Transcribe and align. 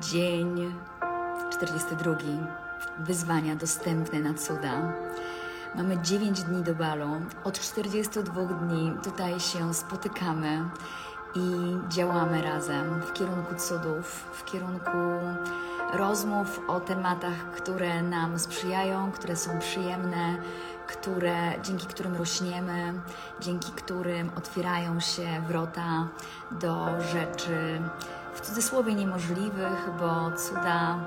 Dzień 0.00 0.74
42. 1.50 2.12
Wyzwania 2.98 3.56
dostępne 3.56 4.20
na 4.20 4.34
cuda. 4.34 4.92
Mamy 5.74 5.98
9 6.02 6.42
dni 6.42 6.62
do 6.62 6.74
balu. 6.74 7.08
Od 7.44 7.60
42 7.60 8.44
dni 8.44 8.92
tutaj 9.02 9.40
się 9.40 9.74
spotykamy 9.74 10.64
i 11.34 11.76
działamy 11.88 12.42
razem 12.42 13.00
w 13.00 13.12
kierunku 13.12 13.54
cudów, 13.54 14.28
w 14.32 14.44
kierunku 14.44 14.98
rozmów 15.92 16.60
o 16.68 16.80
tematach, 16.80 17.50
które 17.56 18.02
nam 18.02 18.38
sprzyjają, 18.38 19.12
które 19.12 19.36
są 19.36 19.58
przyjemne, 19.58 20.36
które, 20.86 21.62
dzięki 21.62 21.86
którym 21.86 22.16
rośniemy, 22.16 22.94
dzięki 23.40 23.72
którym 23.72 24.30
otwierają 24.36 25.00
się 25.00 25.42
wrota 25.48 26.08
do 26.50 26.86
rzeczy 27.12 27.80
cudzysłowie 28.46 28.94
niemożliwych, 28.94 29.90
bo 29.98 30.30
cuda 30.36 30.98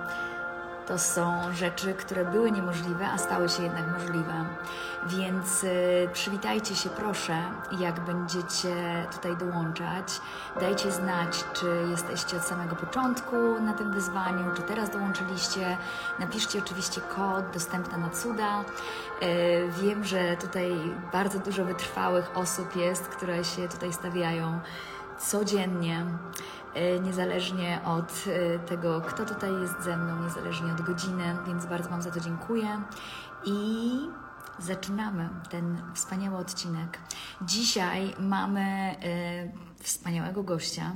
to 0.87 0.99
są 0.99 1.53
rzeczy, 1.53 1.93
które 1.93 2.25
były 2.25 2.51
niemożliwe, 2.51 3.07
a 3.07 3.17
stały 3.17 3.49
się 3.49 3.63
jednak 3.63 3.87
możliwe. 3.99 4.45
Więc 5.07 5.63
y, 5.63 6.09
przywitajcie 6.13 6.75
się 6.75 6.89
proszę, 6.89 7.37
jak 7.79 7.99
będziecie 7.99 9.05
tutaj 9.11 9.37
dołączać. 9.37 10.21
Dajcie 10.59 10.91
znać, 10.91 11.43
czy 11.53 11.65
jesteście 11.89 12.37
od 12.37 12.43
samego 12.43 12.75
początku 12.75 13.59
na 13.61 13.73
tym 13.73 13.93
wyzwaniu, 13.93 14.45
czy 14.55 14.61
teraz 14.61 14.89
dołączyliście. 14.89 15.77
Napiszcie 16.19 16.59
oczywiście 16.59 17.01
kod 17.01 17.51
dostępna 17.53 17.97
na 17.97 18.09
cuda. 18.09 18.61
Y, 18.61 18.65
wiem, 19.81 20.03
że 20.03 20.37
tutaj 20.37 20.73
bardzo 21.13 21.39
dużo 21.39 21.65
wytrwałych 21.65 22.37
osób 22.37 22.75
jest, 22.75 23.03
które 23.07 23.43
się 23.43 23.67
tutaj 23.67 23.93
stawiają 23.93 24.59
codziennie. 25.19 26.05
E, 26.73 26.99
niezależnie 26.99 27.81
od 27.85 28.25
e, 28.27 28.59
tego, 28.59 29.01
kto 29.01 29.25
tutaj 29.25 29.51
jest 29.61 29.83
ze 29.83 29.97
mną, 29.97 30.23
niezależnie 30.23 30.71
od 30.71 30.81
godziny, 30.81 31.23
więc 31.47 31.65
bardzo 31.65 31.89
Wam 31.89 32.01
za 32.01 32.11
to 32.11 32.19
dziękuję. 32.19 32.81
I 33.45 33.91
zaczynamy 34.59 35.29
ten 35.49 35.81
wspaniały 35.93 36.37
odcinek. 36.37 36.99
Dzisiaj 37.41 38.13
mamy 38.19 38.61
e, 38.61 38.95
wspaniałego 39.83 40.43
gościa, 40.43 40.95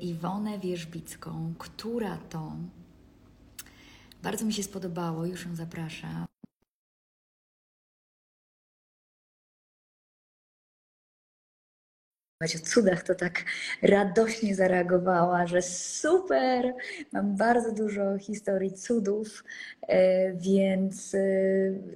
Iwonę 0.00 0.58
Wierzbicką, 0.58 1.54
która 1.58 2.16
to 2.16 2.52
bardzo 4.22 4.44
mi 4.44 4.52
się 4.52 4.62
spodobało, 4.62 5.26
już 5.26 5.46
ją 5.46 5.56
zapraszam. 5.56 6.27
O 12.40 12.58
cudach, 12.58 13.02
to 13.02 13.14
tak 13.14 13.44
radośnie 13.82 14.54
zareagowała, 14.54 15.46
że 15.46 15.62
super, 15.62 16.74
mam 17.12 17.36
bardzo 17.36 17.72
dużo 17.72 18.18
historii 18.18 18.72
cudów, 18.72 19.44
e, 19.88 20.32
więc 20.32 21.14
e, 21.14 21.18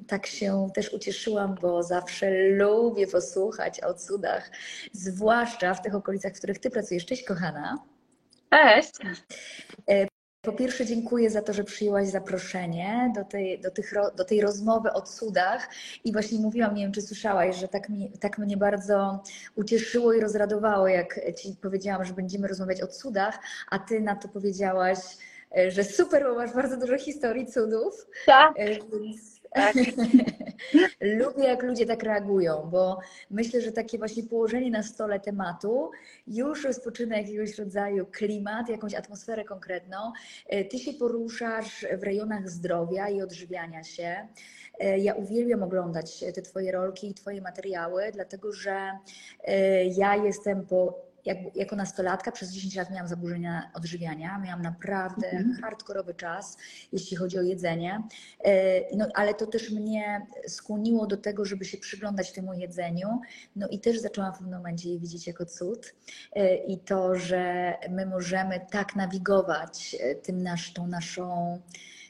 tak 0.07 0.27
się 0.27 0.69
też 0.75 0.93
ucieszyłam, 0.93 1.55
bo 1.55 1.83
zawsze 1.83 2.49
lubię 2.49 3.07
posłuchać 3.07 3.81
o 3.81 3.95
cudach, 3.95 4.51
zwłaszcza 4.93 5.75
w 5.75 5.83
tych 5.83 5.95
okolicach, 5.95 6.33
w 6.33 6.39
których 6.39 6.59
Ty 6.59 6.71
pracujesz. 6.71 7.07
Cześć, 7.07 7.25
kochana. 7.25 7.79
Cześć. 8.51 10.13
E, 10.43 10.51
po 10.51 10.53
pierwsze, 10.53 10.87
dziękuję 10.87 11.31
za 11.31 11.43
to, 11.43 11.53
że 11.53 11.65
przyjęłaś 11.65 12.09
zaproszenie 12.09 13.13
do 13.15 13.25
tej, 13.25 13.61
do, 13.61 13.71
tych, 13.71 13.93
do 14.17 14.25
tej 14.25 14.41
rozmowy 14.41 14.93
o 14.93 15.01
cudach. 15.03 15.69
I 16.05 16.13
właśnie 16.13 16.39
mówiłam, 16.39 16.75
nie 16.75 16.83
wiem, 16.83 16.93
czy 16.93 17.03
słyszałaś, 17.03 17.57
że 17.57 17.69
tak, 17.69 17.89
mi, 17.89 18.13
tak 18.21 18.39
mnie 18.39 18.57
bardzo 18.57 19.23
ucieszyło 19.55 20.13
i 20.13 20.21
rozradowało, 20.21 20.89
jak 20.89 21.21
Ci 21.37 21.57
powiedziałam, 21.63 22.05
że 22.05 22.15
będziemy 22.15 22.49
rozmawiać 22.49 22.83
o 22.83 22.87
cudach, 22.87 23.39
a 23.71 23.79
Ty 23.79 24.01
na 24.01 24.17
to 24.17 24.29
powiedziałaś, 24.29 24.99
że 25.69 25.85
super, 25.85 26.25
bo 26.25 26.35
masz 26.35 26.53
bardzo 26.53 26.77
dużo 26.77 26.99
historii 26.99 27.47
cudów. 27.47 28.07
Tak. 28.27 28.53
E, 28.57 28.69
więc 28.69 29.32
tak. 29.55 29.75
Lubię, 31.01 31.45
jak 31.45 31.63
ludzie 31.63 31.87
tak 31.87 32.03
reagują, 32.03 32.69
bo 32.71 32.99
myślę, 33.31 33.61
że 33.61 33.73
takie 33.73 33.99
właśnie 33.99 34.23
położenie 34.23 34.71
na 34.71 34.83
stole 34.83 35.21
tematu 35.21 35.91
już 36.27 36.65
rozpoczyna 36.65 37.19
jakiegoś 37.19 37.59
rodzaju 37.59 38.07
klimat, 38.07 38.69
jakąś 38.69 38.95
atmosferę 38.95 39.45
konkretną. 39.45 40.13
E, 40.47 40.65
ty 40.65 40.79
się 40.79 40.93
poruszasz 40.93 41.87
w 41.99 42.03
rejonach 42.03 42.51
zdrowia 42.51 43.09
i 43.09 43.23
odżywiania 43.23 43.85
się. 43.85 44.29
E, 44.81 44.99
ja 44.99 45.15
uwielbiam 45.15 45.63
oglądać 45.63 46.25
te 46.35 46.43
Twoje 46.43 46.73
rolki 46.73 47.11
i 47.11 47.15
Twoje 47.15 47.41
materiały, 47.41 48.11
dlatego 48.13 48.53
że 48.53 48.91
e, 49.45 49.85
ja 49.85 50.17
jestem 50.17 50.67
po 50.67 51.12
jak, 51.25 51.39
jako 51.55 51.77
nastolatka 51.77 52.33
przez 52.33 52.53
10 52.53 52.77
lat 52.77 52.91
miałam 52.91 53.09
zaburzenia 53.09 53.71
odżywiania, 53.75 54.39
miałam 54.39 54.63
naprawdę 54.63 55.31
mhm. 55.31 55.63
hardkorowy 55.63 56.15
czas, 56.15 56.57
jeśli 56.93 57.17
chodzi 57.17 57.39
o 57.39 57.43
jedzenie, 57.43 58.03
e, 58.45 58.97
no, 58.97 59.07
ale 59.15 59.35
to 59.35 59.47
też 59.47 59.71
mnie 59.71 60.27
skłoniło 60.47 61.07
do 61.07 61.17
tego, 61.17 61.45
żeby 61.45 61.65
się 61.65 61.79
przyglądać 61.79 62.33
temu 62.33 62.55
jedzeniu, 62.55 63.21
no 63.57 63.69
i 63.69 63.79
też 63.79 63.99
zaczęłam 63.99 64.35
w 64.35 64.39
pewnym 64.39 64.59
momencie 64.59 64.91
je 64.91 64.99
widzieć 64.99 65.27
jako 65.27 65.47
cud 65.47 65.95
e, 66.33 66.57
i 66.57 66.79
to, 66.79 67.17
że 67.17 67.75
my 67.91 68.07
możemy 68.07 68.61
tak 68.71 68.97
nawigować 68.97 69.97
e, 70.01 70.15
tym 70.15 70.43
nasz, 70.43 70.73
tą 70.73 70.87
naszą 70.87 71.59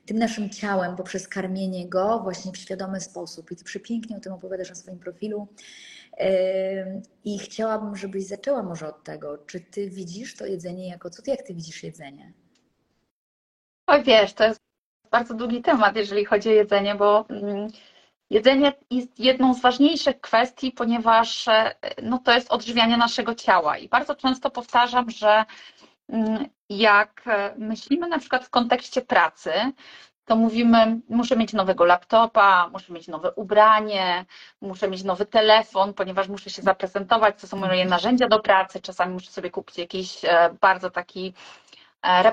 tym 0.06 0.18
naszym 0.18 0.50
ciałem 0.50 0.96
poprzez 0.96 1.28
karmienie 1.28 1.88
go 1.88 2.20
właśnie 2.22 2.52
w 2.52 2.56
świadomy 2.56 3.00
sposób. 3.00 3.50
I 3.50 3.56
ty 3.56 3.64
przepięknie 3.64 4.16
o 4.16 4.20
tym 4.20 4.32
opowiadasz 4.32 4.68
na 4.68 4.74
swoim 4.74 4.98
profilu. 4.98 5.48
I 7.24 7.38
chciałabym, 7.38 7.96
żebyś 7.96 8.26
zaczęła 8.26 8.62
może 8.62 8.88
od 8.88 9.04
tego, 9.04 9.38
czy 9.38 9.60
ty 9.60 9.90
widzisz 9.90 10.36
to 10.36 10.46
jedzenie 10.46 10.88
jako 10.88 11.10
cud? 11.10 11.26
Jak 11.26 11.42
ty 11.42 11.54
widzisz 11.54 11.82
jedzenie? 11.82 12.32
Oj, 13.86 14.02
wiesz, 14.02 14.32
to 14.32 14.44
jest 14.44 14.60
bardzo 15.10 15.34
długi 15.34 15.62
temat, 15.62 15.96
jeżeli 15.96 16.24
chodzi 16.24 16.48
o 16.48 16.52
jedzenie, 16.52 16.94
bo 16.94 17.26
mm, 17.28 17.68
jedzenie 18.30 18.72
jest 18.90 19.20
jedną 19.20 19.54
z 19.54 19.60
ważniejszych 19.60 20.20
kwestii, 20.20 20.72
ponieważ 20.72 21.48
e, 21.48 21.74
no, 22.02 22.18
to 22.18 22.32
jest 22.32 22.52
odżywianie 22.52 22.96
naszego 22.96 23.34
ciała. 23.34 23.78
I 23.78 23.88
bardzo 23.88 24.14
często 24.14 24.50
powtarzam, 24.50 25.10
że 25.10 25.44
mm, 26.08 26.48
jak 26.68 27.22
e, 27.26 27.54
myślimy 27.58 28.08
na 28.08 28.18
przykład 28.18 28.44
w 28.44 28.50
kontekście 28.50 29.02
pracy, 29.02 29.52
to 30.24 30.36
mówimy, 30.36 31.00
muszę 31.08 31.36
mieć 31.36 31.52
nowego 31.52 31.84
laptopa, 31.84 32.68
muszę 32.72 32.92
mieć 32.92 33.08
nowe 33.08 33.32
ubranie, 33.32 34.24
muszę 34.60 34.88
mieć 34.88 35.04
nowy 35.04 35.26
telefon, 35.26 35.94
ponieważ 35.94 36.28
muszę 36.28 36.50
się 36.50 36.62
zaprezentować, 36.62 37.40
to 37.40 37.46
są 37.46 37.56
moje 37.56 37.84
narzędzia 37.84 38.28
do 38.28 38.40
pracy, 38.40 38.80
czasami 38.80 39.12
muszę 39.12 39.30
sobie 39.30 39.50
kupić 39.50 39.78
jakiś 39.78 40.24
e, 40.24 40.50
bardzo 40.60 40.90
taki 40.90 41.34
e, 42.02 42.32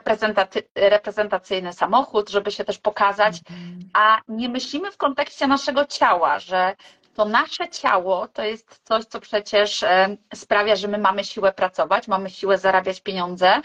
reprezentacyjny 0.75 1.73
samochód, 1.73 2.29
żeby 2.29 2.51
się 2.51 2.66
też 2.66 2.77
pokazać, 2.77 3.41
mhm. 3.50 3.89
a 3.94 4.21
nie 4.27 4.50
myślimy 4.50 4.91
w 4.91 4.97
kontekście 4.97 5.47
naszego 5.47 5.85
ciała, 5.85 6.39
że 6.39 6.75
to 7.19 7.25
nasze 7.25 7.69
ciało 7.69 8.27
to 8.27 8.44
jest 8.44 8.81
coś, 8.83 9.06
co 9.06 9.19
przecież 9.19 9.83
e, 9.83 10.17
sprawia, 10.35 10.75
że 10.75 10.88
my 10.88 10.97
mamy 10.97 11.23
siłę 11.23 11.53
pracować, 11.53 12.07
mamy 12.07 12.29
siłę 12.29 12.57
zarabiać 12.57 13.01
pieniądze, 13.01 13.61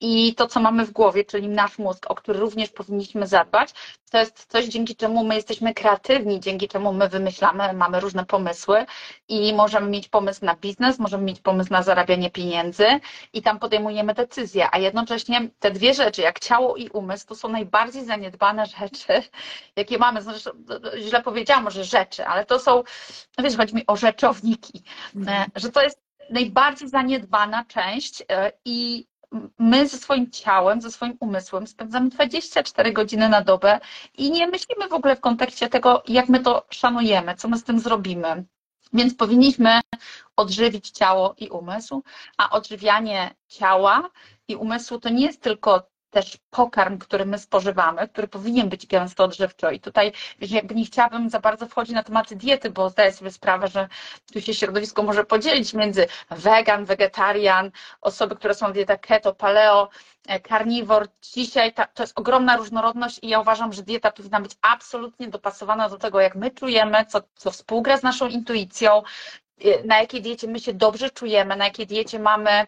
i 0.00 0.34
to, 0.34 0.46
co 0.46 0.60
mamy 0.60 0.86
w 0.86 0.90
głowie, 0.90 1.24
czyli 1.24 1.48
nasz 1.48 1.78
mózg, 1.78 2.10
o 2.10 2.14
który 2.14 2.38
również 2.38 2.70
powinniśmy 2.70 3.26
zadbać, 3.26 3.74
to 4.10 4.18
jest 4.18 4.46
coś, 4.48 4.64
dzięki 4.64 4.96
czemu 4.96 5.24
my 5.24 5.34
jesteśmy 5.34 5.74
kreatywni, 5.74 6.40
dzięki 6.40 6.68
czemu 6.68 6.92
my 6.92 7.08
wymyślamy, 7.08 7.72
mamy 7.72 8.00
różne 8.00 8.24
pomysły 8.26 8.86
i 9.28 9.52
możemy 9.54 9.90
mieć 9.90 10.08
pomysł 10.08 10.44
na 10.44 10.54
biznes, 10.54 10.98
możemy 10.98 11.24
mieć 11.24 11.40
pomysł 11.40 11.72
na 11.72 11.82
zarabianie 11.82 12.30
pieniędzy 12.30 12.86
i 13.32 13.42
tam 13.42 13.58
podejmujemy 13.58 14.14
decyzje, 14.14 14.68
a 14.72 14.78
jednocześnie 14.78 15.48
te 15.58 15.70
dwie 15.70 15.94
rzeczy, 15.94 16.22
jak 16.22 16.38
ciało 16.38 16.76
i 16.76 16.88
umysł, 16.88 17.26
to 17.26 17.34
są 17.34 17.48
najbardziej 17.48 18.04
zaniedbane 18.04 18.66
rzeczy, 18.80 19.22
jakie 19.76 19.98
mamy. 19.98 20.22
Zresztą 20.22 20.50
źle 20.98 21.22
powiedziałam 21.22 21.64
może 21.64 21.84
rzeczy, 21.84 22.26
ale 22.26 22.46
to 22.46 22.58
są, 22.58 22.82
no 23.38 23.44
wiesz, 23.44 23.56
chodzi 23.56 23.74
mi 23.74 23.86
o 23.86 23.96
rzeczowniki, 23.96 24.82
mhm. 25.16 25.50
że 25.56 25.70
to 25.70 25.82
jest 25.82 26.00
najbardziej 26.30 26.88
zaniedbana 26.88 27.64
część 27.64 28.22
e, 28.30 28.52
i 28.64 29.06
my 29.58 29.88
ze 29.88 29.98
swoim 29.98 30.30
ciałem, 30.30 30.80
ze 30.80 30.90
swoim 30.90 31.16
umysłem 31.20 31.66
spędzamy 31.66 32.10
24 32.10 32.92
godziny 32.92 33.28
na 33.28 33.40
dobę 33.40 33.80
i 34.14 34.30
nie 34.30 34.46
myślimy 34.46 34.88
w 34.88 34.92
ogóle 34.92 35.16
w 35.16 35.20
kontekście 35.20 35.68
tego, 35.68 36.02
jak 36.08 36.28
my 36.28 36.40
to 36.40 36.66
szanujemy, 36.70 37.34
co 37.34 37.48
my 37.48 37.58
z 37.58 37.64
tym 37.64 37.80
zrobimy. 37.80 38.44
Więc 38.92 39.14
powinniśmy 39.14 39.80
odżywić 40.36 40.90
ciało 40.90 41.34
i 41.38 41.48
umysł, 41.48 42.02
a 42.38 42.50
odżywianie 42.50 43.34
ciała 43.48 44.10
i 44.48 44.56
umysłu 44.56 45.00
to 45.00 45.08
nie 45.08 45.26
jest 45.26 45.42
tylko 45.42 45.88
też 46.10 46.38
pokarm, 46.50 46.98
który 46.98 47.26
my 47.26 47.38
spożywamy, 47.38 48.08
który 48.08 48.28
powinien 48.28 48.68
być 48.68 48.86
gęsto 48.86 49.24
odżywczy. 49.24 49.74
I 49.74 49.80
tutaj 49.80 50.12
jakby 50.40 50.74
nie 50.74 50.84
chciałabym 50.84 51.30
za 51.30 51.40
bardzo 51.40 51.66
wchodzić 51.66 51.94
na 51.94 52.02
tematy 52.02 52.36
diety, 52.36 52.70
bo 52.70 52.90
zdaję 52.90 53.12
sobie 53.12 53.30
sprawę, 53.30 53.68
że 53.68 53.88
tu 54.32 54.40
się 54.40 54.54
środowisko 54.54 55.02
może 55.02 55.24
podzielić 55.24 55.74
między 55.74 56.06
wegan, 56.30 56.84
wegetarian, 56.84 57.70
osoby, 58.00 58.36
które 58.36 58.54
są 58.54 58.72
dieta 58.72 58.96
keto, 58.96 59.34
paleo, 59.34 59.88
karniwor. 60.42 61.08
Dzisiaj 61.22 61.72
ta, 61.72 61.86
to 61.86 62.02
jest 62.02 62.18
ogromna 62.18 62.56
różnorodność 62.56 63.18
i 63.22 63.28
ja 63.28 63.40
uważam, 63.40 63.72
że 63.72 63.82
dieta 63.82 64.10
powinna 64.10 64.40
być 64.40 64.52
absolutnie 64.62 65.28
dopasowana 65.28 65.88
do 65.88 65.98
tego, 65.98 66.20
jak 66.20 66.34
my 66.34 66.50
czujemy, 66.50 67.06
co, 67.06 67.20
co 67.34 67.50
współgra 67.50 67.96
z 67.96 68.02
naszą 68.02 68.28
intuicją, 68.28 69.02
na 69.84 70.00
jakiej 70.00 70.22
diecie 70.22 70.48
my 70.48 70.60
się 70.60 70.74
dobrze 70.74 71.10
czujemy, 71.10 71.56
na 71.56 71.64
jakiej 71.64 71.86
diecie 71.86 72.18
mamy 72.18 72.66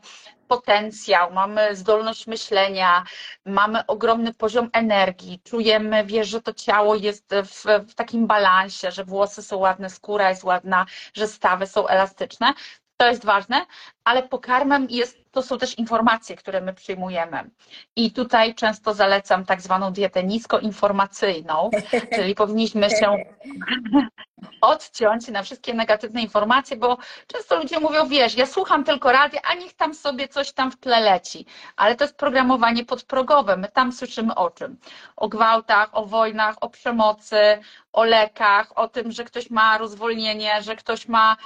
potencjał, 0.50 1.32
mamy 1.32 1.76
zdolność 1.76 2.26
myślenia, 2.26 3.04
mamy 3.46 3.86
ogromny 3.86 4.34
poziom 4.34 4.70
energii, 4.72 5.40
czujemy, 5.44 6.04
wiesz, 6.04 6.28
że 6.28 6.42
to 6.42 6.54
ciało 6.54 6.94
jest 6.94 7.34
w, 7.44 7.64
w 7.90 7.94
takim 7.94 8.26
balansie, 8.26 8.90
że 8.90 9.04
włosy 9.04 9.42
są 9.42 9.56
ładne, 9.56 9.90
skóra 9.90 10.28
jest 10.30 10.44
ładna, 10.44 10.86
że 11.14 11.26
stawy 11.28 11.66
są 11.66 11.86
elastyczne. 11.88 12.54
To 12.96 13.08
jest 13.08 13.24
ważne, 13.24 13.66
ale 14.04 14.22
pokarmem 14.22 14.86
jest, 14.90 15.18
to 15.30 15.42
są 15.42 15.58
też 15.58 15.78
informacje, 15.78 16.36
które 16.36 16.60
my 16.60 16.74
przyjmujemy. 16.74 17.50
I 17.96 18.12
tutaj 18.12 18.54
często 18.54 18.94
zalecam 18.94 19.44
tak 19.44 19.60
zwaną 19.60 19.92
dietę 19.92 20.24
niskoinformacyjną, 20.24 21.70
czyli 22.14 22.34
powinniśmy 22.34 22.90
się 22.90 23.16
odciąć 24.60 25.28
na 25.28 25.42
wszystkie 25.42 25.74
negatywne 25.74 26.22
informacje, 26.22 26.76
bo 26.76 26.98
często 27.26 27.56
ludzie 27.56 27.80
mówią, 27.80 28.08
wiesz, 28.08 28.36
ja 28.36 28.46
słucham 28.46 28.84
tylko 28.84 29.12
radia, 29.12 29.40
a 29.42 29.54
niech 29.54 29.74
tam 29.74 29.94
sobie 29.94 30.28
coś 30.28 30.52
tam 30.52 30.70
w 30.70 30.76
tle 30.76 31.00
leci. 31.00 31.46
Ale 31.76 31.96
to 31.96 32.04
jest 32.04 32.16
programowanie 32.16 32.84
podprogowe. 32.84 33.56
My 33.56 33.68
tam 33.68 33.92
słyszymy 33.92 34.34
o 34.34 34.50
czym? 34.50 34.76
O 35.16 35.28
gwałtach, 35.28 35.88
o 35.92 36.06
wojnach, 36.06 36.56
o 36.60 36.70
przemocy, 36.70 37.58
o 37.92 38.04
lekach, 38.04 38.78
o 38.78 38.88
tym, 38.88 39.12
że 39.12 39.24
ktoś 39.24 39.50
ma 39.50 39.78
rozwolnienie, 39.78 40.62
że 40.62 40.76
ktoś 40.76 41.08
ma 41.08 41.36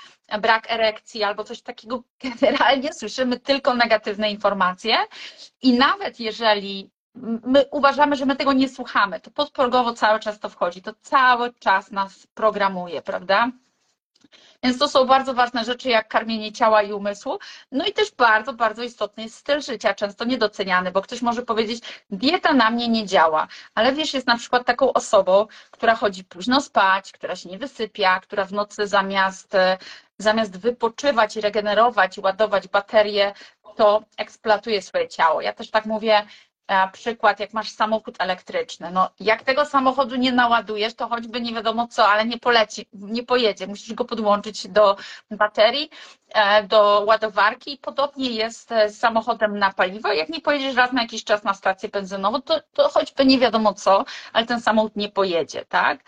brak 0.40 0.70
erekcji 0.70 1.22
albo 1.22 1.44
coś 1.44 1.62
takiego. 1.62 2.02
Generalnie 2.40 2.92
słyszymy 2.92 3.40
tylko 3.40 3.73
negatywne 3.76 4.30
informacje 4.30 4.96
i 5.62 5.72
nawet 5.72 6.20
jeżeli 6.20 6.90
my 7.46 7.64
uważamy, 7.70 8.16
że 8.16 8.26
my 8.26 8.36
tego 8.36 8.52
nie 8.52 8.68
słuchamy, 8.68 9.20
to 9.20 9.30
podprogowo 9.30 9.92
cały 9.92 10.20
czas 10.20 10.40
to 10.40 10.48
wchodzi, 10.48 10.82
to 10.82 10.92
cały 11.00 11.52
czas 11.54 11.90
nas 11.90 12.26
programuje, 12.34 13.02
prawda? 13.02 13.50
Więc 14.62 14.78
to 14.78 14.88
są 14.88 15.04
bardzo 15.04 15.34
ważne 15.34 15.64
rzeczy, 15.64 15.88
jak 15.88 16.08
karmienie 16.08 16.52
ciała 16.52 16.82
i 16.82 16.92
umysłu. 16.92 17.38
No 17.72 17.86
i 17.86 17.92
też 17.92 18.10
bardzo, 18.12 18.52
bardzo 18.52 18.82
istotny 18.82 19.22
jest 19.22 19.36
styl 19.36 19.60
życia, 19.60 19.94
często 19.94 20.24
niedoceniany, 20.24 20.90
bo 20.90 21.02
ktoś 21.02 21.22
może 21.22 21.42
powiedzieć, 21.42 21.82
dieta 22.10 22.52
na 22.52 22.70
mnie 22.70 22.88
nie 22.88 23.06
działa, 23.06 23.48
ale 23.74 23.92
wiesz, 23.92 24.14
jest 24.14 24.26
na 24.26 24.36
przykład 24.36 24.66
taką 24.66 24.92
osobą, 24.92 25.46
która 25.70 25.94
chodzi 25.94 26.24
późno 26.24 26.60
spać, 26.60 27.12
która 27.12 27.36
się 27.36 27.48
nie 27.48 27.58
wysypia, 27.58 28.20
która 28.20 28.44
w 28.44 28.52
nocy 28.52 28.86
zamiast, 28.86 29.52
zamiast 30.18 30.58
wypoczywać 30.58 31.36
i 31.36 31.40
regenerować 31.40 32.18
i 32.18 32.20
ładować 32.20 32.68
baterie, 32.68 33.34
to 33.76 34.02
eksploatuje 34.16 34.82
swoje 34.82 35.08
ciało. 35.08 35.40
Ja 35.40 35.52
też 35.52 35.70
tak 35.70 35.86
mówię, 35.86 36.26
przykład, 36.92 37.40
jak 37.40 37.52
masz 37.52 37.70
samochód 37.70 38.16
elektryczny. 38.18 38.90
No, 38.90 39.10
jak 39.20 39.42
tego 39.42 39.64
samochodu 39.64 40.16
nie 40.16 40.32
naładujesz, 40.32 40.94
to 40.94 41.08
choćby 41.08 41.40
nie 41.40 41.54
wiadomo 41.54 41.88
co, 41.88 42.08
ale 42.08 42.24
nie 42.26 42.38
poleci, 42.38 42.86
nie 42.92 43.22
pojedzie. 43.22 43.66
Musisz 43.66 43.94
go 43.94 44.04
podłączyć 44.04 44.68
do 44.68 44.96
baterii, 45.30 45.90
e, 46.34 46.62
do 46.62 47.04
ładowarki 47.06 47.78
podobnie 47.82 48.30
jest 48.30 48.68
z 48.88 48.98
samochodem 48.98 49.58
na 49.58 49.72
paliwo. 49.72 50.12
Jak 50.12 50.28
nie 50.28 50.40
pojedziesz 50.40 50.76
raz 50.76 50.92
na 50.92 51.02
jakiś 51.02 51.24
czas 51.24 51.44
na 51.44 51.54
stację 51.54 51.88
benzynową, 51.88 52.42
to, 52.42 52.60
to 52.72 52.88
choćby 52.88 53.24
nie 53.24 53.38
wiadomo 53.38 53.74
co, 53.74 54.04
ale 54.32 54.46
ten 54.46 54.60
samochód 54.60 54.96
nie 54.96 55.08
pojedzie, 55.08 55.64
tak? 55.64 56.00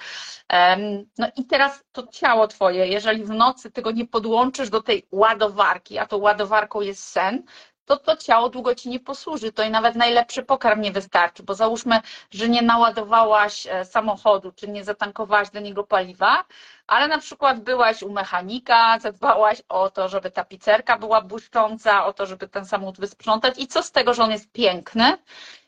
No 1.18 1.26
i 1.36 1.44
teraz 1.44 1.84
to 1.92 2.06
ciało 2.06 2.48
twoje, 2.48 2.86
jeżeli 2.86 3.24
w 3.24 3.30
nocy 3.30 3.70
tego 3.70 3.90
nie 3.90 4.06
podłączysz 4.06 4.70
do 4.70 4.82
tej 4.82 5.06
ładowarki, 5.10 5.98
a 5.98 6.06
to 6.06 6.18
ładowarką 6.18 6.80
jest 6.80 7.04
sen, 7.04 7.42
to 7.86 7.96
to 7.96 8.16
ciało 8.16 8.48
długo 8.48 8.74
ci 8.74 8.88
nie 8.88 9.00
posłuży. 9.00 9.52
To 9.52 9.62
i 9.62 9.70
nawet 9.70 9.96
najlepszy 9.96 10.42
pokarm 10.42 10.80
nie 10.80 10.92
wystarczy, 10.92 11.42
bo 11.42 11.54
załóżmy, 11.54 12.00
że 12.30 12.48
nie 12.48 12.62
naładowałaś 12.62 13.66
e, 13.66 13.84
samochodu, 13.84 14.52
czy 14.52 14.68
nie 14.68 14.84
zatankowałaś 14.84 15.50
do 15.50 15.60
niego 15.60 15.84
paliwa, 15.84 16.44
ale 16.86 17.08
na 17.08 17.18
przykład 17.18 17.60
byłaś 17.60 18.02
u 18.02 18.12
mechanika, 18.12 18.98
zadbałaś 18.98 19.62
o 19.68 19.90
to, 19.90 20.08
żeby 20.08 20.30
ta 20.30 20.44
pizzerka 20.44 20.98
była 20.98 21.22
błyszcząca, 21.22 22.06
o 22.06 22.12
to, 22.12 22.26
żeby 22.26 22.48
ten 22.48 22.66
samochód 22.66 23.00
wysprzątać 23.00 23.58
i 23.58 23.66
co 23.66 23.82
z 23.82 23.92
tego, 23.92 24.14
że 24.14 24.22
on 24.22 24.30
jest 24.30 24.52
piękny, 24.52 25.18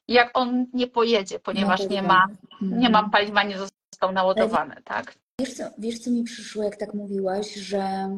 jak 0.08 0.30
on 0.34 0.66
nie 0.72 0.86
pojedzie, 0.86 1.38
ponieważ 1.38 1.80
no, 1.80 1.86
nie 1.88 2.02
ma, 2.02 2.26
nie 2.60 2.90
ma 2.90 3.08
paliwa, 3.08 3.42
nie 3.42 3.58
został 3.58 4.12
naładowany, 4.12 4.76
tak? 4.84 5.14
Wiesz 5.40 5.54
co, 5.54 5.64
wiesz, 5.78 5.98
co 5.98 6.10
mi 6.10 6.24
przyszło, 6.24 6.64
jak 6.64 6.76
tak 6.76 6.94
mówiłaś, 6.94 7.54
że 7.54 8.10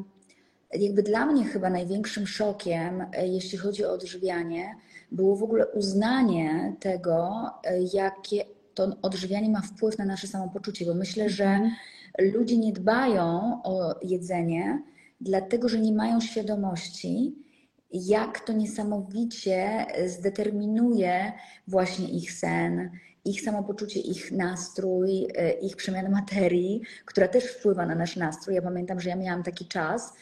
jakby 0.74 1.02
dla 1.02 1.26
mnie 1.26 1.44
chyba 1.44 1.70
największym 1.70 2.26
szokiem, 2.26 3.06
e, 3.12 3.28
jeśli 3.28 3.58
chodzi 3.58 3.84
o 3.84 3.92
odżywianie, 3.92 4.76
było 5.12 5.36
w 5.36 5.42
ogóle 5.42 5.66
uznanie 5.66 6.76
tego, 6.80 7.46
e, 7.64 7.82
jakie 7.92 8.44
to 8.74 8.96
odżywianie 9.02 9.48
ma 9.48 9.60
wpływ 9.60 9.98
na 9.98 10.04
nasze 10.04 10.26
samopoczucie, 10.26 10.86
bo 10.86 10.94
myślę, 10.94 11.30
że 11.30 11.44
mhm. 11.44 11.72
ludzie 12.18 12.58
nie 12.58 12.72
dbają 12.72 13.60
o 13.64 13.94
jedzenie, 14.02 14.82
dlatego 15.20 15.68
że 15.68 15.78
nie 15.78 15.92
mają 15.92 16.20
świadomości, 16.20 17.34
jak 17.92 18.40
to 18.40 18.52
niesamowicie 18.52 19.86
zdeterminuje 20.06 21.32
właśnie 21.68 22.08
ich 22.08 22.32
sen, 22.32 22.90
ich 23.24 23.42
samopoczucie, 23.42 24.00
ich 24.00 24.32
nastrój, 24.32 25.26
e, 25.34 25.52
ich 25.52 25.76
przemianę 25.76 26.08
materii, 26.08 26.82
która 27.04 27.28
też 27.28 27.44
wpływa 27.44 27.86
na 27.86 27.94
nasz 27.94 28.16
nastrój. 28.16 28.54
Ja 28.54 28.62
pamiętam, 28.62 29.00
że 29.00 29.10
ja 29.10 29.16
miałam 29.16 29.42
taki 29.42 29.66
czas, 29.66 30.12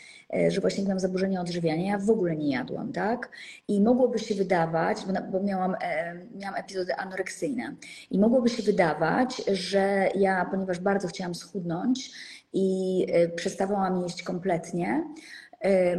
że 0.48 0.60
właśnie 0.60 0.84
miałam 0.84 1.00
zaburzenia 1.00 1.40
odżywiania, 1.40 1.92
ja 1.92 1.98
w 1.98 2.10
ogóle 2.10 2.36
nie 2.36 2.50
jadłam, 2.52 2.92
tak? 2.92 3.30
I 3.68 3.80
mogłoby 3.80 4.18
się 4.18 4.34
wydawać, 4.34 4.98
bo 5.32 5.40
miałam, 5.40 5.76
e, 5.82 6.14
miałam 6.36 6.56
epizody 6.56 6.94
anoreksyjne, 6.94 7.76
i 8.10 8.18
mogłoby 8.18 8.48
się 8.48 8.62
wydawać, 8.62 9.42
że 9.52 10.08
ja, 10.14 10.48
ponieważ 10.50 10.80
bardzo 10.80 11.08
chciałam 11.08 11.34
schudnąć 11.34 12.10
i 12.52 13.06
e, 13.12 13.28
przestawałam 13.28 14.02
jeść 14.02 14.22
kompletnie, 14.22 15.04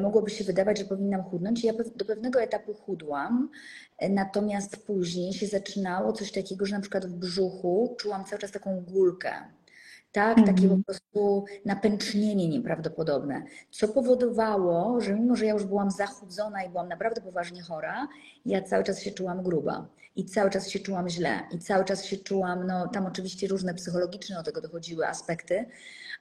mogłoby 0.02 0.30
się 0.30 0.44
wydawać, 0.44 0.80
że 0.80 0.86
powinnam 0.86 1.24
chudnąć. 1.24 1.64
Ja 1.64 1.74
do 1.96 2.06
pewnego 2.06 2.42
etapu 2.42 2.74
chudłam, 2.74 3.50
natomiast 4.10 4.86
później 4.86 5.34
się 5.34 5.48
zaczynało 5.48 6.14
coś 6.14 6.32
takiego, 6.32 6.66
że 6.66 6.76
na 6.76 6.82
przykład 6.82 7.06
w 7.06 7.14
brzuchu 7.14 7.96
czułam 8.00 8.26
cały 8.26 8.40
czas 8.42 8.52
taką 8.52 8.82
gulkę 8.82 9.32
tak? 10.12 10.38
Takie 10.38 10.68
po 10.68 10.76
mhm. 10.76 10.84
prostu 10.84 11.46
napęcznienie 11.66 12.48
nieprawdopodobne, 12.50 13.44
co 13.72 13.88
powodowało, 13.88 15.02
że 15.02 15.14
mimo, 15.16 15.36
że 15.36 15.46
ja 15.46 15.54
już 15.54 15.66
byłam 15.66 15.92
zachudzona 15.92 16.64
i 16.64 16.70
byłam 16.70 16.90
naprawdę 16.90 17.22
poważnie 17.22 17.62
chora, 17.62 18.08
ja 18.46 18.62
cały 18.62 18.84
czas 18.84 19.02
się 19.02 19.12
czułam 19.12 19.44
gruba 19.44 19.88
i 20.16 20.26
cały 20.26 20.50
czas 20.50 20.70
się 20.70 20.80
czułam 20.80 21.10
źle 21.10 21.40
i 21.52 21.60
cały 21.60 21.86
czas 21.86 22.06
się 22.06 22.18
czułam, 22.18 22.68
no 22.68 22.88
tam 22.88 23.06
oczywiście 23.06 23.48
różne 23.48 23.74
psychologiczne 23.74 24.36
do 24.36 24.44
tego 24.44 24.62
dochodziły 24.62 25.08
aspekty, 25.08 25.66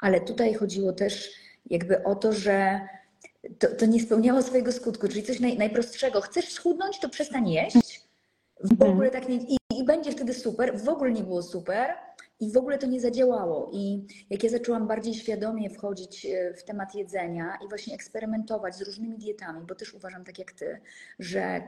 ale 0.01 0.21
tutaj 0.21 0.55
chodziło 0.55 0.93
też 0.93 1.31
jakby 1.71 2.05
o 2.05 2.15
to, 2.15 2.33
że 2.33 2.81
to, 3.59 3.69
to 3.69 3.87
nie 3.87 4.01
spełniało 4.01 4.43
swojego 4.43 4.73
skutku, 4.73 5.09
czyli 5.09 5.23
coś 5.23 5.41
naj, 5.41 5.59
najprostszego. 5.59 6.21
Chcesz 6.21 6.53
schudnąć, 6.53 7.01
to 7.01 7.09
przestań 7.09 7.49
jeść. 7.49 8.09
W 8.65 8.73
mhm. 8.73 8.91
ogóle 8.91 9.11
tak 9.11 9.29
nie, 9.29 9.37
i, 9.37 9.57
i 9.79 9.85
będzie 9.85 10.13
wtedy 10.13 10.35
super. 10.35 10.79
W 10.79 10.89
ogóle 10.89 11.13
nie 11.13 11.23
było 11.23 11.43
super 11.43 11.95
i 12.41 12.53
w 12.53 12.57
ogóle 12.57 12.79
to 12.79 12.87
nie 12.87 13.01
zadziałało. 13.01 13.71
I 13.73 14.07
jak 14.31 14.45
ja 14.45 14.51
zaczęłam 14.51 14.87
bardziej 14.87 15.15
świadomie 15.15 15.71
wchodzić 15.71 16.27
e, 16.27 16.55
w 16.55 16.65
temat 16.65 16.95
jedzenia 16.95 17.59
i 17.65 17.69
właśnie 17.69 17.95
eksperymentować 17.95 18.77
z 18.77 18.83
różnymi 18.83 19.19
dietami, 19.19 19.67
bo 19.67 19.75
też 19.75 19.95
uważam 19.95 20.25
tak 20.25 20.39
jak 20.39 20.53
ty, 20.53 20.81
że 21.19 21.63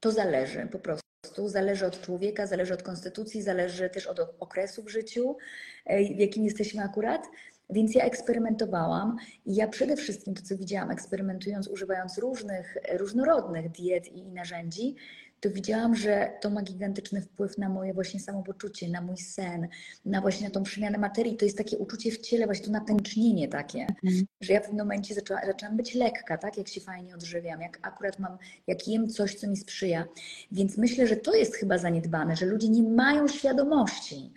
to 0.00 0.12
zależy 0.12 0.68
po 0.72 0.78
prostu. 0.78 1.08
Zależy 1.44 1.86
od 1.86 2.00
człowieka, 2.00 2.46
zależy 2.46 2.74
od 2.74 2.82
konstytucji, 2.82 3.42
zależy 3.42 3.90
też 3.90 4.06
od 4.06 4.20
okresu 4.40 4.82
w 4.82 4.88
życiu, 4.88 5.36
e, 5.84 6.04
w 6.04 6.18
jakim 6.18 6.44
jesteśmy 6.44 6.82
akurat. 6.82 7.26
Więc 7.70 7.94
ja 7.94 8.04
eksperymentowałam 8.04 9.16
i 9.46 9.54
ja 9.54 9.68
przede 9.68 9.96
wszystkim 9.96 10.34
to, 10.34 10.42
co 10.42 10.56
widziałam, 10.56 10.90
eksperymentując, 10.90 11.68
używając 11.68 12.18
różnych, 12.18 12.76
różnorodnych 12.92 13.70
diet 13.70 14.08
i 14.08 14.32
narzędzi, 14.32 14.96
to 15.40 15.50
widziałam, 15.50 15.96
że 15.96 16.32
to 16.40 16.50
ma 16.50 16.62
gigantyczny 16.62 17.20
wpływ 17.20 17.58
na 17.58 17.68
moje 17.68 17.94
właśnie 17.94 18.20
samopoczucie, 18.20 18.88
na 18.88 19.00
mój 19.00 19.16
sen, 19.16 19.68
na 20.04 20.20
właśnie 20.20 20.48
na 20.48 20.54
tą 20.54 20.62
przemianę 20.62 20.98
materii. 20.98 21.36
To 21.36 21.44
jest 21.44 21.58
takie 21.58 21.78
uczucie 21.78 22.10
w 22.10 22.18
ciele, 22.18 22.46
właśnie 22.46 22.66
to 22.66 22.72
napęcznienie 22.72 23.48
takie, 23.48 23.86
mm. 24.04 24.24
że 24.40 24.52
ja 24.52 24.60
w 24.60 24.62
pewnym 24.62 24.86
momencie 24.86 25.14
zaczęła, 25.14 25.40
zaczęłam 25.46 25.76
być 25.76 25.94
lekka, 25.94 26.38
tak, 26.38 26.58
jak 26.58 26.68
się 26.68 26.80
fajnie 26.80 27.14
odżywiam, 27.14 27.60
jak 27.60 27.78
akurat 27.82 28.18
mam, 28.18 28.38
jak 28.66 28.88
jem 28.88 29.08
coś, 29.08 29.34
co 29.34 29.48
mi 29.48 29.56
sprzyja. 29.56 30.04
Więc 30.52 30.78
myślę, 30.78 31.06
że 31.06 31.16
to 31.16 31.34
jest 31.34 31.54
chyba 31.54 31.78
zaniedbane, 31.78 32.36
że 32.36 32.46
ludzie 32.46 32.68
nie 32.68 32.82
mają 32.82 33.28
świadomości, 33.28 34.32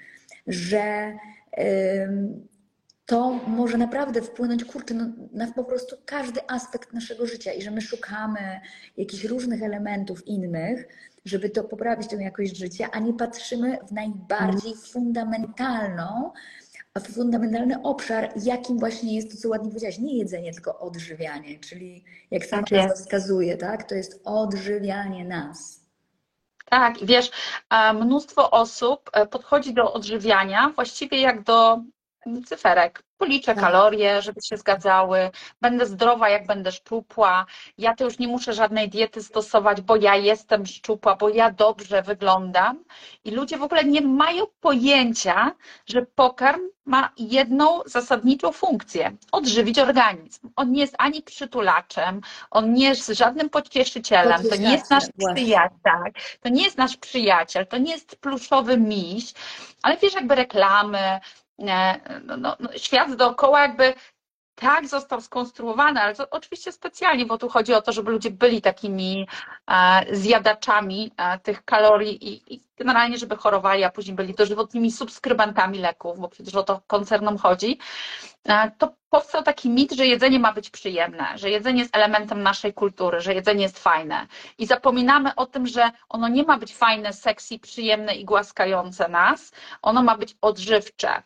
że 0.48 1.18
to 3.12 3.40
może 3.48 3.78
naprawdę 3.78 4.22
wpłynąć, 4.22 4.66
kurczę, 4.66 4.94
no, 4.94 5.06
na 5.32 5.52
po 5.52 5.64
prostu 5.64 5.96
każdy 6.06 6.40
aspekt 6.50 6.94
naszego 6.94 7.26
życia 7.26 7.54
i 7.54 7.62
że 7.62 7.72
my 7.72 7.82
szukamy 7.82 8.62
jakichś 8.98 9.24
różnych 9.24 9.64
elementów 9.64 10.28
innych, 10.28 10.88
żeby 11.26 11.50
to 11.50 11.64
poprawić 11.64 12.08
tę 12.08 12.16
jakość 12.16 12.58
życia, 12.58 12.90
a 12.92 13.00
nie 13.00 13.14
patrzymy 13.14 13.78
w 13.88 13.92
najbardziej 13.92 14.76
fundamentalną, 14.76 16.32
fundamentalny 17.14 17.82
obszar, 17.84 18.34
jakim 18.44 18.80
właśnie 18.80 19.16
jest 19.16 19.32
to, 19.32 19.38
co 19.38 19.50
ładnie 19.50 19.70
powiedziałaś, 19.70 20.00
nie 20.00 20.18
jedzenie, 20.18 20.54
tylko 20.54 20.80
odżywianie, 20.80 21.60
czyli 21.60 22.04
jak 22.32 22.46
sam 22.46 22.64
tak 22.66 22.96
wskazuje, 22.96 23.58
tak, 23.58 23.90
to 23.90 23.96
jest 23.96 24.22
odżywianie 24.26 25.26
nas. 25.26 25.82
Tak, 26.66 26.96
wiesz, 27.06 27.32
mnóstwo 27.94 28.52
osób 28.52 29.10
e, 29.14 29.28
podchodzi 29.28 29.74
do 29.74 29.94
odżywiania 29.94 30.72
właściwie 30.76 31.22
jak 31.22 31.44
do 31.44 31.82
cyferek. 32.46 33.04
Policzę 33.18 33.56
Tak. 33.56 33.64
kalorie, 33.64 34.22
żeby 34.22 34.42
się 34.42 34.58
zgadzały. 34.58 35.30
Będę 35.62 35.86
zdrowa, 35.86 36.30
jak 36.30 36.46
będę 36.48 36.72
szczupła. 36.72 37.46
Ja 37.78 37.96
to 37.96 38.04
już 38.04 38.20
nie 38.20 38.28
muszę 38.28 38.54
żadnej 38.54 38.90
diety 38.90 39.24
stosować, 39.24 39.82
bo 39.82 39.96
ja 39.96 40.16
jestem 40.16 40.66
szczupła, 40.66 41.16
bo 41.16 41.30
ja 41.30 41.52
dobrze 41.52 42.02
wyglądam. 42.02 42.84
I 43.24 43.32
ludzie 43.32 43.58
w 43.58 43.64
ogóle 43.64 43.84
nie 43.84 44.02
mają 44.02 44.46
pojęcia, 44.60 45.52
że 45.86 46.02
pokarm 46.02 46.62
ma 46.86 47.10
jedną 47.18 47.82
zasadniczą 47.86 48.52
funkcję 48.52 49.12
odżywić 49.32 49.80
organizm. 49.80 50.50
On 50.56 50.72
nie 50.72 50.82
jest 50.82 50.96
ani 50.98 51.22
przytulaczem, 51.22 52.22
on 52.52 52.74
nie 52.74 52.86
jest 52.86 53.08
żadnym 53.08 53.50
pocieszycielem, 53.50 54.44
to 54.50 54.56
nie 54.56 54.72
jest 54.72 54.90
nasz 54.90 55.04
przyjaciel, 55.18 55.78
tak, 55.84 56.14
to 56.42 56.50
nie 56.50 56.64
jest 56.64 56.78
nasz 56.78 56.98
przyjaciel, 56.98 57.68
to 57.68 57.78
nie 57.78 57.92
jest 57.92 58.16
pluszowy 58.16 58.78
miś, 58.78 59.34
ale 59.84 59.98
wiesz, 59.98 60.14
jakby 60.14 60.36
reklamy, 60.36 61.20
no, 61.64 62.38
no, 62.38 62.56
no, 62.60 62.70
świat 62.78 63.16
dookoła 63.16 63.62
jakby 63.62 63.94
tak 64.56 64.88
został 64.88 65.22
skonstruowany, 65.22 66.02
ale 66.02 66.16
to 66.16 66.30
oczywiście 66.30 66.72
specjalnie, 66.72 67.26
bo 67.26 67.38
tu 67.38 67.50
chodzi 67.50 67.74
o 67.74 67.82
to, 67.82 67.92
żeby 67.92 68.12
ludzie 68.12 68.32
byli 68.32 68.62
takimi 68.62 69.28
e, 69.72 70.06
zjadaczami 70.16 71.12
e, 71.18 71.40
tych 71.40 71.66
kalorii 71.66 72.28
i, 72.28 72.54
i 72.56 72.62
generalnie, 72.82 73.18
żeby 73.18 73.36
chorowali, 73.36 73.84
a 73.84 73.90
później 73.90 74.16
byli 74.16 74.34
dożywotnimi 74.34 74.92
subskrybentami 74.92 75.80
leków, 75.80 76.20
bo 76.20 76.28
przecież 76.28 76.56
o 76.56 76.64
to 76.64 76.82
koncernom 76.88 77.38
chodzi, 77.38 77.80
e, 78.46 78.72
to 78.78 78.94
powstał 79.10 79.44
taki 79.44 79.70
mit, 79.70 79.92
że 79.92 80.08
jedzenie 80.08 80.40
ma 80.40 80.54
być 80.54 80.70
przyjemne, 80.70 81.26
że 81.36 81.50
jedzenie 81.50 81.80
jest 81.80 81.96
elementem 81.96 82.44
naszej 82.44 82.74
kultury, 82.74 83.22
że 83.22 83.34
jedzenie 83.34 83.64
jest 83.64 83.80
fajne. 83.80 84.28
I 84.58 84.66
zapominamy 84.66 85.36
o 85.36 85.46
tym, 85.46 85.68
że 85.68 85.92
ono 86.10 86.28
nie 86.28 86.44
ma 86.44 86.58
być 86.58 86.76
fajne, 86.76 87.14
sexy, 87.14 87.60
przyjemne 87.60 88.16
i 88.16 88.26
głaskające 88.26 89.10
nas, 89.10 89.52
ono 89.82 90.04
ma 90.04 90.18
być 90.18 90.36
odżywcze. 90.42 91.24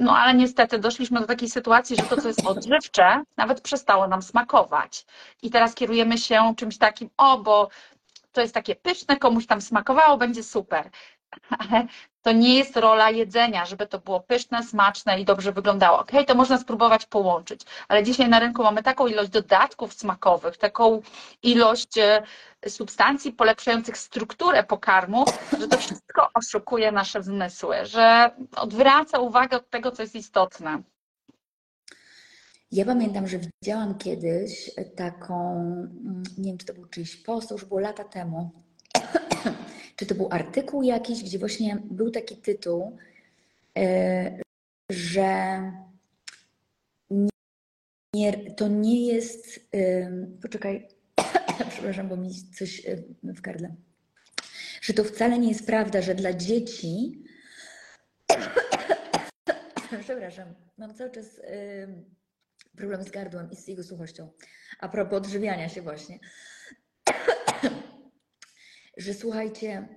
No 0.00 0.16
ale 0.18 0.34
niestety 0.34 0.78
doszliśmy 0.78 1.20
do 1.20 1.26
takiej 1.26 1.50
sytuacji, 1.50 1.96
że 1.96 2.02
to, 2.02 2.20
co 2.20 2.28
jest 2.28 2.46
odżywcze, 2.46 3.22
nawet 3.36 3.60
przestało 3.60 4.08
nam 4.08 4.22
smakować. 4.22 5.06
I 5.42 5.50
teraz 5.50 5.74
kierujemy 5.74 6.18
się 6.18 6.54
czymś 6.56 6.78
takim, 6.78 7.10
o, 7.16 7.38
bo 7.38 7.68
to 8.34 8.40
jest 8.40 8.54
takie 8.54 8.76
pyszne, 8.76 9.16
komuś 9.16 9.46
tam 9.46 9.60
smakowało, 9.60 10.16
będzie 10.16 10.42
super. 10.42 10.90
Ale 11.58 11.86
to 12.22 12.32
nie 12.32 12.58
jest 12.58 12.76
rola 12.76 13.10
jedzenia, 13.10 13.66
żeby 13.66 13.86
to 13.86 13.98
było 13.98 14.20
pyszne, 14.20 14.62
smaczne 14.62 15.20
i 15.20 15.24
dobrze 15.24 15.52
wyglądało. 15.52 15.98
Ok, 15.98 16.10
to 16.26 16.34
można 16.34 16.58
spróbować 16.58 17.06
połączyć, 17.06 17.60
ale 17.88 18.02
dzisiaj 18.02 18.28
na 18.28 18.40
rynku 18.40 18.62
mamy 18.62 18.82
taką 18.82 19.06
ilość 19.06 19.30
dodatków 19.30 19.94
smakowych, 19.94 20.56
taką 20.56 21.02
ilość 21.42 21.98
e, 21.98 22.22
substancji 22.68 23.32
polepszających 23.32 23.98
strukturę 23.98 24.64
pokarmu, 24.64 25.24
że 25.60 25.68
to 25.68 25.78
wszystko 25.78 26.28
oszukuje 26.34 26.92
nasze 26.92 27.22
zmysły, 27.22 27.76
że 27.86 28.30
odwraca 28.56 29.18
uwagę 29.18 29.56
od 29.56 29.70
tego, 29.70 29.90
co 29.90 30.02
jest 30.02 30.14
istotne. 30.14 30.82
Ja 32.74 32.84
pamiętam, 32.84 33.28
że 33.28 33.38
widziałam 33.38 33.98
kiedyś 33.98 34.70
taką, 34.96 35.60
mm, 35.60 36.22
nie 36.38 36.50
wiem, 36.50 36.58
czy 36.58 36.66
to 36.66 36.74
był 36.74 36.86
czyjś 36.86 37.16
post, 37.16 37.48
to 37.48 37.54
już 37.54 37.64
było 37.64 37.80
lata 37.80 38.04
temu, 38.04 38.50
czy 39.96 40.06
to 40.06 40.14
był 40.14 40.28
artykuł 40.30 40.82
jakiś, 40.82 41.22
gdzie 41.22 41.38
właśnie 41.38 41.82
był 41.84 42.10
taki 42.10 42.36
tytuł, 42.36 42.96
e, 43.78 44.38
że 44.90 45.62
nie, 48.14 48.50
to 48.50 48.68
nie 48.68 49.06
jest, 49.06 49.70
poczekaj, 50.42 50.88
przepraszam, 51.70 52.08
bo 52.08 52.16
mi 52.16 52.30
coś 52.58 52.86
em, 52.86 53.04
w 53.34 53.40
gardle, 53.40 53.74
że 54.80 54.94
to 54.94 55.04
wcale 55.04 55.38
nie 55.38 55.48
jest 55.48 55.66
prawda, 55.66 56.02
że 56.02 56.14
dla 56.14 56.32
dzieci, 56.32 57.22
przepraszam, 60.04 60.54
mam 60.78 60.94
cały 60.94 61.10
czas 61.10 61.40
problem 62.76 63.02
z 63.02 63.10
gardłem 63.10 63.50
i 63.50 63.56
z 63.56 63.68
jego 63.68 63.82
suchością. 63.82 64.30
A 64.80 64.88
propos 64.88 65.18
odżywiania 65.18 65.68
się 65.68 65.82
właśnie. 65.82 66.18
że 68.96 69.14
słuchajcie, 69.14 69.88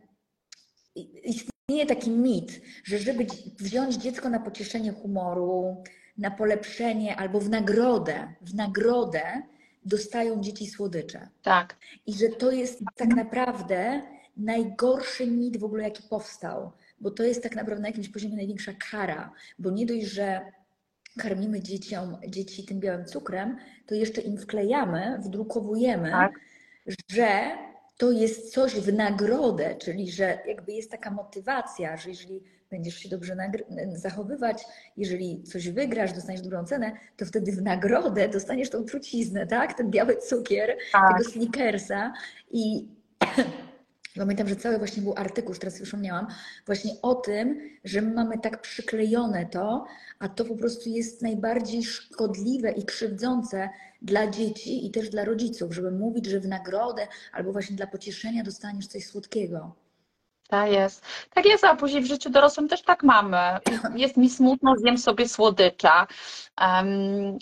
istnieje 1.24 1.86
taki 1.88 2.12
mit, 2.12 2.62
że 2.84 3.00
żeby 3.00 3.25
wziąć 3.60 3.96
dziecko 3.96 4.29
na 4.29 4.39
pocieszenie 4.39 4.91
humoru, 4.91 5.84
na 6.17 6.31
polepszenie 6.31 7.15
albo 7.15 7.39
w 7.39 7.50
nagrodę, 7.50 8.34
w 8.41 8.55
nagrodę 8.55 9.41
dostają 9.86 10.41
dzieci 10.41 10.67
słodycze. 10.67 11.29
Tak, 11.41 11.75
I 12.05 12.13
że 12.13 12.29
to 12.29 12.51
jest 12.51 12.79
tak 12.96 13.15
naprawdę 13.15 14.01
najgorszy 14.38 15.27
mit 15.27 15.57
w 15.57 15.63
ogóle, 15.63 15.84
jaki 15.84 16.03
powstał, 16.03 16.72
bo 17.00 17.12
to 17.12 17.24
jest 17.24 17.43
tak 17.43 17.55
naprawdę 17.55 17.81
na 17.81 17.88
jakimś 17.88 18.10
poziomie 18.10 18.36
największa 18.36 18.74
kara, 18.91 19.31
bo 19.60 19.72
nie 19.72 19.86
dość, 19.86 20.05
że 20.05 20.41
karmimy 21.17 21.62
dzieciom, 21.62 22.17
dzieci 22.27 22.65
tym 22.65 22.79
białym 22.79 23.05
cukrem, 23.05 23.57
to 23.86 23.95
jeszcze 23.95 24.21
im 24.21 24.38
wklejamy, 24.38 25.19
wdrukowujemy, 25.24 26.12
tak. 26.12 26.39
że 27.09 27.51
to 27.97 28.12
jest 28.12 28.53
coś 28.53 28.75
w 28.75 28.93
nagrodę, 28.93 29.75
czyli 29.75 30.12
że 30.12 30.39
jakby 30.47 30.71
jest 30.74 30.91
taka 30.91 31.12
motywacja, 31.12 31.97
że 31.97 32.09
jeżeli 32.09 32.43
będziesz 32.69 32.95
się 32.95 33.09
dobrze 33.09 33.36
zachowywać, 33.93 34.63
jeżeli 34.97 35.43
coś 35.43 35.69
wygrasz, 35.69 36.13
dostaniesz 36.13 36.41
dobrą 36.41 36.65
cenę, 36.65 36.91
to 37.17 37.25
wtedy 37.25 37.51
w 37.51 37.62
nagrodę 37.62 38.29
dostaniesz 38.29 38.69
tą 38.69 38.86
truciznę, 38.86 39.47
tak? 39.47 39.74
Ten 39.74 39.91
biały 39.91 40.17
cukier, 40.17 40.77
tak. 40.91 41.17
tego 41.17 41.29
sneakersa 41.29 42.13
i 42.51 42.88
pamiętam, 44.17 44.47
że 44.47 44.55
cały 44.55 44.77
właśnie 44.77 45.03
był 45.03 45.13
artykuł, 45.17 45.50
już 45.50 45.59
teraz 45.59 45.81
przypomniałam, 45.81 46.27
właśnie 46.65 46.91
o 47.01 47.15
tym, 47.15 47.59
że 47.83 48.01
my 48.01 48.13
mamy 48.13 48.39
tak 48.39 48.62
przyklejone 48.62 49.45
to, 49.45 49.86
a 50.19 50.29
to 50.29 50.45
po 50.45 50.55
prostu 50.55 50.89
jest 50.89 51.21
najbardziej 51.21 51.83
szkodliwe 51.83 52.71
i 52.71 52.86
krzywdzące 52.86 53.69
dla 54.01 54.27
dzieci 54.27 54.86
i 54.86 54.91
też 54.91 55.09
dla 55.09 55.25
rodziców, 55.25 55.74
żeby 55.74 55.91
mówić, 55.91 56.25
że 56.25 56.39
w 56.39 56.47
nagrodę 56.47 57.07
albo 57.31 57.51
właśnie 57.51 57.75
dla 57.75 57.88
pocieszenia 57.88 58.43
dostaniesz 58.43 58.88
coś 58.88 59.05
słodkiego. 59.05 59.87
Tak 60.48 60.72
jest. 60.72 61.06
Tak 61.34 61.46
jest, 61.46 61.63
a 61.63 61.75
później 61.75 62.01
w 62.01 62.06
życiu 62.06 62.30
dorosłym 62.30 62.68
też 62.68 62.82
tak 62.82 63.04
mamy. 63.04 63.38
Jest 63.96 64.18
mi 64.18 64.30
smutno, 64.30 64.75
zjem 64.77 64.98
sobie 64.98 65.27
słodycza. 65.30 66.08
Em, 66.58 66.88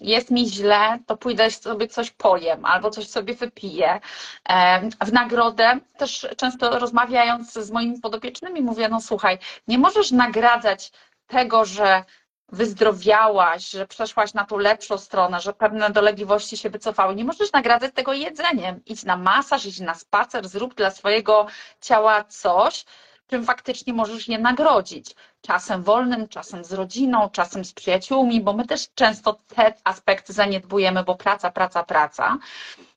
Jest 0.01 0.31
mi 0.31 0.49
źle, 0.49 0.99
to 1.07 1.17
pójdę 1.17 1.51
sobie 1.51 1.87
coś 1.87 2.11
pojem 2.11 2.65
albo 2.65 2.89
coś 2.89 3.07
sobie 3.09 3.33
wypiję. 3.33 3.99
Em, 4.45 4.89
W 5.05 5.13
nagrodę 5.13 5.79
też 5.97 6.27
często 6.37 6.79
rozmawiając 6.79 7.53
z 7.53 7.71
moimi 7.71 7.99
podopiecznymi 8.01 8.61
mówię, 8.61 8.89
no 8.89 9.01
słuchaj, 9.01 9.37
nie 9.67 9.77
możesz 9.77 10.11
nagradzać 10.11 10.91
tego, 11.27 11.65
że 11.65 12.03
wyzdrowiałaś, 12.51 13.69
że 13.69 13.87
przeszłaś 13.87 14.33
na 14.33 14.45
tą 14.45 14.57
lepszą 14.57 14.97
stronę, 14.97 15.39
że 15.39 15.53
pewne 15.53 15.89
dolegliwości 15.89 16.57
się 16.57 16.69
wycofały. 16.69 17.15
Nie 17.15 17.25
możesz 17.25 17.51
nagradzać 17.51 17.91
tego 17.93 18.13
jedzeniem. 18.13 18.81
Idź 18.85 19.03
na 19.03 19.17
masaż, 19.17 19.65
idź 19.65 19.79
na 19.79 19.93
spacer, 19.95 20.47
zrób 20.47 20.75
dla 20.75 20.91
swojego 20.91 21.47
ciała 21.81 22.23
coś, 22.23 22.85
czym 23.27 23.45
faktycznie 23.45 23.93
możesz 23.93 24.27
je 24.27 24.39
nagrodzić. 24.39 25.15
Czasem 25.41 25.83
wolnym, 25.83 26.27
czasem 26.27 26.63
z 26.63 26.73
rodziną, 26.73 27.29
czasem 27.29 27.65
z 27.65 27.73
przyjaciółmi, 27.73 28.41
bo 28.41 28.53
my 28.53 28.65
też 28.67 28.87
często 28.95 29.33
te 29.55 29.73
aspekty 29.83 30.33
zaniedbujemy, 30.33 31.03
bo 31.03 31.15
praca, 31.15 31.51
praca, 31.51 31.83
praca. 31.83 32.37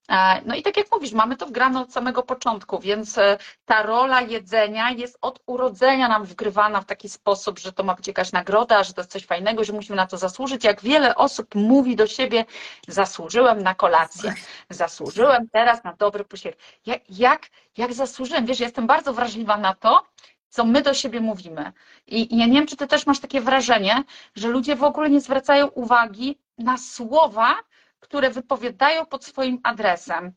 E, 0.08 0.42
No 0.44 0.54
i 0.54 0.62
tak 0.62 0.76
jak 0.76 0.86
mówisz, 0.92 1.12
mamy 1.12 1.36
to 1.36 1.46
wgrane 1.46 1.80
od 1.80 1.92
samego 1.92 2.22
początku, 2.22 2.78
więc 2.78 3.18
e, 3.18 3.38
ta 3.64 3.82
rola 3.82 4.20
jedzenia 4.20 4.90
jest 4.90 5.18
od 5.20 5.40
urodzenia 5.46 6.08
nam 6.08 6.24
wgrywana 6.24 6.80
w 6.80 6.84
taki 6.84 7.08
sposób, 7.08 7.58
że 7.58 7.72
to 7.72 7.82
ma 7.84 7.94
być 7.94 8.06
jakaś 8.06 8.32
nagroda, 8.32 8.84
że 8.84 8.92
to 8.92 9.00
jest 9.00 9.10
coś 9.10 9.26
fajnego, 9.26 9.64
że 9.64 9.72
musimy 9.72 9.96
na 9.96 10.06
to 10.06 10.16
zasłużyć. 10.16 10.64
Jak 10.64 10.80
wiele 10.82 11.14
osób 11.14 11.54
mówi 11.54 11.96
do 11.96 12.06
siebie, 12.06 12.44
zasłużyłem 12.88 13.62
na 13.62 13.74
kolację, 13.74 14.34
zasłużyłem 14.70 15.48
teraz 15.52 15.84
na 15.84 15.92
dobry 15.92 16.24
posiłek. 16.24 16.58
Jak, 16.86 17.00
jak, 17.10 17.46
jak 17.76 17.94
zasłużyłem? 17.94 18.46
Wiesz, 18.46 18.60
jestem 18.60 18.86
bardzo 18.86 19.12
wrażliwa 19.12 19.56
na 19.56 19.74
to, 19.74 20.02
co 20.48 20.64
my 20.64 20.82
do 20.82 20.94
siebie 20.94 21.20
mówimy. 21.20 21.72
I, 22.06 22.34
I 22.34 22.38
ja 22.38 22.46
nie 22.46 22.52
wiem, 22.52 22.66
czy 22.66 22.76
ty 22.76 22.86
też 22.86 23.06
masz 23.06 23.20
takie 23.20 23.40
wrażenie, 23.40 24.04
że 24.36 24.48
ludzie 24.48 24.76
w 24.76 24.84
ogóle 24.84 25.10
nie 25.10 25.20
zwracają 25.20 25.66
uwagi 25.66 26.38
na 26.58 26.78
słowa, 26.78 27.54
które 28.00 28.30
wypowiadają 28.30 29.06
pod 29.06 29.24
swoim 29.24 29.60
adresem. 29.62 30.32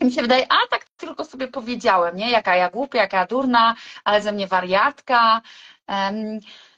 I 0.00 0.04
mi 0.04 0.12
się 0.12 0.22
wydaje, 0.22 0.46
a 0.52 0.56
tak 0.70 0.84
tylko 0.96 1.24
sobie 1.24 1.48
powiedziałem, 1.48 2.16
nie? 2.16 2.30
Jaka 2.30 2.56
ja 2.56 2.70
głupia, 2.70 3.00
jaka 3.00 3.16
ja 3.16 3.26
durna, 3.26 3.74
ale 4.04 4.22
ze 4.22 4.32
mnie 4.32 4.46
wariatka. 4.46 5.40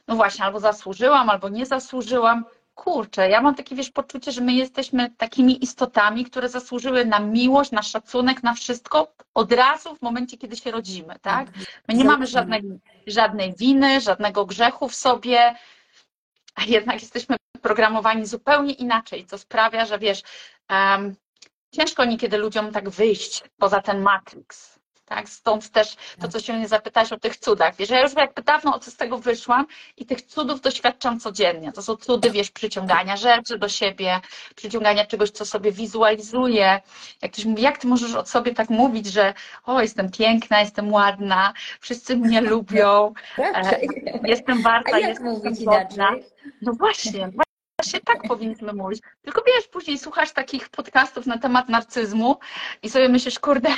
No 0.08 0.16
właśnie, 0.16 0.44
albo 0.44 0.60
zasłużyłam, 0.60 1.30
albo 1.30 1.48
nie 1.48 1.66
zasłużyłam. 1.66 2.44
Kurczę, 2.74 3.28
ja 3.28 3.40
mam 3.40 3.54
takie, 3.54 3.76
wiesz, 3.76 3.90
poczucie, 3.90 4.32
że 4.32 4.40
my 4.40 4.52
jesteśmy 4.52 5.10
takimi 5.10 5.64
istotami, 5.64 6.24
które 6.24 6.48
zasłużyły 6.48 7.04
na 7.04 7.20
miłość, 7.20 7.70
na 7.70 7.82
szacunek, 7.82 8.42
na 8.42 8.54
wszystko 8.54 9.12
od 9.34 9.52
razu 9.52 9.94
w 9.94 10.02
momencie, 10.02 10.38
kiedy 10.38 10.56
się 10.56 10.70
rodzimy, 10.70 11.14
tak? 11.22 11.48
My 11.88 11.94
nie 11.94 12.04
mamy 12.04 12.26
żadnej, 12.26 12.62
żadnej 13.06 13.54
winy, 13.54 14.00
żadnego 14.00 14.46
grzechu 14.46 14.88
w 14.88 14.94
sobie, 14.94 15.54
a 16.56 16.64
jednak 16.64 17.00
jesteśmy 17.02 17.36
programowani 17.62 18.26
zupełnie 18.26 18.72
inaczej, 18.72 19.26
co 19.26 19.38
sprawia, 19.38 19.86
że 19.86 19.98
wiesz, 19.98 20.22
em, 20.68 21.16
ciężko 21.74 22.04
niekiedy 22.04 22.38
ludziom 22.38 22.72
tak 22.72 22.90
wyjść 22.90 23.42
poza 23.58 23.82
ten 23.82 24.00
matrix. 24.02 24.75
Tak? 25.06 25.28
Stąd 25.28 25.70
też 25.70 25.96
to, 26.20 26.28
co 26.28 26.40
się 26.40 26.52
mnie 26.52 26.68
zapytałeś 26.68 27.12
o 27.12 27.18
tych 27.18 27.36
cudach. 27.36 27.76
Wiesz, 27.76 27.90
ja 27.90 28.00
już 28.00 28.14
jakby 28.14 28.42
dawno 28.42 28.78
z 28.82 28.96
tego 28.96 29.18
wyszłam 29.18 29.66
i 29.96 30.06
tych 30.06 30.22
cudów 30.22 30.60
doświadczam 30.60 31.20
codziennie. 31.20 31.72
To 31.72 31.82
są 31.82 31.96
cudy, 31.96 32.30
wiesz, 32.30 32.50
przyciągania 32.50 33.16
rzeczy 33.16 33.58
do 33.58 33.68
siebie, 33.68 34.20
przyciągania 34.56 35.06
czegoś, 35.06 35.30
co 35.30 35.44
sobie 35.44 35.72
wizualizuję. 35.72 36.80
Jak 37.22 37.32
ktoś 37.32 37.44
mówi, 37.44 37.62
jak 37.62 37.78
ty 37.78 37.86
możesz 37.86 38.14
o 38.14 38.26
sobie 38.26 38.54
tak 38.54 38.70
mówić, 38.70 39.06
że 39.06 39.34
o, 39.64 39.82
jestem 39.82 40.10
piękna, 40.10 40.60
jestem 40.60 40.92
ładna, 40.92 41.52
wszyscy 41.80 42.16
mnie 42.16 42.40
lubią, 42.50 43.14
e, 43.38 43.80
jestem 44.32 44.62
warta, 44.62 44.98
jestem 44.98 45.40
godna. 45.64 46.10
No 46.62 46.72
właśnie, 46.72 47.30
właśnie 47.80 48.00
tak 48.00 48.22
powinniśmy 48.28 48.72
mówić. 48.72 49.02
Tylko 49.22 49.42
wiesz, 49.46 49.68
później 49.68 49.98
słuchasz 49.98 50.32
takich 50.32 50.68
podcastów 50.68 51.26
na 51.26 51.38
temat 51.38 51.68
narcyzmu 51.68 52.36
i 52.82 52.90
sobie 52.90 53.08
myślisz, 53.08 53.38
kurde, 53.38 53.68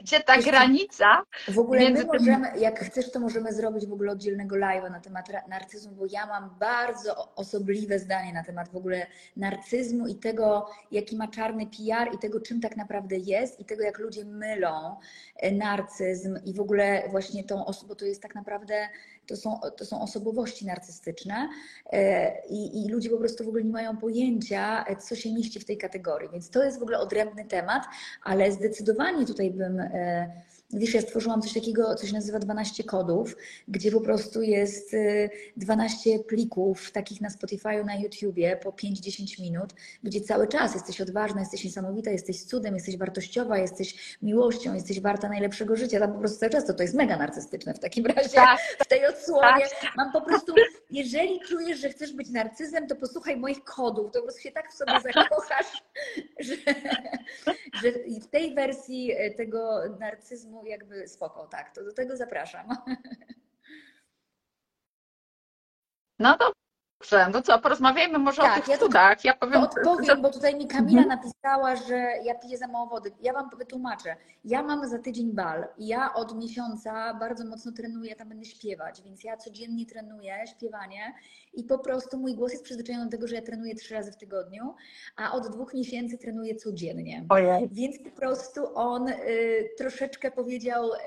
gdzie 0.00 0.20
ta 0.20 0.36
Wiesz 0.36 0.44
granica? 0.44 1.22
W 1.48 1.58
ogóle 1.58 1.80
Między 1.80 2.04
my 2.04 2.10
tym- 2.10 2.18
możemy, 2.18 2.58
jak 2.58 2.80
chcesz, 2.80 3.10
to 3.10 3.20
możemy 3.20 3.52
zrobić 3.52 3.86
w 3.86 3.92
ogóle 3.92 4.12
oddzielnego 4.12 4.56
live'a 4.56 4.90
na 4.90 5.00
temat 5.00 5.26
narcyzmu, 5.48 5.92
bo 5.92 6.06
ja 6.10 6.26
mam 6.26 6.50
bardzo 6.58 7.34
osobliwe 7.34 7.98
zdanie 7.98 8.32
na 8.32 8.44
temat 8.44 8.68
w 8.68 8.76
ogóle 8.76 9.06
narcyzmu 9.36 10.06
i 10.08 10.14
tego, 10.14 10.70
jaki 10.90 11.16
ma 11.16 11.28
czarny 11.28 11.66
PR 11.66 12.14
i 12.14 12.18
tego, 12.18 12.40
czym 12.40 12.60
tak 12.60 12.76
naprawdę 12.76 13.16
jest 13.16 13.60
i 13.60 13.64
tego, 13.64 13.82
jak 13.82 13.98
ludzie 13.98 14.24
mylą 14.24 14.96
e, 15.36 15.52
narcyzm 15.52 16.38
i 16.44 16.54
w 16.54 16.60
ogóle 16.60 17.02
właśnie 17.10 17.44
tą 17.44 17.64
osobę, 17.64 17.88
bo 17.88 17.94
to 17.94 18.04
jest 18.04 18.22
tak 18.22 18.34
naprawdę, 18.34 18.88
to 19.26 19.36
są, 19.36 19.60
to 19.76 19.84
są 19.84 20.02
osobowości 20.02 20.66
narcystyczne 20.66 21.48
e, 21.92 22.46
i, 22.46 22.84
i 22.84 22.88
ludzie 22.88 23.10
po 23.10 23.18
prostu 23.18 23.44
w 23.44 23.48
ogóle 23.48 23.64
nie 23.64 23.72
mają 23.72 23.96
pojęcia, 23.96 24.84
e, 24.84 24.96
co 24.96 25.16
się 25.16 25.32
mieści 25.32 25.60
w 25.60 25.64
tej 25.64 25.78
kategorii, 25.78 26.28
więc 26.32 26.50
to 26.50 26.64
jest 26.64 26.78
w 26.78 26.82
ogóle 26.82 26.98
odrębny 26.98 27.44
temat, 27.44 27.84
ale 28.22 28.52
zdecydowanie 28.52 29.26
tutaj 29.26 29.50
bym 29.50 29.80
e, 29.80 30.42
Wiesz, 30.72 30.94
ja 30.94 31.00
stworzyłam 31.00 31.42
coś 31.42 31.52
takiego, 31.52 31.94
co 31.94 32.06
się 32.06 32.12
nazywa 32.12 32.38
12 32.38 32.84
kodów, 32.84 33.36
gdzie 33.68 33.90
po 33.90 34.00
prostu 34.00 34.42
jest 34.42 34.94
y, 34.94 35.30
12 35.56 36.18
plików 36.18 36.90
takich 36.90 37.20
na 37.20 37.30
Spotify, 37.30 37.84
na 37.84 37.96
YouTubie 37.96 38.56
po 38.56 38.70
5-10 38.70 39.40
minut, 39.40 39.74
gdzie 40.02 40.20
cały 40.20 40.48
czas 40.48 40.74
jesteś 40.74 41.00
odważna, 41.00 41.40
jesteś 41.40 41.64
niesamowita, 41.64 42.10
jesteś 42.10 42.42
cudem, 42.44 42.74
jesteś 42.74 42.96
wartościowa, 42.96 43.58
jesteś 43.58 44.18
miłością, 44.22 44.74
jesteś 44.74 45.00
warta 45.00 45.28
najlepszego 45.28 45.76
życia. 45.76 46.00
Tam 46.00 46.12
po 46.12 46.18
prostu 46.18 46.38
cały 46.38 46.50
czas 46.50 46.66
to, 46.66 46.74
to 46.74 46.82
jest 46.82 46.94
mega 46.94 47.16
narcystyczne 47.16 47.74
w 47.74 47.78
takim 47.78 48.06
razie. 48.16 48.34
Tak, 48.34 48.60
W 48.78 48.88
tej 48.88 49.06
odsłonie 49.06 49.64
tak. 49.80 49.96
mam 49.96 50.12
po 50.12 50.20
prostu, 50.20 50.54
jeżeli 50.90 51.40
czujesz, 51.40 51.78
że 51.78 51.88
chcesz 51.88 52.12
być 52.12 52.30
narcyzem, 52.30 52.86
to 52.86 52.96
posłuchaj 52.96 53.36
moich 53.36 53.64
kodów, 53.64 54.12
to 54.12 54.18
po 54.18 54.22
prostu 54.22 54.40
się 54.42 54.52
tak 54.52 54.72
w 54.72 54.76
sobie 54.76 54.92
zakochasz, 54.92 55.82
że, 56.46 56.54
że 57.82 57.92
w 58.20 58.26
tej 58.26 58.54
wersji 58.54 59.12
e, 59.12 59.30
tego 59.30 59.80
narcyzmu 60.00 60.61
jakby 60.66 61.08
spoko, 61.08 61.46
tak, 61.46 61.74
to 61.74 61.84
do 61.84 61.92
tego 61.92 62.16
zapraszam. 62.16 62.66
No 66.18 66.38
dobrze, 67.02 67.28
no 67.32 67.42
co, 67.42 67.58
porozmawiajmy 67.58 68.18
może 68.18 68.42
Tak, 68.42 68.52
o 68.52 68.60
tych 68.60 68.68
ja 68.68 68.78
cudach. 68.78 69.24
Ja 69.24 69.34
powiem, 69.34 69.62
odpowiem, 69.62 70.22
bo 70.22 70.30
tutaj 70.30 70.56
mi 70.56 70.66
Kamila 70.66 71.02
napisała, 71.02 71.76
że 71.76 71.94
ja 72.24 72.34
piję 72.34 72.58
za 72.58 72.66
mało 72.66 72.86
wody. 72.86 73.12
Ja 73.20 73.32
Wam 73.32 73.50
wytłumaczę. 73.58 74.16
Ja 74.44 74.62
mam 74.62 74.88
za 74.88 74.98
tydzień 74.98 75.32
bal 75.32 75.66
i 75.78 75.86
ja 75.86 76.14
od 76.14 76.38
miesiąca 76.38 77.14
bardzo 77.14 77.44
mocno 77.44 77.72
trenuję, 77.72 78.16
tam 78.16 78.28
będę 78.28 78.44
śpiewać, 78.44 79.02
więc 79.02 79.24
ja 79.24 79.36
codziennie 79.36 79.86
trenuję 79.86 80.44
śpiewanie 80.46 81.14
i 81.54 81.64
po 81.64 81.78
prostu 81.78 82.18
mój 82.18 82.34
głos 82.34 82.52
jest 82.52 82.64
przyzwyczajony 82.64 83.04
do 83.04 83.10
tego, 83.10 83.26
że 83.28 83.34
ja 83.34 83.42
trenuję 83.42 83.74
trzy 83.74 83.94
razy 83.94 84.12
w 84.12 84.16
tygodniu, 84.16 84.74
a 85.16 85.32
od 85.32 85.48
dwóch 85.48 85.74
miesięcy 85.74 86.18
trenuję 86.18 86.56
codziennie. 86.56 87.24
Ojej. 87.28 87.68
Więc 87.72 87.98
po 87.98 88.10
prostu 88.10 88.76
on 88.76 89.08
y, 89.08 89.14
troszeczkę 89.78 90.30
powiedział, 90.30 90.92
y, 90.92 90.98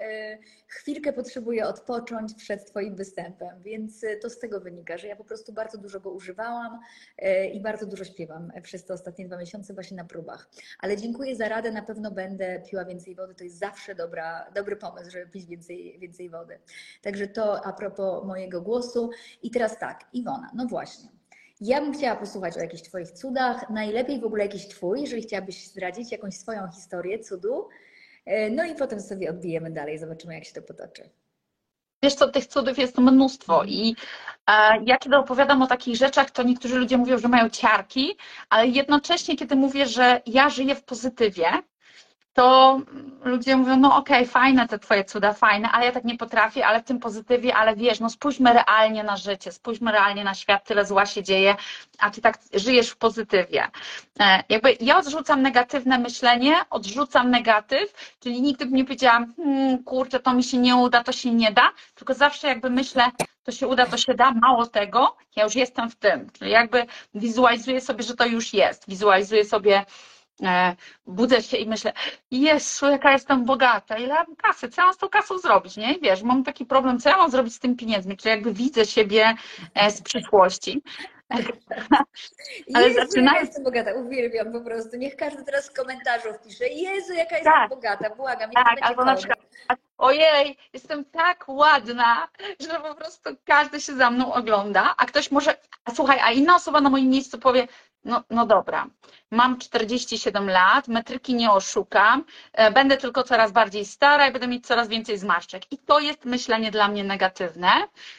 chwilkę 0.67 1.13
potrzebuję 1.13 1.67
odpocząć 1.67 2.33
przed 2.33 2.65
Twoim 2.65 2.95
występem, 2.95 3.61
więc 3.61 4.03
y, 4.03 4.19
to 4.21 4.29
z 4.29 4.39
tego 4.39 4.59
wynika, 4.59 4.97
że 4.97 5.07
ja 5.07 5.15
po 5.15 5.23
prostu 5.23 5.53
bardzo 5.53 5.77
dużo 5.85 5.99
go 5.99 6.11
używałam 6.11 6.79
y, 7.23 7.45
i 7.45 7.61
bardzo 7.61 7.85
dużo 7.85 8.03
śpiewam 8.05 8.51
przez 8.61 8.85
te 8.85 8.93
ostatnie 8.93 9.25
dwa 9.25 9.37
miesiące 9.37 9.73
właśnie 9.73 9.97
na 9.97 10.05
próbach. 10.05 10.49
Ale 10.79 10.97
dziękuję 10.97 11.35
za 11.35 11.49
radę, 11.49 11.71
na 11.71 11.81
pewno 11.81 12.11
będę 12.11 12.61
piła 12.69 12.85
więcej 12.85 13.15
wody, 13.15 13.35
to 13.35 13.43
jest 13.43 13.57
zawsze 13.57 13.95
dobra, 13.95 14.51
dobry 14.55 14.75
pomysł, 14.75 15.11
żeby 15.11 15.27
pić 15.31 15.45
więcej, 15.45 15.99
więcej 15.99 16.29
wody. 16.29 16.59
Także 17.01 17.27
to 17.27 17.65
a 17.65 17.73
propos 17.73 18.25
mojego 18.25 18.61
głosu. 18.61 19.09
I 19.43 19.51
teraz 19.51 19.79
tak, 19.79 20.05
Iwona, 20.13 20.51
no 20.55 20.65
właśnie. 20.65 21.09
Ja 21.61 21.81
bym 21.81 21.93
chciała 21.93 22.15
posłuchać 22.15 22.57
o 22.57 22.59
jakichś 22.59 22.83
Twoich 22.83 23.11
cudach, 23.11 23.69
najlepiej 23.69 24.19
w 24.21 24.25
ogóle 24.25 24.43
jakiś 24.43 24.67
Twój, 24.67 25.01
jeżeli 25.01 25.21
chciałabyś 25.21 25.67
zdradzić 25.67 26.11
jakąś 26.11 26.33
swoją 26.37 26.67
historię 26.67 27.19
cudu. 27.19 27.67
E, 28.25 28.49
No 28.49 28.65
i 28.65 28.75
potem 28.75 29.01
sobie 29.01 29.29
odbijemy 29.29 29.71
dalej, 29.71 29.99
zobaczymy 29.99 30.33
jak 30.33 30.45
się 30.45 30.53
to 30.53 30.61
potoczy. 30.61 31.09
Wiesz 32.03 32.13
co, 32.15 32.27
tych 32.27 32.45
cudów 32.45 32.77
jest 32.77 32.97
mnóstwo 32.97 33.63
i 33.63 33.95
e, 34.49 34.83
ja 34.85 34.97
kiedy 34.97 35.17
opowiadam 35.17 35.61
o 35.61 35.67
takich 35.67 35.95
rzeczach, 35.95 36.31
to 36.31 36.43
niektórzy 36.43 36.79
ludzie 36.79 36.97
mówią, 36.97 37.17
że 37.17 37.27
mają 37.27 37.49
ciarki, 37.49 38.17
ale 38.49 38.67
jednocześnie 38.67 39.35
kiedy 39.35 39.55
mówię, 39.55 39.87
że 39.87 40.21
ja 40.25 40.49
żyję 40.49 40.75
w 40.75 40.83
pozytywie, 40.83 41.47
to 42.35 42.79
ludzie 43.23 43.55
mówią, 43.55 43.77
no 43.77 43.95
okej, 43.95 44.27
fajne 44.27 44.67
te 44.67 44.79
twoje 44.79 45.03
cuda, 45.03 45.33
fajne, 45.33 45.71
ale 45.71 45.85
ja 45.85 45.91
tak 45.91 46.03
nie 46.03 46.17
potrafię, 46.17 46.67
ale 46.67 46.81
w 46.81 46.85
tym 46.85 46.99
pozytywie, 46.99 47.55
ale 47.55 47.75
wiesz, 47.75 47.99
no 47.99 48.09
spójrzmy 48.09 48.53
realnie 48.53 49.03
na 49.03 49.17
życie, 49.17 49.51
spójrzmy 49.51 49.91
realnie 49.91 50.23
na 50.23 50.33
świat, 50.33 50.65
tyle 50.65 50.85
zła 50.85 51.05
się 51.05 51.23
dzieje, 51.23 51.55
a 51.99 52.11
ty 52.11 52.21
tak 52.21 52.37
żyjesz 52.53 52.89
w 52.89 52.97
pozytywie. 52.97 53.67
E, 54.19 54.43
Jakby 54.49 54.77
ja 54.79 54.97
odrzucam 54.97 55.41
negatywne 55.41 55.99
myślenie, 55.99 56.55
odrzucam 56.69 57.31
negatyw, 57.31 58.15
czyli 58.19 58.41
nigdy 58.41 58.65
nie 58.65 58.83
powiedziałam, 58.83 59.33
hmm, 59.35 59.83
kurczę, 59.83 60.19
to 60.19 60.33
mi 60.33 60.43
się 60.43 60.57
nie 60.57 60.75
uda, 60.75 61.03
to 61.03 61.11
się 61.11 61.31
nie 61.31 61.51
da, 61.51 61.71
tylko 61.95 62.13
zawsze 62.13 62.47
jakby 62.47 62.69
myślę, 62.69 63.03
to 63.43 63.51
się 63.51 63.67
uda, 63.67 63.85
to 63.85 63.97
się 63.97 64.13
da, 64.13 64.31
mało 64.31 64.65
tego, 64.67 65.15
ja 65.35 65.43
już 65.43 65.55
jestem 65.55 65.89
w 65.89 65.95
tym, 65.95 66.29
czyli 66.31 66.51
jakby 66.51 66.85
wizualizuję 67.13 67.81
sobie, 67.81 68.03
że 68.03 68.15
to 68.15 68.25
już 68.25 68.53
jest, 68.53 68.83
wizualizuję 68.87 69.45
sobie 69.45 69.85
budzę 71.07 71.41
się 71.41 71.57
i 71.57 71.67
myślę, 71.67 71.93
Jezu, 72.31 72.85
jaka 72.89 73.11
jestem 73.11 73.45
bogata, 73.45 73.97
ile 73.97 74.13
mam 74.13 74.35
kasy, 74.35 74.69
co 74.69 74.81
ja 74.81 74.85
mam 74.85 74.93
z 74.93 74.97
tą 74.97 75.09
kasą 75.09 75.37
zrobić, 75.37 75.77
nie? 75.77 75.93
I 75.93 76.01
wiesz, 76.01 76.23
mam 76.23 76.43
taki 76.43 76.65
problem, 76.65 76.99
co 76.99 77.09
ja 77.09 77.17
mam 77.17 77.31
zrobić 77.31 77.55
z 77.55 77.59
tym 77.59 77.75
pieniędzmi, 77.75 78.17
czyli 78.17 78.29
jakby 78.29 78.53
widzę 78.53 78.85
siebie 78.85 79.33
e, 79.75 79.91
z 79.91 80.01
przyszłości. 80.01 80.81
Ale 82.73 82.87
Jezu, 82.89 82.99
zaczyna- 82.99 83.31
jaka 83.33 83.39
jestem 83.45 83.63
bogata, 83.63 83.93
uwielbiam 83.93 84.51
po 84.51 84.61
prostu. 84.61 84.97
Niech 84.97 85.15
każdy 85.15 85.43
teraz 85.43 85.65
z 85.65 85.71
komentarzów 85.71 86.41
pisze, 86.47 86.67
Jezu, 86.67 87.13
jaka 87.13 87.35
jestem 87.35 87.53
Tak. 87.53 87.69
bogata, 87.69 88.15
błagam, 88.15 88.51
Tak, 88.51 88.77
albo 88.81 89.05
na 89.05 89.15
przykład, 89.15 89.39
ojej, 89.97 90.57
jestem 90.73 91.05
tak 91.05 91.43
ładna, 91.47 92.27
że 92.59 92.79
po 92.79 92.95
prostu 92.95 93.29
każdy 93.45 93.81
się 93.81 93.93
za 93.95 94.11
mną 94.11 94.33
ogląda, 94.33 94.93
a 94.97 95.05
ktoś 95.05 95.31
może, 95.31 95.57
a 95.85 95.91
słuchaj, 95.91 96.19
a 96.23 96.31
inna 96.31 96.55
osoba 96.55 96.81
na 96.81 96.89
moim 96.89 97.09
miejscu 97.09 97.39
powie, 97.39 97.67
no, 98.05 98.23
no 98.29 98.45
dobra, 98.45 98.87
mam 99.31 99.57
47 99.57 100.49
lat, 100.49 100.87
metryki 100.87 101.35
nie 101.35 101.51
oszukam, 101.51 102.23
e, 102.53 102.71
będę 102.71 102.97
tylko 102.97 103.23
coraz 103.23 103.51
bardziej 103.51 103.85
stara 103.85 104.27
i 104.27 104.31
będę 104.31 104.47
mieć 104.47 104.67
coraz 104.67 104.87
więcej 104.87 105.17
zmarszczek. 105.17 105.71
I 105.71 105.77
to 105.77 105.99
jest 105.99 106.25
myślenie 106.25 106.71
dla 106.71 106.87
mnie 106.87 107.03
negatywne, 107.03 107.69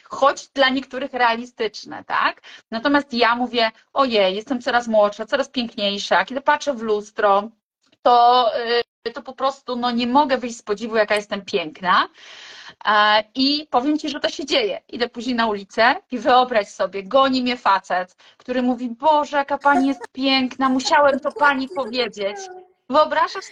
choć 0.03 0.47
dla 0.47 0.69
niektórych 0.69 1.13
realistyczne, 1.13 2.03
tak? 2.03 2.41
Natomiast 2.71 3.13
ja 3.13 3.35
mówię, 3.35 3.71
ojej, 3.93 4.35
jestem 4.35 4.61
coraz 4.61 4.87
młodsza, 4.87 5.25
coraz 5.25 5.49
piękniejsza, 5.49 6.25
kiedy 6.25 6.41
patrzę 6.41 6.73
w 6.73 6.81
lustro, 6.81 7.49
to, 8.01 8.51
y, 9.07 9.11
to 9.11 9.21
po 9.21 9.33
prostu 9.33 9.75
no, 9.75 9.91
nie 9.91 10.07
mogę 10.07 10.37
wyjść 10.37 10.57
z 10.57 10.61
podziwu, 10.61 10.95
jaka 10.95 11.15
jestem 11.15 11.45
piękna. 11.45 12.09
I 13.35 13.67
powiem 13.69 13.99
Ci, 13.99 14.09
że 14.09 14.19
to 14.19 14.29
się 14.29 14.45
dzieje. 14.45 14.81
Idę 14.87 15.09
później 15.09 15.35
na 15.35 15.47
ulicę 15.47 15.95
i 16.11 16.19
wyobraź 16.19 16.67
sobie, 16.67 17.03
goni 17.03 17.41
mnie 17.41 17.57
facet, 17.57 18.15
który 18.37 18.61
mówi, 18.61 18.89
Boże, 18.89 19.37
jaka 19.37 19.57
Pani 19.57 19.87
jest 19.87 20.07
piękna, 20.11 20.69
musiałem 20.69 21.19
to 21.19 21.31
Pani 21.31 21.69
powiedzieć. 21.69 22.37
Wyobrażasz 22.89 23.45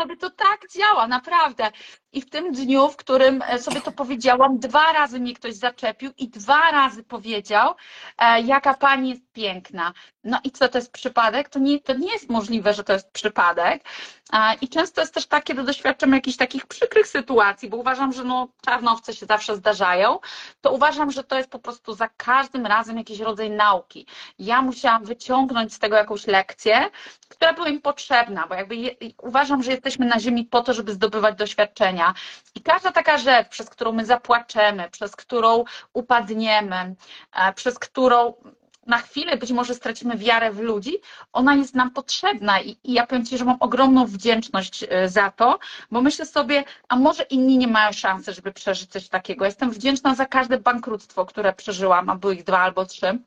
sobie, 0.00 0.16
to 0.16 0.30
tak 0.30 0.60
działa, 0.76 1.08
naprawdę. 1.08 1.70
I 2.12 2.20
w 2.20 2.30
tym 2.30 2.52
dniu, 2.52 2.88
w 2.88 2.96
którym 2.96 3.42
e, 3.48 3.58
sobie 3.58 3.80
to 3.80 3.92
powiedziałam, 3.92 4.58
dwa 4.58 4.92
razy 4.92 5.20
mnie 5.20 5.34
ktoś 5.34 5.54
zaczepił 5.54 6.10
i 6.18 6.28
dwa 6.28 6.70
razy 6.70 7.02
powiedział, 7.02 7.74
e, 8.18 8.40
jaka 8.40 8.74
pani 8.74 9.10
jest 9.10 9.32
piękna. 9.32 9.92
No 10.24 10.38
i 10.44 10.50
co 10.50 10.68
to 10.68 10.78
jest 10.78 10.92
przypadek? 10.92 11.48
To 11.48 11.58
nie, 11.58 11.80
to 11.80 11.94
nie 11.94 12.12
jest 12.12 12.30
możliwe, 12.30 12.74
że 12.74 12.84
to 12.84 12.92
jest 12.92 13.10
przypadek. 13.10 13.84
I 14.60 14.68
często 14.68 15.00
jest 15.00 15.14
też 15.14 15.26
tak, 15.26 15.44
kiedy 15.44 15.62
doświadczam 15.62 16.12
jakichś 16.12 16.36
takich 16.36 16.66
przykrych 16.66 17.06
sytuacji, 17.06 17.68
bo 17.68 17.76
uważam, 17.76 18.12
że 18.12 18.24
no, 18.24 18.48
czarnowce 18.64 19.14
się 19.14 19.26
zawsze 19.26 19.56
zdarzają, 19.56 20.18
to 20.60 20.72
uważam, 20.72 21.10
że 21.10 21.24
to 21.24 21.38
jest 21.38 21.50
po 21.50 21.58
prostu 21.58 21.94
za 21.94 22.08
każdym 22.16 22.66
razem 22.66 22.98
jakiś 22.98 23.20
rodzaj 23.20 23.50
nauki. 23.50 24.06
Ja 24.38 24.62
musiałam 24.62 25.04
wyciągnąć 25.04 25.74
z 25.74 25.78
tego 25.78 25.96
jakąś 25.96 26.26
lekcję, 26.26 26.90
która 27.28 27.52
była 27.52 27.68
im 27.68 27.80
potrzebna, 27.80 28.46
bo 28.46 28.54
jakby 28.54 28.76
je, 28.76 28.94
uważam, 29.22 29.62
że 29.62 29.70
jesteśmy 29.70 30.06
na 30.06 30.20
ziemi 30.20 30.44
po 30.44 30.60
to, 30.60 30.74
żeby 30.74 30.92
zdobywać 30.92 31.36
doświadczenia. 31.36 31.99
I 32.54 32.60
każda 32.62 32.92
taka 32.92 33.18
rzecz, 33.18 33.48
przez 33.48 33.70
którą 33.70 33.92
my 33.92 34.04
zapłaczemy, 34.06 34.90
przez 34.90 35.16
którą 35.16 35.64
upadniemy, 35.92 36.94
e, 37.32 37.52
przez 37.52 37.78
którą 37.78 38.34
na 38.86 38.98
chwilę 38.98 39.36
być 39.36 39.52
może 39.52 39.74
stracimy 39.74 40.16
wiarę 40.16 40.52
w 40.52 40.60
ludzi, 40.60 40.96
ona 41.32 41.54
jest 41.54 41.74
nam 41.74 41.90
potrzebna 41.90 42.60
i, 42.60 42.76
i 42.84 42.92
ja 42.92 43.06
powiem 43.06 43.26
Ci, 43.26 43.38
że 43.38 43.44
mam 43.44 43.56
ogromną 43.60 44.06
wdzięczność 44.06 44.84
e, 44.88 45.08
za 45.08 45.30
to, 45.30 45.58
bo 45.90 46.00
myślę 46.02 46.26
sobie, 46.26 46.64
a 46.88 46.96
może 46.96 47.22
inni 47.22 47.58
nie 47.58 47.68
mają 47.68 47.92
szansy, 47.92 48.32
żeby 48.32 48.52
przeżyć 48.52 48.90
coś 48.90 49.08
takiego. 49.08 49.44
Jestem 49.44 49.70
wdzięczna 49.70 50.14
za 50.14 50.26
każde 50.26 50.58
bankructwo, 50.58 51.26
które 51.26 51.52
przeżyłam, 51.52 52.10
a 52.10 52.16
były 52.16 52.34
ich 52.34 52.44
dwa 52.44 52.58
albo 52.58 52.86
trzy. 52.86 53.18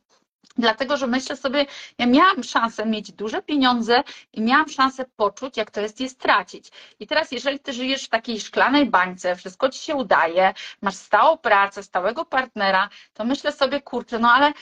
Dlatego, 0.58 0.98
że 0.98 1.08
myślę 1.08 1.36
sobie, 1.38 1.66
ja 1.98 2.06
miałam 2.06 2.44
szansę 2.44 2.86
mieć 2.86 3.12
duże 3.12 3.42
pieniądze 3.42 4.04
i 4.34 4.42
miałam 4.42 4.70
szansę 4.70 5.06
poczuć, 5.16 5.58
jak 5.58 5.72
to 5.72 5.82
jest 5.82 6.00
je 6.00 6.10
stracić. 6.10 6.72
I 7.00 7.08
teraz, 7.08 7.32
jeżeli 7.32 7.60
ty 7.60 7.74
żyjesz 7.74 8.06
w 8.06 8.10
takiej 8.10 8.40
szklanej 8.40 8.90
bańce, 8.90 9.36
wszystko 9.36 9.70
ci 9.70 9.80
się 9.80 9.96
udaje, 9.96 10.54
masz 10.82 10.96
stałą 10.96 11.38
pracę, 11.38 11.84
stałego 11.84 12.26
partnera, 12.26 12.90
to 13.14 13.26
myślę 13.26 13.52
sobie, 13.52 13.82
kurczę, 13.82 14.20
no 14.20 14.32
ale 14.32 14.54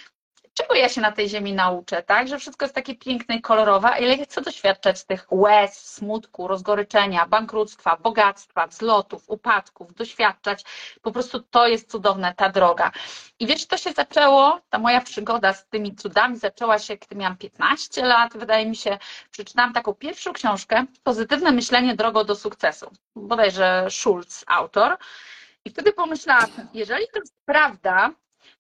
czego 0.62 0.76
ja 0.76 0.90
się 0.90 1.02
na 1.02 1.12
tej 1.12 1.30
ziemi 1.30 1.54
nauczę, 1.54 2.04
tak? 2.04 2.28
Że 2.28 2.40
wszystko 2.40 2.66
jest 2.66 2.76
takie 2.76 2.96
piękne 2.96 3.36
i 3.36 3.42
kolorowe, 3.42 3.90
a 3.92 3.98
ile 3.98 4.18
chcę 4.18 4.42
doświadczać 4.42 5.04
tych 5.04 5.28
łez, 5.32 5.74
smutku, 5.78 6.48
rozgoryczenia, 6.48 7.26
bankructwa, 7.26 7.98
bogactwa, 7.98 8.68
wzlotów, 8.68 9.24
upadków, 9.28 9.94
doświadczać. 9.94 10.64
Po 11.02 11.12
prostu 11.12 11.40
to 11.40 11.68
jest 11.68 11.92
cudowne, 11.92 12.34
ta 12.34 12.50
droga. 12.50 12.92
I 13.40 13.48
wiesz, 13.48 13.66
to 13.68 13.78
się 13.78 13.92
zaczęło, 13.92 14.60
ta 14.70 14.80
moja 14.80 15.02
przygoda 15.02 15.54
z 15.54 15.68
tymi 15.68 15.96
cudami 15.96 16.38
zaczęła 16.38 16.80
się, 16.80 16.98
kiedy 16.98 17.16
miałam 17.16 17.38
15 17.38 18.06
lat, 18.06 18.38
wydaje 18.38 18.66
mi 18.66 18.76
się, 18.76 18.98
przeczytałam 19.32 19.74
taką 19.74 19.94
pierwszą 19.94 20.34
książkę, 20.34 20.86
Pozytywne 21.04 21.52
myślenie 21.52 21.96
drogą 21.96 22.24
do 22.24 22.36
sukcesu. 22.36 22.92
Bodajże 23.16 23.88
Schulz, 23.90 24.44
autor. 24.48 24.98
I 25.66 25.70
wtedy 25.70 25.94
pomyślałam, 25.94 26.50
jeżeli 26.74 27.06
to 27.14 27.20
jest 27.20 27.34
prawda, 27.46 28.12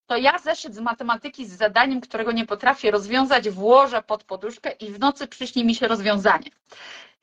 to 0.06 0.18
ja 0.18 0.40
zeszyt 0.40 0.76
z 0.76 0.80
matematyki 0.80 1.46
z 1.46 1.58
zadaniem, 1.58 2.02
którego 2.02 2.32
nie 2.32 2.46
potrafię 2.46 2.92
rozwiązać, 2.92 3.50
włożę 3.50 4.02
pod 4.04 4.24
poduszkę 4.24 4.72
i 4.72 4.92
w 4.92 5.00
nocy 5.00 5.28
przyśni 5.28 5.66
mi 5.66 5.76
się 5.76 5.88
rozwiązanie. 5.88 6.50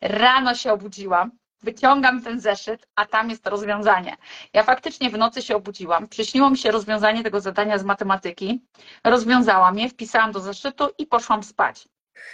Rano 0.00 0.54
się 0.54 0.72
obudziłam, 0.72 1.30
wyciągam 1.62 2.22
ten 2.22 2.40
zeszyt, 2.40 2.86
a 2.96 3.06
tam 3.06 3.30
jest 3.30 3.46
rozwiązanie. 3.46 4.16
Ja 4.52 4.62
faktycznie 4.62 5.10
w 5.10 5.18
nocy 5.18 5.42
się 5.42 5.56
obudziłam, 5.56 6.08
przyśniło 6.08 6.50
mi 6.50 6.58
się 6.58 6.70
rozwiązanie 6.70 7.22
tego 7.22 7.40
zadania 7.40 7.78
z 7.78 7.84
matematyki, 7.84 8.64
rozwiązałam 9.04 9.78
je, 9.78 9.88
wpisałam 9.88 10.32
do 10.32 10.40
zeszytu 10.40 10.88
i 10.98 11.06
poszłam 11.06 11.42
spać. 11.42 11.88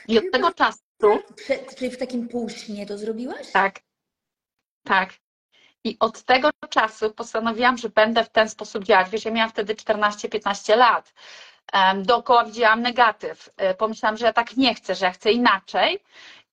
I 0.08 0.18
od 0.18 0.24
tego 0.32 0.52
czasu. 0.52 0.80
Czyli 1.78 1.90
w 1.90 1.98
takim 1.98 2.28
półśnie 2.28 2.86
to 2.86 2.98
zrobiłaś? 2.98 3.52
Tak. 3.52 3.80
Tak. 4.84 5.23
I 5.84 5.96
od 6.00 6.22
tego 6.22 6.50
czasu 6.70 7.10
postanowiłam, 7.10 7.78
że 7.78 7.88
będę 7.88 8.24
w 8.24 8.28
ten 8.30 8.48
sposób 8.48 8.84
działać. 8.84 9.10
Wiesz, 9.10 9.24
ja 9.24 9.30
miałam 9.30 9.50
wtedy 9.50 9.74
14-15 9.74 10.76
lat. 10.76 11.12
Dookoła 11.96 12.44
widziałam 12.44 12.82
negatyw. 12.82 13.50
E, 13.56 13.74
pomyślałam, 13.74 14.16
że 14.16 14.26
ja 14.26 14.32
tak 14.32 14.56
nie 14.56 14.74
chcę, 14.74 14.94
że 14.94 15.06
ja 15.06 15.12
chcę 15.12 15.32
inaczej. 15.32 16.00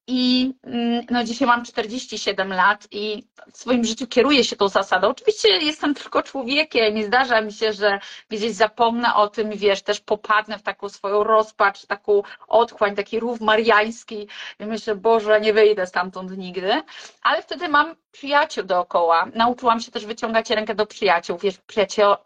I 0.08 0.54
mm, 0.64 1.06
no, 1.10 1.24
dzisiaj 1.24 1.48
mam 1.48 1.66
47 1.66 2.54
lat 2.54 2.88
i 2.92 3.24
w 3.54 3.58
swoim 3.58 3.84
życiu 3.86 4.08
kieruję 4.08 4.44
się 4.44 4.56
tą 4.56 4.70
zasadą. 4.70 5.08
Oczywiście 5.08 5.50
jestem 5.50 5.94
tylko 5.96 6.24
człowiekiem 6.24 6.98
i 6.98 7.04
zdarza 7.04 7.42
mi 7.42 7.54
się, 7.54 7.74
że 7.74 8.00
gdzieś 8.30 8.52
zapomnę 8.52 9.16
o 9.16 9.28
tym, 9.28 9.50
wiesz, 9.50 9.82
też 9.82 10.00
popadnę 10.00 10.58
w 10.60 10.64
taką 10.64 10.90
swoją 10.90 11.24
rozpacz, 11.24 11.86
taką 11.86 12.22
otchłań, 12.48 12.96
taki 12.96 13.20
rów 13.20 13.42
mariański 13.42 14.28
i 14.60 14.66
myślę, 14.66 14.96
Boże, 14.96 15.42
nie 15.42 15.54
wyjdę 15.54 15.88
stamtąd 15.88 16.38
nigdy. 16.38 16.82
Ale 17.22 17.42
wtedy 17.42 17.68
mam 17.70 17.96
przyjaciół 18.12 18.64
dookoła. 18.64 19.26
Nauczyłam 19.36 19.80
się 19.80 19.92
też 19.92 20.06
wyciągać 20.06 20.50
rękę 20.50 20.76
do 20.76 20.86
przyjaciół. 20.86 21.38
Wiesz, 21.38 21.56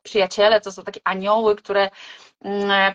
przyjaciele 0.03 0.61
to 0.61 0.71
są 0.71 0.83
takie 0.83 0.99
anioły, 1.03 1.55
które 1.55 1.89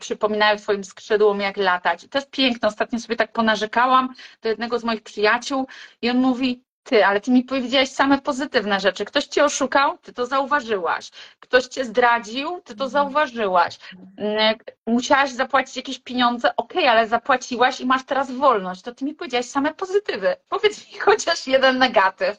przypominają 0.01 0.59
swoim 0.59 0.85
skrzydłom, 0.85 1.41
jak 1.41 1.57
latać. 1.57 2.05
I 2.05 2.09
to 2.09 2.19
jest 2.19 2.31
piękne. 2.31 2.69
Ostatnio 2.69 2.99
sobie 2.99 3.17
tak 3.17 3.33
ponarzekałam 3.33 4.15
do 4.43 4.49
jednego 4.49 4.79
z 4.79 4.85
moich 4.85 5.03
przyjaciół 5.03 5.67
i 6.03 6.11
on 6.11 6.17
mówi, 6.17 6.65
ty, 6.85 7.07
ale 7.07 7.21
ty 7.21 7.31
mi 7.31 7.45
powiedziałaś 7.45 7.89
same 7.89 8.19
pozytywne 8.19 8.81
rzeczy. 8.81 9.05
Ktoś 9.05 9.25
cię 9.25 9.45
oszukał, 9.45 9.99
ty 9.99 10.13
to 10.13 10.27
zauważyłaś. 10.27 11.11
Ktoś 11.41 11.67
cię 11.67 11.85
zdradził, 11.85 12.61
ty 12.65 12.77
to 12.77 12.89
zauważyłaś. 12.89 13.79
Mm, 14.17 14.57
musiałaś 14.87 15.31
zapłacić 15.31 15.77
jakieś 15.77 15.99
pieniądze, 15.99 16.57
okej, 16.57 16.83
okay, 16.83 16.91
ale 16.91 17.09
zapłaciłaś 17.09 17.81
i 17.81 17.87
masz 17.87 18.05
teraz 18.05 18.33
wolność. 18.33 18.83
To 18.83 18.95
ty 18.95 19.05
mi 19.05 19.15
powiedziałaś 19.15 19.47
same 19.47 19.75
pozytywy. 19.75 20.37
Powiedz 20.49 20.93
mi 20.93 20.99
chociaż 20.99 21.47
jeden 21.47 21.79
negatyw. 21.79 22.39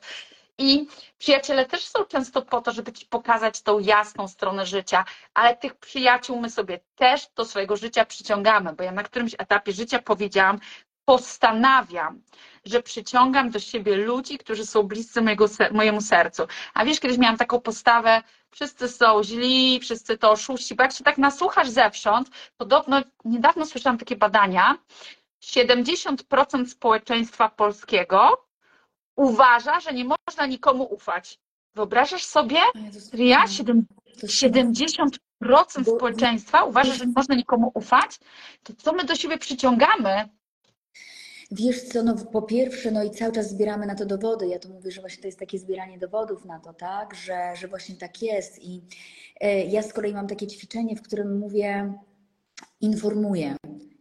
I 0.57 0.87
przyjaciele 1.17 1.65
też 1.65 1.85
są 1.87 2.05
często 2.05 2.41
po 2.41 2.61
to, 2.61 2.71
żeby 2.71 2.93
ci 2.93 3.05
pokazać 3.05 3.61
tą 3.61 3.79
jasną 3.79 4.27
stronę 4.27 4.65
życia, 4.65 5.05
ale 5.33 5.55
tych 5.55 5.75
przyjaciół 5.75 6.39
my 6.41 6.49
sobie 6.49 6.79
też 6.95 7.27
do 7.35 7.45
swojego 7.45 7.77
życia 7.77 8.05
przyciągamy, 8.05 8.73
bo 8.73 8.83
ja 8.83 8.91
na 8.91 9.03
którymś 9.03 9.35
etapie 9.37 9.71
życia 9.73 9.99
powiedziałam, 9.99 10.59
postanawiam, 11.05 12.21
że 12.65 12.83
przyciągam 12.83 13.49
do 13.49 13.59
siebie 13.59 13.95
ludzi, 13.95 14.37
którzy 14.37 14.65
są 14.65 14.83
bliscy 14.83 15.21
mojego, 15.21 15.45
mojemu 15.71 16.01
sercu. 16.01 16.43
A 16.73 16.85
wiesz, 16.85 16.99
kiedyś 16.99 17.17
miałam 17.17 17.37
taką 17.37 17.59
postawę, 17.61 18.21
wszyscy 18.51 18.87
są 18.89 19.23
źli, 19.23 19.79
wszyscy 19.79 20.17
to 20.17 20.31
oszuści, 20.31 20.75
bo 20.75 20.83
jak 20.83 20.93
się 20.93 21.03
tak 21.03 21.17
nasłuchasz 21.17 21.69
zewsząd, 21.69 22.29
podobno 22.57 23.01
niedawno 23.25 23.65
słyszałam 23.65 23.97
takie 23.97 24.15
badania, 24.15 24.77
70% 25.43 26.65
społeczeństwa 26.67 27.49
polskiego 27.49 28.45
uważa, 29.15 29.79
że 29.79 29.93
nie 29.93 30.05
można 30.05 30.45
nikomu 30.45 30.83
ufać. 30.83 31.39
Wyobrażasz 31.75 32.25
sobie? 32.25 32.57
Ja 33.13 33.45
70% 33.45 35.07
społeczeństwa 35.95 36.63
uważa, 36.63 36.93
że 36.93 37.05
nie 37.05 37.13
można 37.15 37.35
nikomu 37.35 37.71
ufać. 37.73 38.19
To 38.63 38.73
co 38.73 38.93
my 38.93 39.03
do 39.03 39.15
siebie 39.15 39.37
przyciągamy? 39.37 40.29
Wiesz 41.51 41.83
co, 41.83 42.03
no 42.03 42.15
po 42.15 42.41
pierwsze, 42.41 42.91
no 42.91 43.03
i 43.03 43.11
cały 43.11 43.31
czas 43.31 43.49
zbieramy 43.49 43.85
na 43.85 43.95
to 43.95 44.05
dowody. 44.05 44.47
Ja 44.47 44.59
to 44.59 44.69
mówię, 44.69 44.91
że 44.91 45.01
właśnie 45.01 45.21
to 45.21 45.27
jest 45.27 45.39
takie 45.39 45.59
zbieranie 45.59 45.97
dowodów 45.97 46.45
na 46.45 46.59
to, 46.59 46.73
tak, 46.73 47.15
że, 47.15 47.53
że 47.55 47.67
właśnie 47.67 47.95
tak 47.95 48.21
jest. 48.21 48.63
I 48.63 48.81
e, 49.41 49.65
ja 49.65 49.81
z 49.81 49.93
kolei 49.93 50.13
mam 50.13 50.27
takie 50.27 50.47
ćwiczenie, 50.47 50.95
w 50.95 51.01
którym 51.01 51.39
mówię, 51.39 51.93
informuję. 52.81 53.55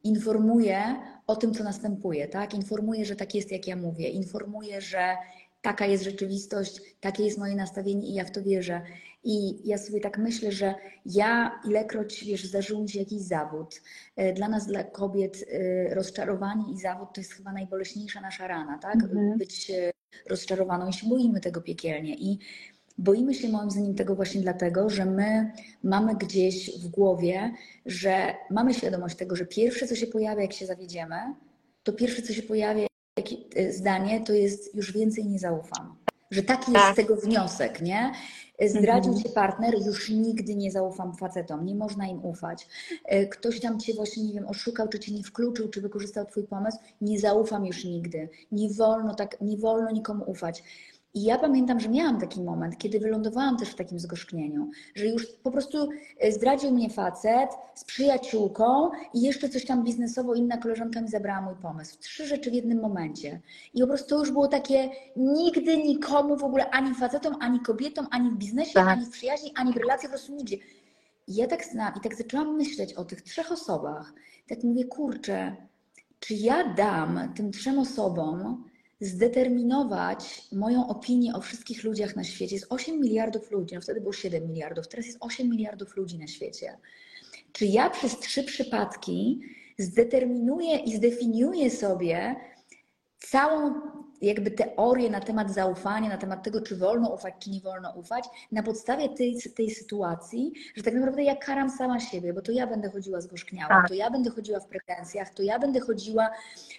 Informuję 0.04 0.96
o 1.30 1.36
tym, 1.36 1.54
co 1.54 1.64
następuje, 1.64 2.28
tak? 2.28 2.54
Informuję, 2.54 3.04
że 3.04 3.16
tak 3.16 3.34
jest, 3.34 3.52
jak 3.52 3.66
ja 3.66 3.76
mówię. 3.76 4.08
Informuję, 4.08 4.80
że 4.80 5.16
taka 5.62 5.86
jest 5.86 6.04
rzeczywistość, 6.04 6.80
takie 7.00 7.24
jest 7.24 7.38
moje 7.38 7.56
nastawienie 7.56 8.08
i 8.08 8.14
ja 8.14 8.24
w 8.24 8.30
to 8.30 8.42
wierzę. 8.42 8.82
I 9.24 9.68
ja 9.68 9.78
sobie 9.78 10.00
tak 10.00 10.18
myślę, 10.18 10.52
że 10.52 10.74
ja 11.06 11.60
ilekroć, 11.64 12.24
wiesz, 12.24 12.44
zdarzył 12.44 12.82
mi 12.82 12.88
się 12.88 12.98
jakiś 12.98 13.20
zawód, 13.20 13.80
e, 14.16 14.32
dla 14.32 14.48
nas, 14.48 14.66
dla 14.66 14.84
kobiet 14.84 15.44
e, 15.52 15.94
rozczarowanie 15.94 16.72
i 16.72 16.78
zawód 16.78 17.08
to 17.14 17.20
jest 17.20 17.32
chyba 17.32 17.52
najboleśniejsza 17.52 18.20
nasza 18.20 18.46
rana, 18.46 18.78
tak? 18.78 18.94
Mhm. 18.94 19.38
Być 19.38 19.70
e, 19.70 19.90
rozczarowaną 20.28 20.88
i 20.88 20.92
się 20.92 21.08
boimy 21.08 21.40
tego 21.40 21.60
piekielnie. 21.60 22.14
I 22.14 22.38
Boimy 23.00 23.34
się 23.34 23.48
moim 23.48 23.70
zdaniem 23.70 23.94
tego 23.94 24.14
właśnie 24.14 24.40
dlatego, 24.40 24.90
że 24.90 25.04
my 25.04 25.52
mamy 25.82 26.14
gdzieś 26.14 26.80
w 26.80 26.88
głowie, 26.88 27.54
że 27.86 28.34
mamy 28.50 28.74
świadomość 28.74 29.16
tego, 29.16 29.36
że 29.36 29.46
pierwsze, 29.46 29.86
co 29.86 29.96
się 29.96 30.06
pojawia, 30.06 30.42
jak 30.42 30.52
się 30.52 30.66
zawiedziemy, 30.66 31.16
to 31.82 31.92
pierwsze, 31.92 32.22
co 32.22 32.32
się 32.32 32.42
pojawia, 32.42 32.86
e, 33.56 33.72
zdanie, 33.72 34.20
to 34.20 34.32
jest 34.32 34.74
już 34.74 34.92
więcej 34.92 35.26
nie 35.26 35.38
zaufam. 35.38 35.96
Że 36.30 36.42
taki 36.42 36.72
jest 36.72 36.84
z 36.84 36.86
tak. 36.86 36.96
tego 36.96 37.16
wniosek, 37.16 37.82
nie? 37.82 38.12
Zdradził 38.66 39.12
mhm. 39.12 39.22
cię 39.22 39.30
partner, 39.34 39.74
już 39.86 40.10
nigdy 40.10 40.54
nie 40.54 40.70
zaufam 40.70 41.16
facetom, 41.16 41.66
nie 41.66 41.74
można 41.74 42.06
im 42.06 42.24
ufać. 42.24 42.68
E, 43.04 43.26
ktoś 43.26 43.60
tam 43.60 43.80
cię 43.80 43.94
właśnie, 43.94 44.24
nie 44.24 44.32
wiem, 44.32 44.48
oszukał, 44.48 44.88
czy 44.88 44.98
cię 44.98 45.12
nie 45.12 45.22
wkluczył, 45.22 45.68
czy 45.68 45.80
wykorzystał 45.80 46.26
twój 46.26 46.44
pomysł, 46.44 46.78
nie 47.00 47.20
zaufam 47.20 47.66
już 47.66 47.84
nigdy. 47.84 48.28
Nie 48.52 48.70
wolno 48.70 49.14
tak, 49.14 49.40
nie 49.40 49.56
wolno 49.56 49.90
nikomu 49.90 50.24
ufać. 50.30 50.62
I 51.14 51.22
ja 51.22 51.38
pamiętam, 51.38 51.80
że 51.80 51.88
miałam 51.88 52.20
taki 52.20 52.42
moment, 52.42 52.78
kiedy 52.78 53.00
wylądowałam 53.00 53.56
też 53.56 53.68
w 53.68 53.74
takim 53.74 53.98
zgorzknieniu, 54.00 54.70
że 54.94 55.06
już 55.06 55.26
po 55.26 55.50
prostu 55.50 55.88
e, 56.18 56.32
zdradził 56.32 56.70
mnie 56.70 56.90
facet 56.90 57.50
z 57.74 57.84
przyjaciółką 57.84 58.90
i 59.14 59.22
jeszcze 59.22 59.48
coś 59.48 59.64
tam 59.64 59.84
biznesowo 59.84 60.34
inna 60.34 60.56
koleżanka 60.56 61.00
mi 61.00 61.08
zabrała 61.08 61.40
mój 61.40 61.54
pomysł. 61.54 61.98
Trzy 61.98 62.26
rzeczy 62.26 62.50
w 62.50 62.54
jednym 62.54 62.80
momencie. 62.80 63.40
I 63.74 63.80
po 63.80 63.86
prostu 63.86 64.08
to 64.08 64.18
już 64.18 64.30
było 64.30 64.48
takie 64.48 64.90
nigdy 65.16 65.76
nikomu 65.78 66.36
w 66.36 66.44
ogóle, 66.44 66.70
ani 66.70 66.94
facetom, 66.94 67.36
ani 67.40 67.60
kobietom, 67.60 68.06
ani 68.10 68.30
w 68.30 68.36
biznesie, 68.36 68.74
tak. 68.74 68.88
ani 68.88 69.06
w 69.06 69.10
przyjaźni, 69.10 69.52
ani 69.56 69.72
w 69.72 69.76
relacji, 69.76 70.08
po 70.08 70.14
prostu 70.14 70.34
nigdzie. 70.34 70.56
I 71.26 71.34
ja 71.34 71.46
tak 71.46 71.64
znam, 71.64 71.92
i 71.96 72.00
tak 72.00 72.16
zaczęłam 72.16 72.56
myśleć 72.56 72.94
o 72.94 73.04
tych 73.04 73.22
trzech 73.22 73.52
osobach. 73.52 74.12
Tak 74.48 74.64
mówię, 74.64 74.84
kurczę, 74.84 75.56
czy 76.20 76.34
ja 76.34 76.74
dam 76.74 77.32
tym 77.34 77.52
trzem 77.52 77.78
osobom 77.78 78.64
zdeterminować 79.00 80.48
moją 80.52 80.88
opinię 80.88 81.34
o 81.34 81.40
wszystkich 81.40 81.84
ludziach 81.84 82.16
na 82.16 82.24
świecie. 82.24 82.54
Jest 82.54 82.66
8 82.70 83.00
miliardów 83.00 83.50
ludzi, 83.50 83.74
no 83.74 83.80
wtedy 83.80 84.00
było 84.00 84.12
7 84.12 84.48
miliardów, 84.48 84.88
teraz 84.88 85.06
jest 85.06 85.18
8 85.20 85.48
miliardów 85.50 85.96
ludzi 85.96 86.18
na 86.18 86.26
świecie. 86.26 86.78
Czy 87.52 87.66
ja 87.66 87.90
przez 87.90 88.18
trzy 88.18 88.44
przypadki 88.44 89.40
zdeterminuję 89.78 90.76
i 90.76 90.96
zdefiniuję 90.96 91.70
sobie 91.70 92.36
całą, 93.18 93.80
jakby 94.20 94.50
teorie 94.50 95.10
na 95.10 95.20
temat 95.20 95.54
zaufania, 95.54 96.08
na 96.08 96.16
temat 96.16 96.42
tego, 96.42 96.60
czy 96.60 96.76
wolno 96.76 97.14
ufać, 97.14 97.34
czy 97.38 97.50
nie 97.50 97.60
wolno 97.60 97.92
ufać, 97.92 98.24
na 98.52 98.62
podstawie 98.62 99.08
tej, 99.08 99.36
tej 99.56 99.70
sytuacji, 99.70 100.52
że 100.76 100.82
tak 100.82 100.94
naprawdę 100.94 101.22
ja 101.22 101.36
karam 101.36 101.70
sama 101.70 102.00
siebie, 102.00 102.32
bo 102.32 102.42
to 102.42 102.52
ja 102.52 102.66
będę 102.66 102.90
chodziła 102.90 103.20
zgorzkniała, 103.20 103.68
Tak. 103.68 103.88
to 103.88 103.94
ja 103.94 104.10
będę 104.10 104.30
chodziła 104.30 104.60
w 104.60 104.66
pretensjach, 104.66 105.34
to 105.34 105.42
ja 105.42 105.58
będę 105.58 105.80
chodziła 105.80 106.30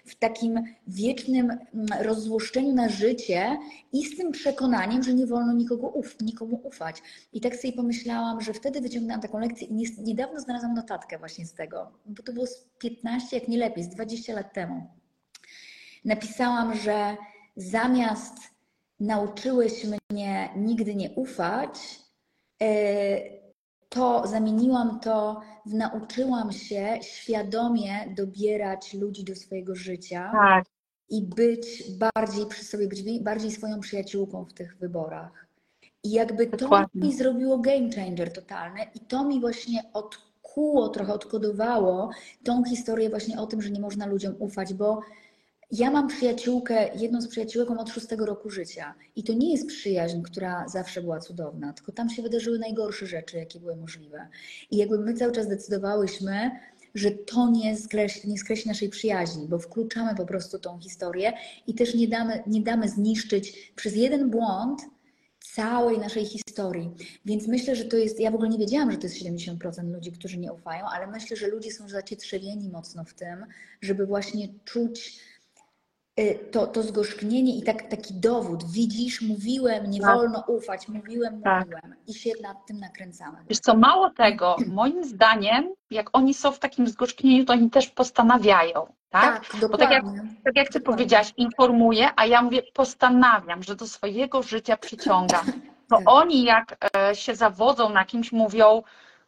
w 0.05 0.15
takim 0.15 0.63
wiecznym 0.87 1.51
mm, 1.51 1.87
rozzłoszczeniu 2.01 2.73
na 2.73 2.89
życie 2.89 3.57
i 3.93 4.05
z 4.05 4.17
tym 4.17 4.31
przekonaniem, 4.31 5.03
że 5.03 5.13
nie 5.13 5.25
wolno 5.27 5.53
nikogo 5.53 5.87
uf, 5.87 6.21
nikomu 6.21 6.61
ufać. 6.63 7.01
I 7.33 7.41
tak 7.41 7.55
sobie 7.55 7.73
pomyślałam, 7.73 8.41
że 8.41 8.53
wtedy 8.53 8.81
wyciągnęłam 8.81 9.21
taką 9.21 9.39
lekcję 9.39 9.67
i 9.67 9.85
niedawno 10.03 10.39
znalazłam 10.39 10.73
notatkę 10.73 11.17
właśnie 11.17 11.45
z 11.45 11.53
tego, 11.53 11.91
bo 12.05 12.23
to 12.23 12.33
było 12.33 12.47
z 12.47 12.65
15, 12.79 13.37
jak 13.37 13.47
nie 13.47 13.57
lepiej, 13.57 13.83
z 13.83 13.89
20 13.89 14.33
lat 14.33 14.53
temu. 14.53 14.87
Napisałam, 16.05 16.75
że 16.75 17.17
zamiast 17.55 18.33
nauczyłeś 18.99 19.85
mnie 20.11 20.49
nigdy 20.55 20.95
nie 20.95 21.09
ufać, 21.09 21.99
e, 22.61 23.41
to 23.89 24.27
zamieniłam 24.27 24.99
to 24.99 25.41
w 25.65 25.73
nauczyłam 25.73 26.51
się 26.51 26.99
świadomie 27.01 28.13
dobierać 28.17 28.93
ludzi 28.93 29.23
do 29.23 29.35
swojego 29.35 29.75
życia 29.75 30.29
Tak, 30.31 30.65
i 31.09 31.21
być 31.21 31.83
bardziej 32.15 32.45
przy 32.45 32.65
sobie, 32.65 32.87
być 32.87 33.01
wi- 33.03 33.21
bardziej 33.23 33.51
swoją 33.51 33.79
przyjaciółką 33.79 34.45
w 34.45 34.53
tych 34.53 34.77
wyborach. 34.77 35.47
I 36.03 36.11
jakby 36.11 36.47
to 36.47 36.57
Dokładnie. 36.57 37.01
mi 37.01 37.13
zrobiło 37.15 37.57
game 37.57 37.91
changer 37.95 38.33
totalny 38.33 38.79
i 38.95 38.99
to 38.99 39.23
mi 39.25 39.41
właśnie 39.41 39.83
odkuło, 39.93 40.89
trochę 40.89 41.13
odkodowało 41.13 42.09
tą 42.43 42.63
historię 42.63 43.09
właśnie 43.09 43.39
o 43.41 43.47
tym, 43.47 43.61
że 43.61 43.69
nie 43.71 43.79
można 43.79 44.05
ludziom 44.05 44.35
ufać, 44.39 44.73
bo 44.73 45.01
ja 45.71 45.91
mam 45.91 46.07
przyjaciółkę, 46.07 46.89
jedną 46.95 47.21
z 47.21 47.27
przyjaciółek 47.27 47.69
mam 47.69 47.79
od 47.79 47.89
szóstego 47.89 48.25
roku 48.25 48.49
życia 48.49 48.93
i 49.15 49.23
to 49.23 49.33
nie 49.33 49.51
jest 49.51 49.67
przyjaźń, 49.67 50.21
która 50.21 50.67
zawsze 50.67 51.01
była 51.01 51.19
cudowna, 51.19 51.73
tylko 51.73 51.91
tam 51.91 52.09
się 52.09 52.21
wydarzyły 52.21 52.59
najgorsze 52.59 53.07
rzeczy, 53.07 53.37
jakie 53.37 53.59
były 53.59 53.75
możliwe. 53.75 54.27
I 54.71 54.77
jakby 54.77 54.99
my 54.99 55.13
cały 55.13 55.31
czas 55.31 55.47
decydowałyśmy, 55.47 56.51
że 56.95 57.11
to 57.11 57.49
nie 57.49 57.77
skreśli, 57.77 58.29
nie 58.29 58.37
skreśli 58.37 58.69
naszej 58.69 58.89
przyjaźni, 58.89 59.47
bo 59.47 59.59
wkluczamy 59.59 60.15
po 60.15 60.25
prostu 60.25 60.59
tą 60.59 60.79
historię 60.79 61.33
i 61.67 61.73
też 61.73 61.95
nie 61.95 62.07
damy, 62.07 62.43
nie 62.47 62.61
damy 62.61 62.89
zniszczyć 62.89 63.73
przez 63.75 63.95
jeden 63.95 64.29
błąd 64.29 64.81
całej 65.39 65.99
naszej 65.99 66.25
historii. 66.25 66.91
Więc 67.25 67.47
myślę, 67.47 67.75
że 67.75 67.85
to 67.85 67.97
jest, 67.97 68.19
ja 68.19 68.31
w 68.31 68.35
ogóle 68.35 68.49
nie 68.49 68.57
wiedziałam, 68.57 68.91
że 68.91 68.97
to 68.97 69.03
jest 69.03 69.23
70% 69.23 69.93
ludzi, 69.93 70.11
którzy 70.11 70.37
nie 70.37 70.53
ufają, 70.53 70.85
ale 70.85 71.07
myślę, 71.07 71.37
że 71.37 71.47
ludzie 71.47 71.71
są 71.71 71.89
zacietrzewieni 71.89 72.69
mocno 72.69 73.05
w 73.05 73.13
tym, 73.13 73.45
żeby 73.81 74.05
właśnie 74.05 74.49
czuć 74.65 75.19
to, 76.51 76.67
to 76.67 76.83
zgorzknienie 76.83 77.57
i 77.57 77.63
tak, 77.63 77.89
taki 77.89 78.13
dowód. 78.13 78.71
Widzisz, 78.71 79.21
mówiłem, 79.21 79.91
nie 79.91 79.99
Tak. 80.01 80.15
wolno 80.15 80.43
ufać, 80.47 80.87
mówiłem, 80.87 81.41
Tak. 81.41 81.59
mówiłem. 81.65 81.95
I 82.07 82.13
się 82.13 82.31
nad 82.41 82.65
tym 82.67 82.79
nakręcamy. 82.79 83.37
Wiesz 83.49 83.59
co, 83.59 83.77
mało 83.77 84.09
tego, 84.09 84.55
moim 84.67 85.03
zdaniem, 85.03 85.69
jak 85.91 86.09
oni 86.13 86.33
są 86.33 86.51
w 86.51 86.59
takim 86.59 86.87
zgorzknieniu, 86.87 87.45
to 87.45 87.53
oni 87.53 87.69
też 87.69 87.87
postanawiają, 87.89 88.87
tak? 89.09 89.47
Tak, 89.51 89.69
Bo 89.71 89.77
tak 89.77 89.91
jak, 89.91 90.03
tak 90.43 90.55
jak 90.55 90.67
ty 90.67 90.79
Dokładnie. 90.79 90.81
powiedziałaś, 90.81 91.33
informuję, 91.37 92.09
a 92.15 92.25
ja 92.25 92.41
mówię, 92.41 92.61
postanawiam, 92.73 93.63
że 93.63 93.75
do 93.75 93.87
swojego 93.87 94.43
życia 94.43 94.77
przyciągam. 94.77 95.45
To 95.91 95.97
Tak. 95.97 96.05
oni 96.09 96.43
jak 96.43 96.89
e, 96.97 97.15
się 97.15 97.35
zawodzą 97.35 97.89
na 97.89 98.05
kimś, 98.05 98.31
mówią, 98.31 98.83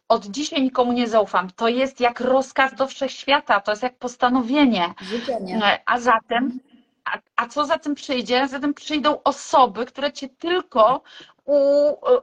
od 0.08 0.26
dzisiaj 0.26 0.62
nikomu 0.62 0.92
nie 0.92 1.08
zaufam. 1.08 1.50
To 1.56 1.68
jest 1.68 2.00
jak 2.00 2.20
rozkaz 2.20 2.74
do 2.74 2.86
wszechświata, 2.86 3.60
to 3.60 3.72
jest 3.72 3.82
jak 3.82 3.98
postanowienie. 3.98 4.94
Życzenie. 5.02 5.56
E, 5.64 5.78
A 5.86 6.00
zatem, 6.00 6.60
a, 7.04 7.18
a 7.36 7.48
co 7.48 7.66
za 7.66 7.78
tym 7.78 7.94
przyjdzie? 7.94 8.48
Za 8.48 8.60
tym 8.60 8.74
przyjdą 8.74 9.22
osoby, 9.22 9.86
które 9.86 10.12
cię 10.12 10.28
tylko 10.28 11.02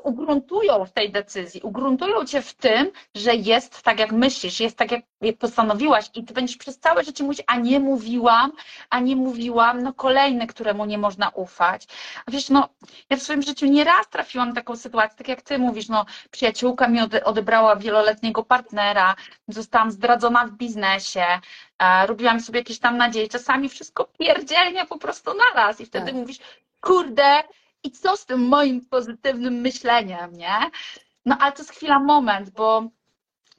ugruntują 0.03 0.85
w 0.85 0.91
tej 0.91 1.11
decyzji, 1.11 1.61
ugruntują 1.61 2.25
cię 2.25 2.41
w 2.41 2.53
tym, 2.53 2.91
że 3.15 3.35
jest 3.35 3.81
tak, 3.81 3.99
jak 3.99 4.11
myślisz, 4.11 4.59
jest 4.59 4.77
tak, 4.77 4.91
jak 4.91 5.01
postanowiłaś 5.39 6.09
i 6.13 6.23
ty 6.23 6.33
będziesz 6.33 6.57
przez 6.57 6.79
całe 6.79 7.03
życie 7.03 7.23
mówić, 7.23 7.43
a 7.47 7.55
nie 7.55 7.79
mówiłam, 7.79 8.51
a 8.89 8.99
nie 8.99 9.15
mówiłam, 9.15 9.83
no 9.83 9.93
kolejny, 9.93 10.47
któremu 10.47 10.85
nie 10.85 10.97
można 10.97 11.29
ufać. 11.29 11.87
A 12.25 12.31
wiesz, 12.31 12.49
no, 12.49 12.69
ja 13.09 13.17
w 13.17 13.21
swoim 13.21 13.41
życiu 13.41 13.65
nieraz 13.65 14.09
trafiłam 14.09 14.49
na 14.49 14.55
taką 14.55 14.75
sytuację, 14.75 15.17
tak 15.17 15.27
jak 15.27 15.41
ty 15.41 15.59
mówisz, 15.59 15.89
no, 15.89 16.05
przyjaciółka 16.31 16.87
mi 16.87 17.01
ode, 17.01 17.23
odebrała 17.23 17.75
wieloletniego 17.75 18.43
partnera, 18.43 19.15
zostałam 19.47 19.91
zdradzona 19.91 20.47
w 20.47 20.51
biznesie, 20.51 21.25
e, 21.79 22.07
robiłam 22.07 22.39
sobie 22.39 22.59
jakieś 22.59 22.79
tam 22.79 22.97
nadzieje, 22.97 23.27
czasami 23.27 23.69
wszystko 23.69 24.09
pierdzielnie 24.19 24.85
po 24.85 24.97
prostu 24.97 25.31
naraz 25.33 25.81
i 25.81 25.85
wtedy 25.85 26.05
Tak. 26.05 26.15
mówisz, 26.15 26.39
kurde, 26.81 27.43
i 27.83 27.91
co 27.91 28.17
z 28.17 28.25
tym 28.25 28.47
moim 28.47 28.85
pozytywnym 28.85 29.53
myśleniem, 29.53 30.33
nie? 30.33 30.71
No 31.25 31.37
ale 31.39 31.51
to 31.51 31.61
jest 31.61 31.71
chwila, 31.71 31.99
moment, 31.99 32.49
bo 32.49 32.89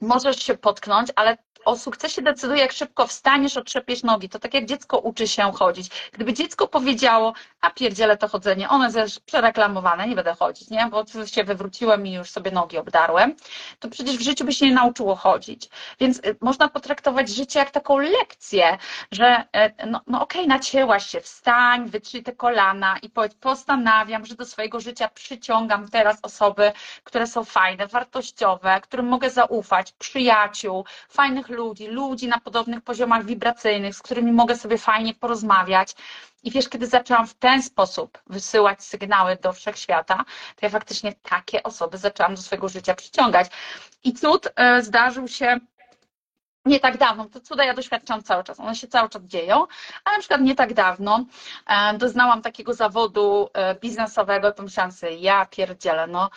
możesz 0.01 0.43
się 0.43 0.57
potknąć, 0.57 1.09
ale 1.15 1.37
o 1.65 1.77
sukcesie 1.77 2.21
decyduje, 2.21 2.61
jak 2.61 2.71
szybko 2.71 3.07
wstaniesz, 3.07 3.57
otrzepiesz 3.57 4.03
nogi. 4.03 4.29
To 4.29 4.39
tak 4.39 4.53
jak 4.53 4.65
dziecko 4.65 4.99
uczy 4.99 5.27
się 5.27 5.51
chodzić. 5.51 5.89
Gdyby 6.11 6.33
dziecko 6.33 6.67
powiedziało, 6.67 7.33
a 7.61 7.69
pierdzielę 7.69 8.17
to 8.17 8.27
chodzenie, 8.27 8.69
ono 8.69 8.99
jest 8.99 9.19
przereklamowane, 9.19 10.07
nie 10.07 10.15
będę 10.15 10.35
chodzić, 10.39 10.69
nie? 10.69 10.87
Bo 10.91 11.05
się 11.25 11.43
wywróciłem 11.43 12.07
i 12.07 12.13
już 12.13 12.29
sobie 12.29 12.51
nogi 12.51 12.77
obdarłem, 12.77 13.35
to 13.79 13.89
przecież 13.89 14.17
w 14.17 14.21
życiu 14.21 14.45
by 14.45 14.53
się 14.53 14.65
nie 14.65 14.75
nauczyło 14.75 15.15
chodzić. 15.15 15.69
Więc 15.99 16.17
y, 16.17 16.35
można 16.41 16.69
potraktować 16.69 17.29
życie 17.29 17.59
jak 17.59 17.71
taką 17.71 17.97
lekcję, 17.97 18.77
że 19.11 19.43
y, 19.81 19.87
no, 19.87 20.01
no 20.07 20.21
okej, 20.21 20.47
nacięłaś 20.47 21.07
się, 21.07 21.21
wstań, 21.21 21.89
wytrzyj 21.89 22.23
te 22.23 22.31
kolana 22.31 22.97
i 23.01 23.09
powiedz, 23.09 23.35
postanawiam, 23.35 24.25
że 24.25 24.35
do 24.35 24.45
swojego 24.45 24.79
życia 24.79 25.07
przyciągam 25.07 25.89
teraz 25.89 26.17
osoby, 26.23 26.71
które 27.03 27.27
są 27.27 27.43
fajne, 27.43 27.87
wartościowe, 27.87 28.81
którym 28.81 29.05
mogę 29.07 29.29
zaufać, 29.29 29.91
przyjaciół, 29.91 30.85
fajnych 31.09 31.49
ludzi, 31.53 31.87
ludzi 31.87 32.27
na 32.27 32.39
podobnych 32.39 32.81
poziomach 32.81 33.25
wibracyjnych, 33.25 33.95
z 33.95 34.01
którymi 34.01 34.31
mogę 34.31 34.55
sobie 34.57 34.77
fajnie 34.77 35.13
porozmawiać. 35.13 35.95
I 36.43 36.51
wiesz, 36.51 36.69
kiedy 36.69 36.87
zaczęłam 36.87 37.27
w 37.27 37.33
ten 37.33 37.63
sposób 37.63 38.19
wysyłać 38.27 38.83
sygnały 38.83 39.35
do 39.41 39.53
wszechświata, 39.53 40.15
to 40.55 40.65
ja 40.65 40.69
faktycznie 40.69 41.13
takie 41.13 41.63
osoby 41.63 41.97
zaczęłam 41.97 42.35
do 42.35 42.41
swojego 42.41 42.69
życia 42.69 42.95
przyciągać. 42.95 43.47
I 44.03 44.13
cud 44.13 44.47
e, 44.55 44.81
zdarzył 44.81 45.27
się 45.27 45.59
nie 46.65 46.79
tak 46.79 46.97
dawno, 46.97 47.25
to 47.25 47.39
cuda 47.39 47.65
ja 47.65 47.73
doświadczam 47.73 48.23
cały 48.23 48.43
czas, 48.43 48.59
one 48.59 48.75
się 48.75 48.87
cały 48.87 49.09
czas 49.09 49.21
dzieją, 49.23 49.55
ale 50.05 50.15
na 50.17 50.19
przykład 50.19 50.41
nie 50.41 50.55
tak 50.55 50.73
dawno 50.73 51.25
e, 51.67 51.97
doznałam 51.97 52.41
takiego 52.41 52.73
zawodu 52.73 53.49
e, 53.53 53.75
biznesowego, 53.75 54.51
to 54.51 54.63
myślałam 54.63 54.91
sobie, 54.91 55.15
ja 55.15 55.45
pierdzielę, 55.45 56.07
no. 56.07 56.29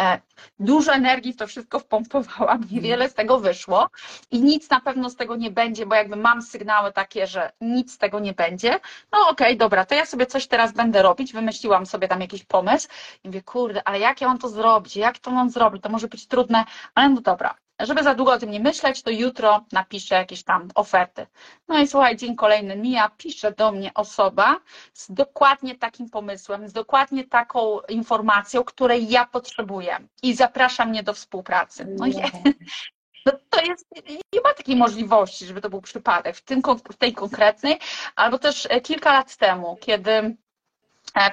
E, 0.00 0.20
dużo 0.58 0.92
energii 0.92 1.32
w 1.32 1.36
to 1.36 1.46
wszystko 1.46 1.78
wpompowałam, 1.78 2.64
niewiele 2.70 3.08
z 3.08 3.14
tego 3.14 3.40
wyszło 3.40 3.88
i 4.30 4.42
nic 4.42 4.70
na 4.70 4.80
pewno 4.80 5.10
z 5.10 5.16
tego 5.16 5.36
nie 5.36 5.50
będzie, 5.50 5.86
bo 5.86 5.94
jakby 5.94 6.16
mam 6.16 6.42
sygnały 6.42 6.92
takie, 6.92 7.26
że 7.26 7.52
nic 7.60 7.92
z 7.92 7.98
tego 7.98 8.20
nie 8.20 8.32
będzie, 8.32 8.80
no 9.12 9.18
okej, 9.28 9.56
dobra, 9.56 9.84
to 9.84 9.94
ja 9.94 10.06
sobie 10.06 10.26
coś 10.26 10.46
teraz 10.46 10.72
będę 10.72 11.02
robić, 11.02 11.32
wymyśliłam 11.32 11.86
sobie 11.86 12.08
tam 12.08 12.20
jakiś 12.20 12.44
pomysł 12.44 12.88
i 13.24 13.28
mówię, 13.28 13.42
kurde, 13.42 13.88
ale 13.88 13.98
jak 13.98 14.20
ja 14.20 14.28
mam 14.28 14.38
to 14.38 14.48
zrobić, 14.48 14.96
jak 14.96 15.18
to 15.18 15.30
mam 15.30 15.50
zrobić, 15.50 15.82
to 15.82 15.88
może 15.88 16.08
być 16.08 16.26
trudne, 16.26 16.64
ale 16.94 17.08
no 17.08 17.20
dobra, 17.20 17.54
żeby 17.80 18.02
za 18.02 18.14
długo 18.14 18.32
o 18.32 18.38
tym 18.38 18.50
nie 18.50 18.60
myśleć, 18.60 19.02
to 19.02 19.10
jutro 19.10 19.64
napiszę 19.72 20.14
jakieś 20.14 20.44
tam 20.44 20.68
oferty. 20.74 21.26
No 21.68 21.78
i 21.78 21.88
słuchaj, 21.88 22.16
dzień 22.16 22.36
kolejny 22.36 22.76
mija, 22.76 23.10
pisze 23.16 23.52
do 23.52 23.72
mnie 23.72 23.94
osoba 23.94 24.60
z 24.92 25.12
dokładnie 25.12 25.78
takim 25.78 26.10
pomysłem, 26.10 26.68
z 26.68 26.72
dokładnie 26.72 27.24
taką 27.24 27.80
informacją, 27.88 28.64
której 28.64 29.08
ja 29.08 29.26
potrzebuję 29.26 29.98
i 30.22 30.34
zaprasza 30.34 30.84
mnie 30.84 31.02
do 31.02 31.12
współpracy. 31.12 31.86
No, 31.98 32.06
i, 32.06 32.14
no 33.26 33.32
to 33.50 33.62
jest, 33.62 33.86
nie 34.32 34.40
ma 34.44 34.54
takiej 34.54 34.76
możliwości, 34.76 35.46
żeby 35.46 35.60
to 35.60 35.70
był 35.70 35.80
przypadek 35.80 36.36
w, 36.36 36.42
tym, 36.42 36.62
w 36.90 36.96
tej 36.96 37.12
konkretnej, 37.12 37.78
albo 38.16 38.38
też 38.38 38.66
e, 38.70 38.80
kilka 38.80 39.12
lat 39.12 39.36
temu, 39.36 39.76
kiedy 39.80 40.36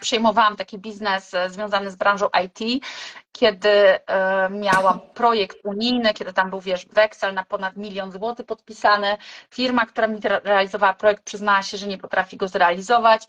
przejmowałam 0.02 0.56
taki 0.56 0.80
biznes 0.80 1.34
e, 1.34 1.50
związany 1.50 1.92
z 1.92 1.96
branżą 1.96 2.28
IT, 2.46 2.84
kiedy 3.32 3.70
e, 3.70 4.50
miałam 4.50 5.00
projekt 5.14 5.58
unijny, 5.64 6.14
kiedy 6.14 6.34
tam 6.34 6.50
był, 6.50 6.62
wiesz, 6.62 6.86
weksel 6.86 7.34
na 7.34 7.46
ponad 7.46 7.78
milion 7.78 8.12
złotych 8.12 8.46
podpisany. 8.46 9.18
Firma, 9.52 9.86
która 9.86 10.08
mi 10.08 10.20
re- 10.24 10.42
realizowała 10.44 10.94
projekt, 10.94 11.24
przyznała 11.24 11.62
się, 11.64 11.78
że 11.78 11.88
nie 11.88 11.98
potrafi 11.98 12.38
go 12.38 12.48
zrealizować. 12.48 13.28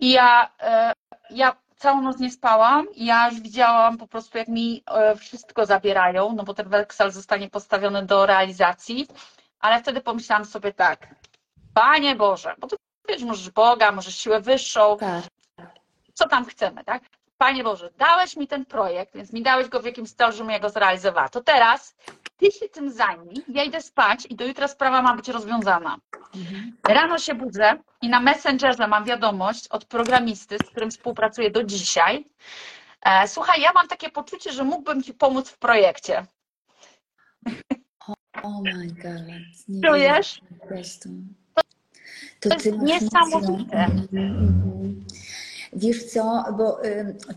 I 0.00 0.10
ja, 0.10 0.50
e, 0.60 0.92
ja 1.30 1.56
całą 1.76 2.02
noc 2.02 2.18
nie 2.18 2.30
spałam. 2.30 2.86
Ja 2.96 3.28
już 3.30 3.40
widziałam 3.40 3.98
po 3.98 4.06
prostu, 4.06 4.38
jak 4.38 4.48
mi 4.48 4.82
e, 4.90 5.16
wszystko 5.16 5.66
zabierają, 5.66 6.32
no 6.36 6.42
bo 6.44 6.54
ten 6.54 6.68
weksel 6.68 7.10
zostanie 7.10 7.50
postawiony 7.50 8.02
do 8.06 8.26
realizacji. 8.26 9.08
Ale 9.60 9.82
wtedy 9.82 10.00
pomyślałam 10.00 10.44
sobie 10.44 10.72
tak, 10.72 11.14
Panie 11.74 12.16
Boże, 12.16 12.54
bo 12.58 12.66
ty 12.66 12.76
wiesz, 13.08 13.22
możesz 13.22 13.50
Boga, 13.50 13.92
możesz 13.92 14.16
siłę 14.16 14.40
wyższą, 14.40 14.96
Tak. 15.00 15.24
Co 16.16 16.28
tam 16.28 16.44
chcemy, 16.44 16.84
tak? 16.84 17.02
Panie 17.38 17.64
Boże, 17.64 17.90
dałeś 17.98 18.36
mi 18.36 18.48
ten 18.48 18.64
projekt, 18.64 19.14
więc 19.14 19.32
mi 19.32 19.42
dałeś 19.42 19.68
go 19.68 19.80
w 19.80 19.84
jakimś 19.84 20.10
celu, 20.12 20.32
żebym 20.32 20.50
ja 20.50 20.58
go 20.58 20.70
zrealizowała. 20.70 21.28
To 21.28 21.40
teraz 21.40 21.96
ty 22.36 22.52
się 22.52 22.68
tym 22.68 22.90
zajmij, 22.90 23.44
ja 23.48 23.64
idę 23.64 23.82
spać 23.82 24.26
i 24.30 24.34
do 24.34 24.46
jutra 24.46 24.68
sprawa 24.68 25.02
ma 25.02 25.16
być 25.16 25.28
rozwiązana. 25.28 25.96
Mhm. 26.34 26.76
Rano 26.88 27.18
się 27.18 27.34
budzę 27.34 27.76
i 28.02 28.08
na 28.08 28.20
Messengerze 28.20 28.88
mam 28.88 29.04
wiadomość 29.04 29.68
od 29.68 29.84
programisty, 29.84 30.58
z 30.58 30.70
którym 30.70 30.90
współpracuję 30.90 31.50
do 31.50 31.64
dzisiaj. 31.64 32.26
E, 33.02 33.28
Słuchaj, 33.28 33.60
ja 33.60 33.72
mam 33.72 33.88
takie 33.88 34.10
poczucie, 34.10 34.52
że 34.52 34.64
mógłbym 34.64 35.02
ci 35.02 35.14
pomóc 35.14 35.50
w 35.50 35.58
projekcie. 35.58 36.26
Oh 38.42 38.60
my 38.62 38.86
god. 38.86 39.22
Nie 39.68 39.88
Czujesz? 39.88 40.40
Po 40.60 40.66
prostu. 40.66 41.08
To 42.40 42.54
jest 42.54 42.72
niesamowite. 42.72 43.86
Wiesz 45.76 46.04
co, 46.04 46.44
bo 46.58 46.78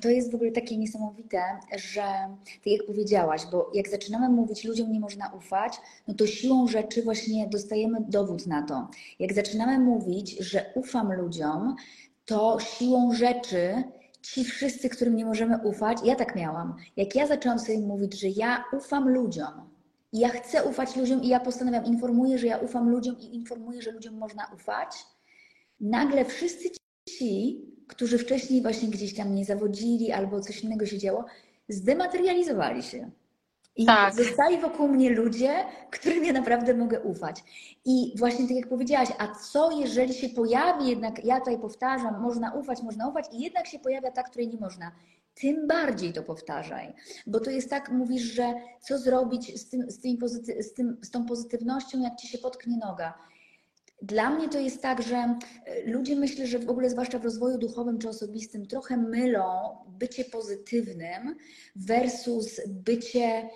to 0.02 0.10
jest 0.10 0.32
w 0.32 0.36
ogóle 0.36 0.52
takie 0.52 0.78
niesamowite, 0.78 1.41
że 1.78 2.02
tak 2.45 2.65
jak 2.65 2.86
powiedziałaś, 2.86 3.41
bo 3.52 3.71
jak 3.73 3.89
zaczynamy 3.89 4.30
mówić 4.30 4.63
ludziom 4.63 4.91
nie 4.91 4.99
można 4.99 5.32
ufać, 5.38 5.73
no 6.08 6.13
to 6.13 6.28
siłą 6.28 6.67
rzeczy 6.67 7.04
właśnie 7.04 7.47
dostajemy 7.47 7.97
dowód 8.08 8.47
na 8.47 8.63
to. 8.63 8.88
Jak 9.19 9.34
zaczynamy 9.34 9.80
mówić, 9.80 10.38
że 10.39 10.65
ufam 10.75 11.13
ludziom, 11.13 11.75
to 12.25 12.58
siłą 12.60 13.13
rzeczy 13.13 13.84
ci 14.21 14.43
wszyscy, 14.45 14.89
którym 14.89 15.15
nie 15.15 15.25
możemy 15.25 15.58
ufać, 15.63 15.97
ja 16.04 16.15
tak 16.15 16.36
miałam. 16.36 16.75
Jak 16.97 17.15
ja 17.15 17.28
zaczęłam 17.28 17.60
sobie 17.60 17.80
mówić, 17.80 18.19
że 18.19 18.28
ja 18.28 18.63
ufam 18.73 19.10
ludziom, 19.10 19.69
i 20.13 20.19
ja 20.19 20.30
chcę 20.30 20.63
ufać 20.63 20.95
ludziom 20.95 21.23
i 21.23 21.28
ja 21.28 21.39
postanawiam, 21.39 21.86
informuję, 21.86 22.38
że 22.38 22.47
ja 22.47 22.58
ufam 22.58 22.89
ludziom 22.89 23.19
i 23.19 23.36
informuję, 23.36 23.82
że 23.82 23.91
ludziom 23.91 24.17
można 24.17 24.52
ufać. 24.56 25.06
Nagle 25.80 26.25
wszyscy 26.25 26.69
ci, 27.10 27.62
którzy 27.89 28.17
wcześniej 28.17 28.62
właśnie 28.62 28.89
gdzieś 28.89 29.15
tam 29.15 29.36
nie 29.36 29.45
zawodzili 29.45 30.12
albo 30.12 30.39
coś 30.39 30.63
innego 30.63 30.86
się 30.86 30.97
działo, 30.97 31.25
zdematerializowali 31.69 32.84
się. 32.84 33.12
I 33.75 33.86
Tak. 33.86 34.13
zostali 34.15 34.58
wokół 34.58 34.88
mnie 34.88 35.10
ludzie, 35.10 35.65
którym 35.91 36.25
ja 36.25 36.34
naprawdę 36.34 36.73
mogę 36.73 36.99
ufać. 36.99 37.43
I 37.86 38.13
właśnie 38.17 38.47
tak 38.47 38.56
jak 38.58 38.69
powiedziałaś, 38.69 39.10
a 39.17 39.28
co 39.36 39.71
jeżeli 39.71 40.13
się 40.13 40.30
pojawi 40.30 40.88
jednak, 40.88 41.25
ja 41.25 41.39
tutaj 41.39 41.60
powtarzam, 41.60 42.21
można 42.21 42.54
ufać, 42.54 42.82
można 42.84 43.08
ufać 43.10 43.25
i 43.32 43.39
jednak 43.39 43.67
się 43.67 43.80
pojawia 43.80 44.12
ta, 44.12 44.23
której 44.23 44.47
nie 44.47 44.58
można. 44.58 44.91
Tym 45.34 45.67
bardziej 45.67 46.13
to 46.13 46.23
powtarzaj, 46.23 46.93
bo 47.28 47.39
to 47.39 47.49
jest 47.52 47.69
tak, 47.69 47.91
mówisz, 47.91 48.23
że 48.23 48.54
co 48.82 48.97
zrobić 48.97 49.62
z, 49.62 49.69
tym, 49.69 49.91
z, 49.91 49.99
tymi 49.99 50.17
pozyty, 50.17 50.63
z, 50.63 50.73
tym, 50.73 50.97
z 51.02 51.12
tą 51.12 51.25
pozytywnością, 51.25 52.02
jak 52.02 52.15
ci 52.15 52.28
się 52.28 52.38
potknie 52.38 52.78
noga. 52.78 53.13
Dla 54.02 54.30
mnie 54.30 54.50
to 54.50 54.60
jest 54.60 54.82
tak, 54.82 55.02
że 55.02 55.16
e, 55.16 55.38
ludzie 55.86 56.16
myślę, 56.16 56.48
że 56.48 56.60
w 56.60 56.70
ogóle 56.70 56.90
zwłaszcza 56.90 57.20
w 57.20 57.24
rozwoju 57.24 57.58
duchowym 57.58 58.00
czy 58.00 58.10
osobistym 58.10 58.66
trochę 58.66 58.98
mylą 58.98 59.78
bycie 59.88 60.26
pozytywnym 60.26 61.36
versus 61.76 62.62
bycie 62.68 63.50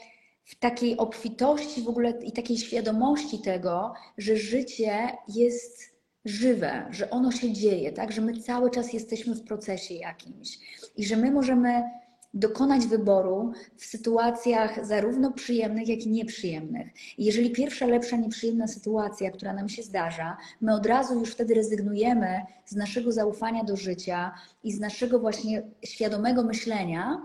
w 0.46 0.60
takiej 0.60 0.98
obfitości 0.98 1.82
w 1.82 1.88
ogóle 1.88 2.14
i 2.24 2.32
takiej 2.32 2.58
świadomości 2.58 3.40
tego, 3.42 3.94
że 4.18 4.38
życie 4.38 5.10
jest 5.28 5.94
żywe, 6.26 6.88
że 6.92 7.10
ono 7.10 7.32
się 7.32 7.54
dzieje, 7.54 7.92
tak, 7.92 8.12
że 8.12 8.22
my 8.22 8.38
cały 8.38 8.72
czas 8.72 8.94
jesteśmy 8.94 9.36
w 9.36 9.44
procesie 9.44 9.94
jakimś 9.94 10.60
i 10.96 11.06
że 11.06 11.18
my 11.18 11.32
możemy 11.32 11.84
dokonać 12.34 12.88
wyboru 12.88 13.52
w 13.78 13.86
sytuacjach 13.86 14.86
zarówno 14.86 15.32
przyjemnych, 15.32 15.88
jak 15.88 16.00
i 16.00 16.10
nieprzyjemnych. 16.10 16.88
I 17.18 17.26
jeżeli 17.26 17.52
pierwsza 17.52 17.86
lepsza 17.86 18.18
nieprzyjemna 18.18 18.68
sytuacja, 18.68 19.32
która 19.32 19.54
nam 19.54 19.70
się 19.70 19.84
zdarza, 19.84 20.38
my 20.62 20.74
od 20.74 20.86
razu 20.86 21.20
już 21.20 21.32
wtedy 21.32 21.54
rezygnujemy 21.54 22.42
z 22.66 22.76
naszego 22.76 23.12
zaufania 23.12 23.64
do 23.64 23.76
życia 23.76 24.32
i 24.64 24.72
z 24.72 24.80
naszego 24.80 25.20
właśnie 25.20 25.64
świadomego 25.86 26.44
myślenia, 26.44 27.22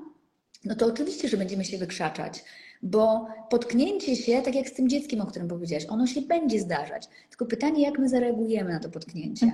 no 0.65 0.75
to 0.75 0.87
oczywiście, 0.87 1.29
że 1.29 1.37
będziemy 1.37 1.65
się 1.65 1.79
wykrzaczać. 1.79 2.45
Bo 2.83 3.27
potknięcie 3.51 4.17
się, 4.17 4.43
tak 4.43 4.55
jak 4.55 4.69
z 4.69 4.73
tym 4.73 4.89
dzieckiem, 4.89 5.21
o 5.21 5.27
którym 5.27 5.49
powiedziałaś, 5.49 5.87
ono 5.89 6.07
się 6.07 6.23
będzie 6.23 6.61
zdarzać. 6.61 7.09
Tylko 7.29 7.47
pytanie, 7.47 7.83
jak 7.83 7.99
my 7.99 8.09
zareagujemy 8.09 8.73
na 8.73 8.81
to 8.81 8.91
potknięcie. 8.91 9.53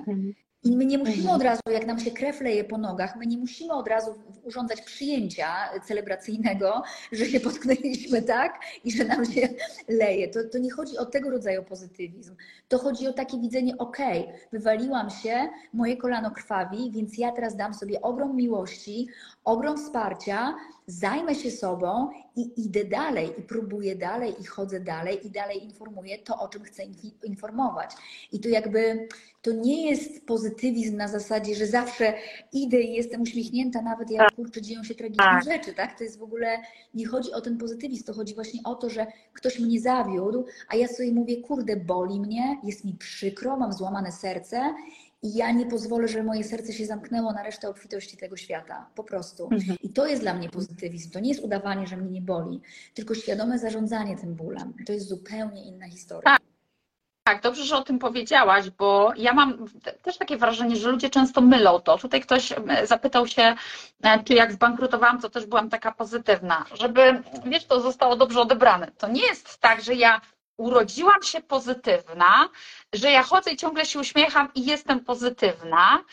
I 0.65 0.77
my 0.77 0.87
nie 0.87 0.99
musimy 0.99 1.17
Mhm. 1.23 1.37
od 1.37 1.43
razu, 1.43 1.61
jak 1.71 1.87
nam 1.87 1.99
się 2.01 2.11
krew 2.11 2.41
leje 2.41 2.65
po 2.65 2.79
nogach, 2.79 3.17
my 3.17 3.27
nie 3.27 3.39
musimy 3.39 3.73
od 3.73 3.89
razu 3.89 4.15
urządzać 4.45 4.81
przyjęcia 4.81 5.47
celebracyjnego, 5.87 6.83
że 7.13 7.27
się 7.27 7.41
potknęliśmy, 7.41 8.23
tak? 8.23 8.61
I 8.85 8.93
że 8.93 9.05
nam 9.05 9.25
się 9.25 9.49
leje. 9.89 10.29
To, 10.29 10.39
to 10.53 10.59
nie 10.59 10.71
chodzi 10.71 10.99
o 10.99 11.07
tego 11.07 11.31
rodzaju 11.31 11.63
pozytywizm. 11.63 12.37
To 12.69 12.79
chodzi 12.79 13.09
o 13.09 13.13
takie 13.13 13.39
widzenie, 13.39 13.79
okej, 13.79 14.29
wywaliłam 14.53 15.11
się, 15.11 15.49
moje 15.73 15.97
kolano 15.97 16.31
krwawi, 16.31 16.91
więc 16.91 17.19
ja 17.19 17.33
teraz 17.33 17.57
dam 17.57 17.75
sobie 17.75 18.03
ogrom 18.03 18.37
miłości, 18.37 19.09
ogrom 19.45 19.77
wsparcia, 19.77 20.55
zajmę 20.87 21.35
się 21.35 21.51
sobą 21.51 22.11
i 22.37 22.67
idę 22.67 22.85
dalej, 22.85 23.31
i 23.39 23.43
próbuję 23.43 23.97
dalej, 23.97 24.35
i 24.41 24.45
chodzę 24.45 24.81
dalej, 24.81 25.27
i 25.27 25.31
dalej 25.31 25.65
informuję 25.65 26.19
to, 26.19 26.41
o 26.41 26.49
czym 26.49 26.63
chcę 26.65 26.83
informować. 27.25 27.91
I 28.33 28.41
to 28.41 28.49
jakby 28.49 29.09
to 29.45 29.53
nie 29.53 29.91
jest 29.91 30.27
pozytywizm 30.27 30.97
na 30.97 31.09
zasadzie, 31.09 31.55
że 31.55 31.67
zawsze 31.67 32.15
idę 32.53 32.81
i 32.81 32.95
jestem 32.95 33.23
uśmiechnięta, 33.23 33.83
nawet 33.83 34.11
jak 34.11 34.35
kurczę 34.35 34.63
dzieją 34.63 34.85
się 34.85 34.95
tragiczne 34.95 35.25
Tak. 35.25 35.45
rzeczy, 35.45 35.75
tak? 35.75 35.99
To 35.99 36.05
jest 36.05 36.19
w 36.19 36.23
ogóle, 36.23 36.59
nie 36.95 37.07
chodzi 37.07 37.33
o 37.33 37.41
ten 37.41 37.59
pozytywizm, 37.59 38.05
to 38.05 38.13
chodzi 38.13 38.35
właśnie 38.35 38.61
o 38.65 38.75
to, 38.75 38.91
że 38.91 39.07
ktoś 39.33 39.61
mnie 39.61 39.81
zawiódł, 39.81 40.45
a 40.69 40.77
ja 40.77 40.89
sobie 40.89 41.13
mówię, 41.13 41.37
kurde, 41.37 41.77
boli 41.77 42.21
mnie, 42.21 42.61
jest 42.65 42.85
mi 42.85 42.95
przykro, 42.95 43.57
mam 43.57 43.73
złamane 43.73 44.13
serce 44.13 44.75
i 45.23 45.35
ja 45.35 45.53
nie 45.53 45.67
pozwolę, 45.67 46.09
żeby 46.09 46.25
moje 46.25 46.45
serce 46.45 46.73
się 46.73 46.87
zamknęło 46.87 47.33
na 47.33 47.43
resztę 47.43 47.69
obfitości 47.69 48.17
tego 48.17 48.37
świata. 48.37 48.91
Po 48.95 49.05
prostu. 49.05 49.49
Mhm. 49.53 49.79
I 49.83 49.89
to 49.89 50.07
jest 50.07 50.23
dla 50.23 50.35
mnie 50.35 50.49
pozytywizm. 50.51 51.11
To 51.11 51.21
nie 51.21 51.29
jest 51.29 51.45
udawanie, 51.45 51.87
że 51.87 51.97
mnie 51.97 52.11
nie 52.11 52.23
boli, 52.23 52.61
tylko 52.95 53.15
świadome 53.15 53.59
zarządzanie 53.59 54.17
tym 54.17 54.35
bólem. 54.35 54.75
To 54.87 54.93
jest 54.93 55.09
zupełnie 55.09 55.65
inna 55.65 55.89
historia. 55.89 56.37
Tak. 57.25 57.43
Dobrze, 57.43 57.65
że 57.65 57.77
o 57.77 57.83
tym 57.83 57.99
powiedziałaś, 57.99 58.71
bo 58.71 59.13
ja 59.17 59.33
mam 59.33 59.67
też 60.03 60.19
takie 60.19 60.37
wrażenie, 60.37 60.77
że 60.77 60.91
ludzie 60.91 61.11
często 61.11 61.41
mylą 61.41 61.81
to. 61.81 61.99
Tutaj 61.99 62.21
ktoś 62.21 62.53
zapytał 62.85 63.27
się, 63.27 63.55
e, 64.03 64.25
czy 64.25 64.35
jak 64.35 64.53
zbankrutowałam, 64.53 65.21
to 65.21 65.31
też 65.31 65.47
byłam 65.47 65.71
taka 65.71 65.93
pozytywna. 65.93 66.65
Żeby, 66.75 67.23
wiesz, 67.45 67.65
to 67.65 67.81
zostało 67.81 68.17
dobrze 68.17 68.41
odebrane. 68.41 68.91
To 68.99 69.09
nie 69.09 69.23
jest 69.23 69.59
tak, 69.59 69.83
że 69.83 69.95
ja 69.95 70.21
urodziłam 70.57 71.23
się 71.23 71.41
pozytywna, 71.41 72.49
że 72.93 73.11
ja 73.11 73.23
chodzę 73.23 73.51
i 73.51 73.57
ciągle 73.57 73.87
się 73.87 73.99
uśmiecham 73.99 74.49
i 74.55 74.67
jestem 74.67 75.01
pozytywna. 75.01 76.05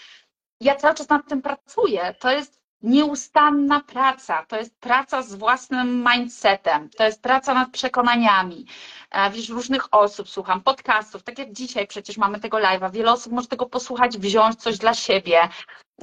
Ja 0.62 0.76
cały 0.76 0.96
czas 0.96 1.10
nad 1.10 1.28
tym 1.28 1.42
pracuję. 1.42 2.16
To 2.20 2.32
jest 2.32 2.61
nieustanna 2.84 3.80
praca. 3.80 4.46
To 4.46 4.58
jest 4.58 4.76
praca 4.80 5.22
z 5.22 5.36
własnym 5.36 6.06
mindsetem. 6.14 6.90
To 6.90 7.04
jest 7.04 7.22
praca 7.22 7.54
nad 7.54 7.70
przekonaniami. 7.70 8.66
Wiesz, 9.32 9.50
różnych 9.50 9.94
osób 9.94 10.30
słucham, 10.30 10.62
podcastów, 10.62 11.24
tak 11.24 11.40
jak 11.40 11.52
dzisiaj 11.54 11.88
przecież 11.88 12.18
mamy 12.18 12.40
tego 12.40 12.58
live'a. 12.58 12.92
Wiele 12.92 13.12
osób 13.12 13.34
może 13.34 13.48
tego 13.48 13.66
posłuchać, 13.66 14.18
wziąć 14.18 14.56
coś 14.62 14.78
dla 14.78 14.94
siebie. 14.94 15.50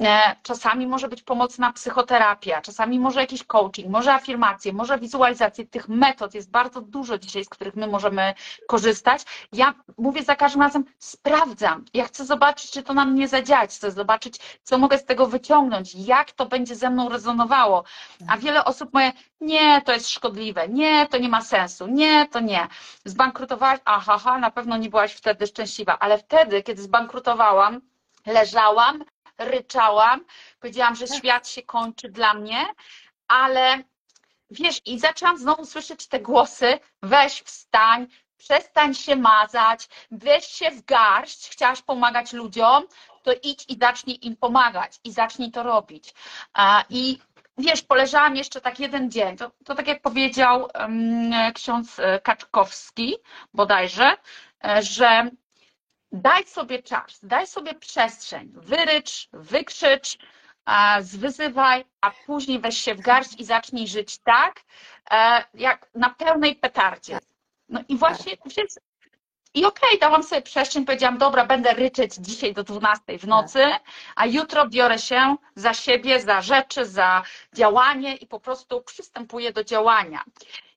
E, 0.01 0.35
Czasami 0.43 0.87
może 0.87 1.07
być 1.07 1.23
pomocna 1.23 1.73
psychoterapia, 1.73 2.61
czasami 2.61 2.99
może 2.99 3.21
jakiś 3.21 3.43
coaching, 3.43 3.89
może 3.89 4.13
afirmacje, 4.13 4.73
może 4.73 4.99
wizualizacje. 4.99 5.65
Tych 5.67 5.89
metod 5.89 6.33
jest 6.33 6.51
bardzo 6.51 6.81
dużo 6.81 7.17
dzisiaj, 7.17 7.45
z 7.45 7.49
których 7.49 7.75
my 7.75 7.87
możemy 7.87 8.33
korzystać. 8.67 9.21
Ja 9.53 9.73
mówię 9.97 10.23
za 10.23 10.35
każdym 10.35 10.61
razem, 10.61 10.85
sprawdzam. 10.99 11.85
Ja 11.93 12.05
chcę 12.05 12.25
zobaczyć, 12.25 12.71
czy 12.71 12.83
to 12.83 12.93
na 12.93 13.05
mnie 13.05 13.27
zadziałać, 13.27 13.69
chcę 13.75 13.91
zobaczyć, 13.91 14.59
co 14.63 14.77
mogę 14.77 14.97
z 14.97 15.05
tego 15.05 15.27
wyciągnąć, 15.27 15.95
jak 15.95 16.31
to 16.31 16.45
będzie 16.45 16.75
ze 16.75 16.89
mną 16.89 17.09
rezonowało. 17.09 17.83
A 18.27 18.37
wiele 18.37 18.65
osób 18.65 18.93
mówi, 18.93 19.11
nie, 19.41 19.81
to 19.81 19.91
jest 19.91 20.09
szkodliwe, 20.09 20.69
nie, 20.69 21.07
to 21.07 21.17
nie 21.17 21.29
ma 21.29 21.41
sensu, 21.41 21.87
nie, 21.87 22.27
to 22.27 22.39
nie. 22.39 22.67
Zbankrutowałaś, 23.05 23.79
aha, 23.85 24.39
na 24.39 24.51
pewno 24.51 24.77
nie 24.77 24.89
byłaś 24.89 25.13
wtedy 25.13 25.47
szczęśliwa, 25.47 25.99
ale 25.99 26.17
wtedy, 26.17 26.63
kiedy 26.63 26.81
zbankrutowałam, 26.81 27.81
leżałam, 28.25 29.03
ryczałam, 29.39 30.25
powiedziałam, 30.59 30.95
że 30.95 31.07
świat 31.07 31.47
się 31.49 31.63
kończy 31.63 32.09
dla 32.09 32.33
mnie, 32.33 32.65
ale 33.27 33.83
wiesz, 34.51 34.81
i 34.85 34.99
zaczęłam 34.99 35.37
znowu 35.37 35.65
słyszeć 35.65 36.07
te 36.07 36.19
głosy, 36.19 36.79
weź 37.03 37.41
wstań, 37.41 38.07
przestań 38.37 38.93
się 38.93 39.15
mazać, 39.15 39.87
weź 40.11 40.45
się 40.45 40.71
w 40.71 40.85
garść, 40.85 41.49
chciałaś 41.49 41.81
pomagać 41.81 42.33
ludziom, 42.33 42.83
to 43.23 43.31
idź 43.43 43.65
i 43.67 43.77
zacznij 43.79 44.19
im 44.21 44.35
pomagać 44.35 44.99
i 45.03 45.11
zacznij 45.11 45.51
to 45.51 45.63
robić. 45.63 46.13
I 46.89 47.19
wiesz, 47.57 47.81
poleżałam 47.81 48.35
jeszcze 48.35 48.61
tak 48.61 48.79
jeden 48.79 49.11
dzień, 49.11 49.37
to, 49.37 49.51
to 49.65 49.75
tak 49.75 49.87
jak 49.87 50.01
powiedział 50.01 50.69
um, 50.79 51.31
ksiądz 51.53 51.99
e, 51.99 52.19
Kaczkowski 52.19 53.15
bodajże, 53.53 54.17
e, 54.63 54.83
że 54.83 55.29
daj 56.11 56.45
sobie 56.45 56.83
czas, 56.83 57.19
daj 57.23 57.47
sobie 57.47 57.73
przestrzeń, 57.73 58.51
wyrycz, 58.55 59.29
wykrzycz, 59.33 60.17
zwyzywaj, 61.01 61.85
a 62.01 62.11
później 62.11 62.59
weź 62.59 62.77
się 62.77 62.95
w 62.95 63.01
garść 63.01 63.39
i 63.39 63.45
zacznij 63.45 63.87
żyć 63.87 64.17
tak, 64.17 64.61
e, 65.11 65.43
jak 65.53 65.89
na 65.95 66.09
pełnej 66.09 66.55
petardzie. 66.55 67.19
No 67.69 67.79
i 67.87 67.97
właśnie, 67.97 68.37
wiesz, 68.45 68.73
i 69.53 69.65
okej, 69.65 69.99
dałam 69.99 70.23
sobie 70.23 70.41
przestrzeń, 70.41 70.85
powiedziałam, 70.85 71.17
dobra, 71.17 71.45
będę 71.45 71.73
ryczeć 71.73 72.15
dzisiaj 72.15 72.53
do 72.53 72.63
12 72.63 73.19
w 73.19 73.27
nocy, 73.27 73.65
a 74.15 74.25
jutro 74.25 74.67
biorę 74.67 74.99
się 74.99 75.35
za 75.55 75.73
siebie, 75.73 76.19
za 76.19 76.41
rzeczy, 76.41 76.85
za 76.85 77.23
działanie 77.53 78.15
i 78.15 78.27
po 78.27 78.39
prostu 78.39 78.81
przystępuję 78.81 79.53
do 79.53 79.63
działania. 79.63 80.23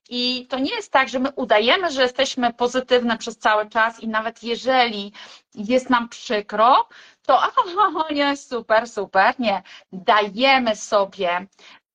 I 0.09 0.47
to 0.47 0.59
nie 0.59 0.75
jest 0.75 0.93
tak, 0.93 1.09
że 1.09 1.19
my 1.19 1.31
udajemy, 1.37 1.91
że 1.91 2.03
jesteśmy 2.03 2.53
pozytywne 2.53 3.19
przez 3.19 3.39
cały 3.39 3.69
czas 3.69 4.01
i 4.01 4.09
nawet 4.09 4.43
jeżeli 4.43 5.13
jest 5.55 5.91
nam 5.91 6.09
przykro, 6.09 6.89
to 7.27 7.43
aha, 7.47 8.05
nie, 8.11 8.37
super, 8.37 8.89
super. 8.89 9.35
Nie. 9.39 9.63
Dajemy 9.93 10.77
sobie 10.77 11.47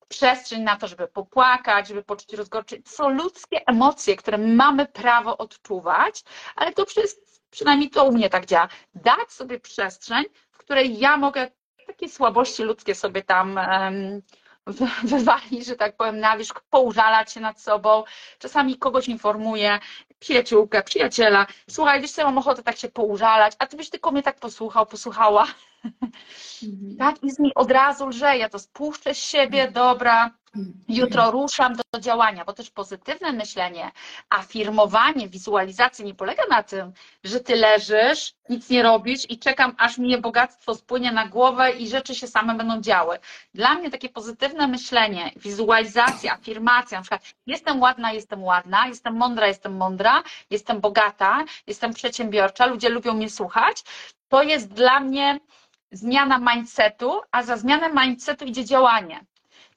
przestrzeń 0.08 0.62
na 0.62 0.76
to, 0.76 0.88
żeby 0.88 1.08
popłakać, 1.08 1.88
żeby 1.88 2.04
poczuć 2.04 2.34
rozgorczenie. 2.34 2.84
To 2.84 2.90
są 2.90 3.10
ludzkie 3.10 3.68
emocje, 3.68 4.16
które 4.16 4.38
mamy 4.38 4.86
prawo 4.86 5.38
odczuwać, 5.38 6.24
ale 6.56 6.74
to 6.74 6.86
przez, 6.86 7.42
przynajmniej 7.50 7.90
to 7.90 8.04
u 8.04 8.12
mnie 8.12 8.30
tak 8.30 8.46
działa. 8.46 8.68
Dać 8.96 9.32
sobie 9.32 9.60
przestrzeń, 9.60 10.24
w 10.52 10.58
której 10.58 11.00
ja 11.00 11.18
mogę 11.18 11.52
takie 11.88 12.10
słabości 12.10 12.64
ludzkie 12.64 12.96
sobie 12.96 13.24
tam 13.24 13.58
um, 13.58 14.22
wywalić, 15.04 15.66
że 15.66 15.76
tak 15.76 15.98
powiem, 15.98 16.20
na 16.20 16.38
wierzch, 16.38 16.62
poużalać 16.70 17.32
się 17.32 17.40
nad 17.40 17.62
sobą. 17.62 18.04
Czasami 18.40 18.78
kogoś 18.78 19.08
informuję, 19.08 19.80
przyjaciółkę, 20.20 20.84
przyjaciela, 20.84 21.48
słuchaj, 21.70 22.02
wiesz 22.02 22.12
co, 22.12 22.22
ja 22.22 22.28
mam 22.28 22.38
ochotę 22.38 22.64
tak 22.64 22.78
się 22.78 22.90
poużalać, 22.90 23.54
a 23.60 23.68
ty 23.68 23.78
byś 23.78 23.90
tylko 23.90 24.12
mnie 24.12 24.24
tak 24.24 24.40
posłuchał, 24.40 24.86
posłuchała. 24.86 25.48
Mhm. 26.64 26.98
Tak, 26.98 27.24
i 27.24 27.32
z 27.32 27.40
mi 27.40 27.54
od 27.56 27.72
razu 27.72 28.08
lżej, 28.08 28.40
ja 28.40 28.50
to 28.50 28.60
spuszczę 28.60 29.14
z 29.14 29.18
siebie, 29.18 29.60
mhm. 29.60 29.74
dobra, 29.74 30.32
Jutro 30.90 31.32
ruszam 31.32 31.74
do 31.76 32.00
działania, 32.00 32.46
bo 32.46 32.54
też 32.54 32.70
pozytywne 32.70 33.32
myślenie, 33.32 33.92
afirmowanie, 34.30 35.30
wizualizacja 35.30 36.06
nie 36.06 36.16
polega 36.16 36.44
na 36.50 36.64
tym, 36.64 36.94
że 37.24 37.40
ty 37.40 37.56
leżysz, 37.56 38.34
nic 38.50 38.70
nie 38.70 38.84
robisz 38.84 39.30
i 39.30 39.40
czekam, 39.40 39.76
aż 39.78 39.98
mi 39.98 40.10
je 40.10 40.18
bogactwo 40.18 40.76
spłynie 40.76 41.12
na 41.12 41.28
głowę 41.28 41.72
i 41.72 41.88
rzeczy 41.88 42.16
się 42.16 42.28
same 42.28 42.56
będą 42.56 42.82
działy. 42.82 43.20
Dla 43.54 43.74
mnie 43.74 43.92
takie 43.92 44.10
pozytywne 44.10 44.68
myślenie, 44.68 45.32
wizualizacja, 45.36 46.34
afirmacja, 46.34 46.98
na 46.98 47.02
przykład 47.02 47.34
jestem 47.46 47.82
ładna, 47.82 48.12
jestem 48.12 48.44
ładna, 48.44 48.88
jestem 48.88 49.16
mądra, 49.16 49.48
jestem 49.48 49.78
mądra, 49.78 50.07
jestem 50.50 50.82
bogata, 50.82 51.46
jestem 51.68 51.94
przedsiębiorcza, 51.94 52.66
ludzie 52.66 52.90
lubią 52.90 53.14
mnie 53.14 53.30
słuchać, 53.30 53.84
to 54.28 54.44
jest 54.44 54.74
dla 54.74 55.00
mnie 55.00 55.40
zmiana 55.92 56.54
mindsetu, 56.54 57.22
a 57.32 57.44
za 57.44 57.58
zmianę 57.58 57.90
mindsetu 57.94 58.46
idzie 58.46 58.66
działanie. 58.66 59.26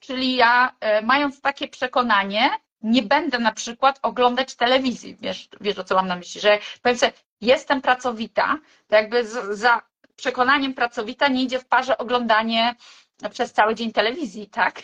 Czyli 0.00 0.36
ja, 0.36 0.72
e, 0.80 1.02
mając 1.02 1.40
takie 1.40 1.68
przekonanie, 1.68 2.50
nie 2.82 3.02
będę 3.02 3.38
na 3.38 3.52
przykład 3.52 3.98
oglądać 4.02 4.54
telewizji. 4.54 5.16
Wiesz, 5.20 5.48
wiesz 5.60 5.78
o 5.78 5.84
co 5.84 5.94
mam 5.94 6.08
na 6.08 6.16
myśli, 6.16 6.40
że 6.40 6.58
powiem 6.82 6.98
sobie, 6.98 7.12
jestem 7.40 7.80
pracowita, 7.82 8.58
to 8.88 8.96
jakby 8.96 9.24
za 9.56 9.82
przekonaniem 10.16 10.74
pracowita 10.74 11.28
nie 11.28 11.42
idzie 11.42 11.58
w 11.58 11.66
parze 11.66 11.98
oglądanie 11.98 12.74
przez 13.30 13.52
cały 13.52 13.74
dzień 13.74 13.92
telewizji, 13.92 14.46
tak? 14.46 14.82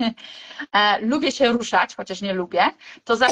E, 0.72 1.00
lubię 1.00 1.32
się 1.32 1.48
ruszać, 1.48 1.96
chociaż 1.96 2.22
nie 2.22 2.34
lubię, 2.34 2.70
to 3.04 3.16
za, 3.16 3.28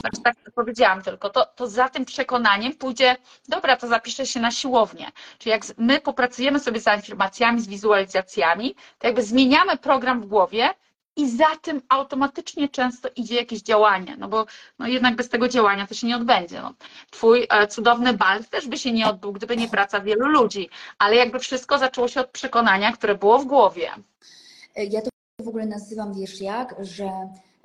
znaczy 0.00 0.22
tak 0.24 0.36
powiedziałam 0.54 1.02
tylko, 1.02 1.30
to, 1.30 1.46
to 1.46 1.66
za 1.66 1.88
tym 1.88 2.04
przekonaniem 2.04 2.74
pójdzie, 2.74 3.16
dobra, 3.48 3.76
to 3.76 3.88
zapiszę 3.88 4.26
się 4.26 4.40
na 4.40 4.50
siłownię. 4.50 5.06
Czyli 5.38 5.50
jak 5.50 5.62
my 5.78 6.00
popracujemy 6.00 6.60
sobie 6.60 6.80
z 6.80 6.88
afirmacjami, 6.88 7.60
z 7.60 7.68
wizualizacjami, 7.68 8.74
to 8.98 9.06
jakby 9.06 9.22
zmieniamy 9.22 9.76
program 9.76 10.20
w 10.20 10.26
głowie 10.26 10.70
i 11.16 11.30
za 11.30 11.56
tym 11.62 11.82
automatycznie 11.88 12.68
często 12.68 13.08
idzie 13.16 13.34
jakieś 13.34 13.62
działanie, 13.62 14.16
no 14.18 14.28
bo 14.28 14.46
no 14.78 14.86
jednak 14.86 15.16
bez 15.16 15.28
tego 15.28 15.48
działania 15.48 15.86
to 15.86 15.94
się 15.94 16.06
nie 16.06 16.16
odbędzie. 16.16 16.62
No. 16.62 16.74
Twój 17.10 17.46
e, 17.50 17.66
cudowny 17.66 18.12
bal 18.12 18.44
też 18.44 18.68
by 18.68 18.78
się 18.78 18.92
nie 18.92 19.08
odbył, 19.08 19.32
gdyby 19.32 19.56
nie 19.56 19.68
praca 19.68 20.00
wielu 20.00 20.26
ludzi, 20.26 20.70
ale 20.98 21.16
jakby 21.16 21.38
wszystko 21.38 21.78
zaczęło 21.78 22.08
się 22.08 22.20
od 22.20 22.30
przekonania, 22.30 22.92
które 22.92 23.14
było 23.14 23.38
w 23.38 23.44
głowie. 23.44 23.90
Ja 24.76 25.02
to 25.02 25.17
w 25.44 25.48
ogóle 25.48 25.66
nazywam, 25.66 26.14
wiesz 26.14 26.40
jak, 26.40 26.76
że 26.80 27.10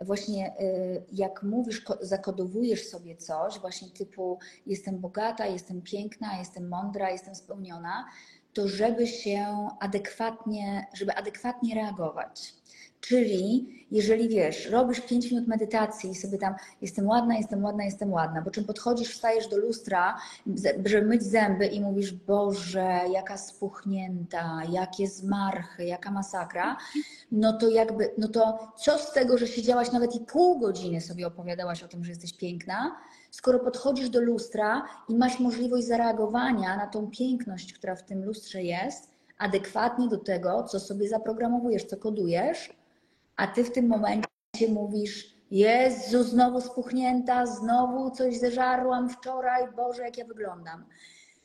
właśnie 0.01 0.53
y, 0.59 1.03
jak 1.11 1.43
mówisz, 1.43 1.84
zakodowujesz 2.01 2.88
sobie 2.88 3.15
coś, 3.15 3.59
właśnie 3.59 3.89
typu 3.89 4.39
jestem 4.65 4.99
bogata, 4.99 5.45
jestem 5.45 5.82
piękna, 5.82 6.38
jestem 6.39 6.69
mądra, 6.69 7.11
jestem 7.11 7.36
spełniona, 7.36 8.05
to 8.53 8.67
żeby 8.67 9.07
się 9.07 9.67
adekwatnie, 9.80 10.88
żeby 10.93 11.13
adekwatnie 11.15 11.76
reagować. 11.76 12.53
Czyli 13.07 13.67
jeżeli 13.91 14.29
wiesz, 14.29 14.69
robisz 14.69 15.01
5 15.01 15.31
minut 15.31 15.47
medytacji 15.47 16.09
i 16.11 16.15
sobie 16.15 16.37
tam 16.37 16.55
jestem 16.81 17.07
ładna, 17.07 17.37
jestem 17.37 17.63
ładna, 17.63 17.83
jestem 17.83 18.13
ładna, 18.13 18.41
po 18.41 18.51
czym 18.51 18.65
podchodzisz, 18.65 19.09
wstajesz 19.09 19.47
do 19.47 19.57
lustra, 19.57 20.17
żeby 20.85 21.07
myć 21.07 21.23
zęby 21.23 21.65
i 21.65 21.81
mówisz, 21.81 22.13
Boże, 22.13 23.01
jaka 23.13 23.37
spuchnięta, 23.37 24.61
jakie 24.71 25.07
zmarchy, 25.07 25.85
jaka 25.85 26.11
masakra, 26.11 26.77
no 27.31 27.53
to 27.53 27.69
jakby, 27.69 28.11
no 28.17 28.27
to 28.27 28.71
co 28.77 28.97
z 28.97 29.11
tego, 29.11 29.37
że 29.37 29.47
siedziałaś 29.47 29.91
nawet 29.91 30.15
i 30.15 30.19
pół 30.19 30.59
godziny 30.59 31.01
sobie 31.01 31.27
opowiadałaś 31.27 31.83
o 31.83 31.87
tym, 31.87 32.03
że 32.03 32.11
jesteś 32.11 32.37
piękna, 32.37 32.95
skoro 33.31 33.59
podchodzisz 33.59 34.09
do 34.09 34.21
lustra 34.21 34.85
i 35.09 35.15
masz 35.15 35.39
możliwość 35.39 35.87
zareagowania 35.87 36.77
na 36.77 36.87
tą 36.87 37.09
piękność, 37.09 37.73
która 37.73 37.95
w 37.95 38.03
tym 38.03 38.25
lustrze 38.25 38.63
jest, 38.63 39.09
adekwatnie 39.37 40.07
do 40.07 40.17
tego, 40.17 40.63
co 40.63 40.79
sobie 40.79 41.09
zaprogramowujesz, 41.09 41.83
co 41.83 41.97
kodujesz, 41.97 42.82
a 43.36 43.47
ty 43.47 43.63
w 43.63 43.71
tym 43.71 43.88
momencie 43.88 44.27
mówisz, 44.69 45.34
Jezu, 45.51 46.23
znowu 46.23 46.61
spuchnięta, 46.61 47.45
znowu 47.45 48.11
coś 48.11 48.38
zeżarłam 48.38 49.09
wczoraj, 49.09 49.71
Boże, 49.75 50.03
jak 50.03 50.17
ja 50.17 50.25
wyglądam. 50.25 50.86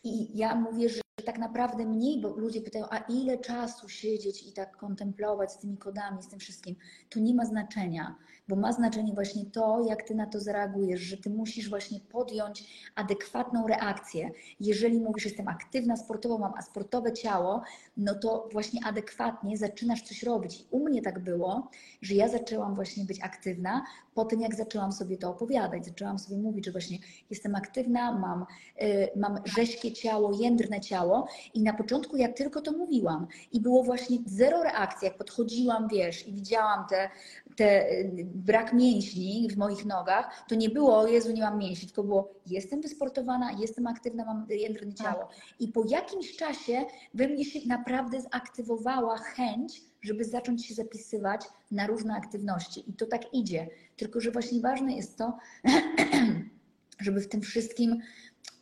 I 0.04 0.38
ja 0.38 0.54
mówię, 0.54 0.88
że 0.88 1.00
tak 1.24 1.38
naprawdę 1.38 1.86
mniej, 1.86 2.20
bo 2.20 2.28
ludzie 2.28 2.60
pytają, 2.60 2.84
a 2.90 2.98
ile 2.98 3.38
czasu 3.38 3.88
siedzieć 3.88 4.48
i 4.48 4.52
tak 4.52 4.76
kontemplować 4.76 5.52
z 5.52 5.58
tymi 5.58 5.76
kodami, 5.76 6.22
z 6.22 6.28
tym 6.28 6.38
wszystkim, 6.38 6.76
to 7.10 7.20
nie 7.20 7.34
ma 7.34 7.44
znaczenia 7.44 8.16
bo 8.48 8.56
ma 8.56 8.72
znaczenie 8.72 9.12
właśnie 9.14 9.44
to, 9.46 9.84
jak 9.88 10.02
ty 10.02 10.14
na 10.14 10.26
to 10.26 10.40
zareagujesz, 10.40 11.00
że 11.00 11.16
ty 11.16 11.30
musisz 11.30 11.70
właśnie 11.70 12.00
podjąć 12.00 12.64
adekwatną 12.94 13.66
reakcję. 13.66 14.30
Jeżeli 14.60 15.00
mówisz, 15.00 15.24
jestem 15.24 15.48
aktywna 15.48 15.96
sportowo, 15.96 16.38
mam 16.38 16.62
sportowe 16.62 17.12
ciało, 17.12 17.62
no 17.96 18.14
to 18.14 18.48
właśnie 18.52 18.84
adekwatnie 18.84 19.56
zaczynasz 19.56 20.02
coś 20.02 20.22
robić. 20.22 20.60
I 20.60 20.66
u 20.70 20.84
mnie 20.84 21.02
tak 21.02 21.18
było, 21.18 21.70
że 22.02 22.14
ja 22.14 22.28
zaczęłam 22.28 22.74
właśnie 22.74 23.04
być 23.04 23.22
aktywna 23.22 23.84
po 24.14 24.24
tym, 24.24 24.40
jak 24.40 24.54
zaczęłam 24.54 24.92
sobie 24.92 25.16
to 25.16 25.30
opowiadać. 25.30 25.86
Zaczęłam 25.86 26.18
sobie 26.18 26.36
mówić, 26.36 26.64
że 26.64 26.72
właśnie 26.72 26.98
jestem 27.30 27.54
aktywna, 27.54 28.18
mam, 28.18 28.46
yy, 28.80 29.08
mam 29.16 29.38
rześkie 29.44 29.92
ciało, 29.92 30.32
jędrne 30.40 30.80
ciało 30.80 31.07
i 31.54 31.62
na 31.62 31.72
początku 31.72 32.16
ja 32.16 32.32
tylko 32.32 32.60
to 32.60 32.72
mówiłam 32.72 33.26
i 33.52 33.60
było 33.60 33.82
właśnie 33.82 34.18
zero 34.26 34.62
reakcji, 34.62 35.04
jak 35.04 35.18
podchodziłam, 35.18 35.88
wiesz, 35.88 36.28
i 36.28 36.32
widziałam 36.32 36.86
te, 36.88 37.10
te 37.56 37.86
brak 38.24 38.72
mięśni 38.72 39.48
w 39.50 39.56
moich 39.56 39.84
nogach, 39.84 40.44
to 40.48 40.54
nie 40.54 40.70
było, 40.70 40.98
o 40.98 41.06
Jezu, 41.06 41.32
nie 41.32 41.42
mam 41.42 41.58
mięśni, 41.58 41.88
tylko 41.88 42.02
było, 42.02 42.34
jestem 42.46 42.80
wysportowana, 42.80 43.52
jestem 43.52 43.86
aktywna, 43.86 44.24
mam 44.24 44.46
jędrne 44.50 44.92
tak. 44.92 45.06
ciało. 45.06 45.28
I 45.60 45.68
po 45.68 45.84
jakimś 45.88 46.36
czasie 46.36 46.84
we 47.14 47.28
mnie 47.28 47.44
się 47.44 47.58
naprawdę 47.68 48.20
zaktywowała 48.20 49.18
chęć, 49.18 49.82
żeby 50.02 50.24
zacząć 50.24 50.66
się 50.66 50.74
zapisywać 50.74 51.46
na 51.70 51.86
różne 51.86 52.14
aktywności. 52.14 52.90
I 52.90 52.92
to 52.92 53.06
tak 53.06 53.34
idzie. 53.34 53.68
Tylko, 53.96 54.20
że 54.20 54.30
właśnie 54.30 54.60
ważne 54.60 54.96
jest 54.96 55.18
to, 55.18 55.38
żeby 57.00 57.20
w 57.20 57.28
tym 57.28 57.40
wszystkim 57.40 58.00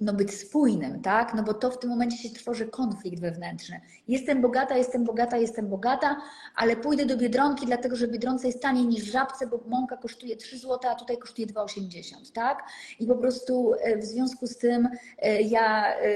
no 0.00 0.12
być 0.12 0.34
spójnym, 0.34 1.02
tak? 1.02 1.34
No 1.34 1.42
bo 1.42 1.54
to 1.54 1.70
w 1.70 1.78
tym 1.78 1.90
momencie 1.90 2.16
się 2.16 2.30
tworzy 2.30 2.66
konflikt 2.66 3.20
wewnętrzny. 3.20 3.80
Jestem 4.08 4.42
bogata, 4.42 4.76
jestem 4.76 5.04
bogata, 5.04 5.36
jestem 5.36 5.68
bogata, 5.68 6.16
ale 6.56 6.76
pójdę 6.76 7.06
do 7.06 7.16
Biedronki, 7.16 7.66
dlatego 7.66 7.96
że 7.96 8.08
Biedronce 8.08 8.46
jest 8.46 8.62
taniej 8.62 8.86
niż 8.86 9.04
w 9.04 9.12
Żabce, 9.12 9.46
bo 9.46 9.60
mąka 9.66 9.96
kosztuje 9.96 10.36
3 10.36 10.58
zł, 10.58 10.90
a 10.90 10.94
tutaj 10.94 11.18
kosztuje 11.18 11.46
2,80, 11.46 12.32
tak? 12.34 12.62
I 13.00 13.06
po 13.06 13.14
prostu 13.14 13.74
e, 13.80 13.98
w 13.98 14.04
związku 14.04 14.46
z 14.46 14.56
tym 14.56 14.88
e, 15.18 15.42
ja 15.42 15.96
e, 15.96 16.08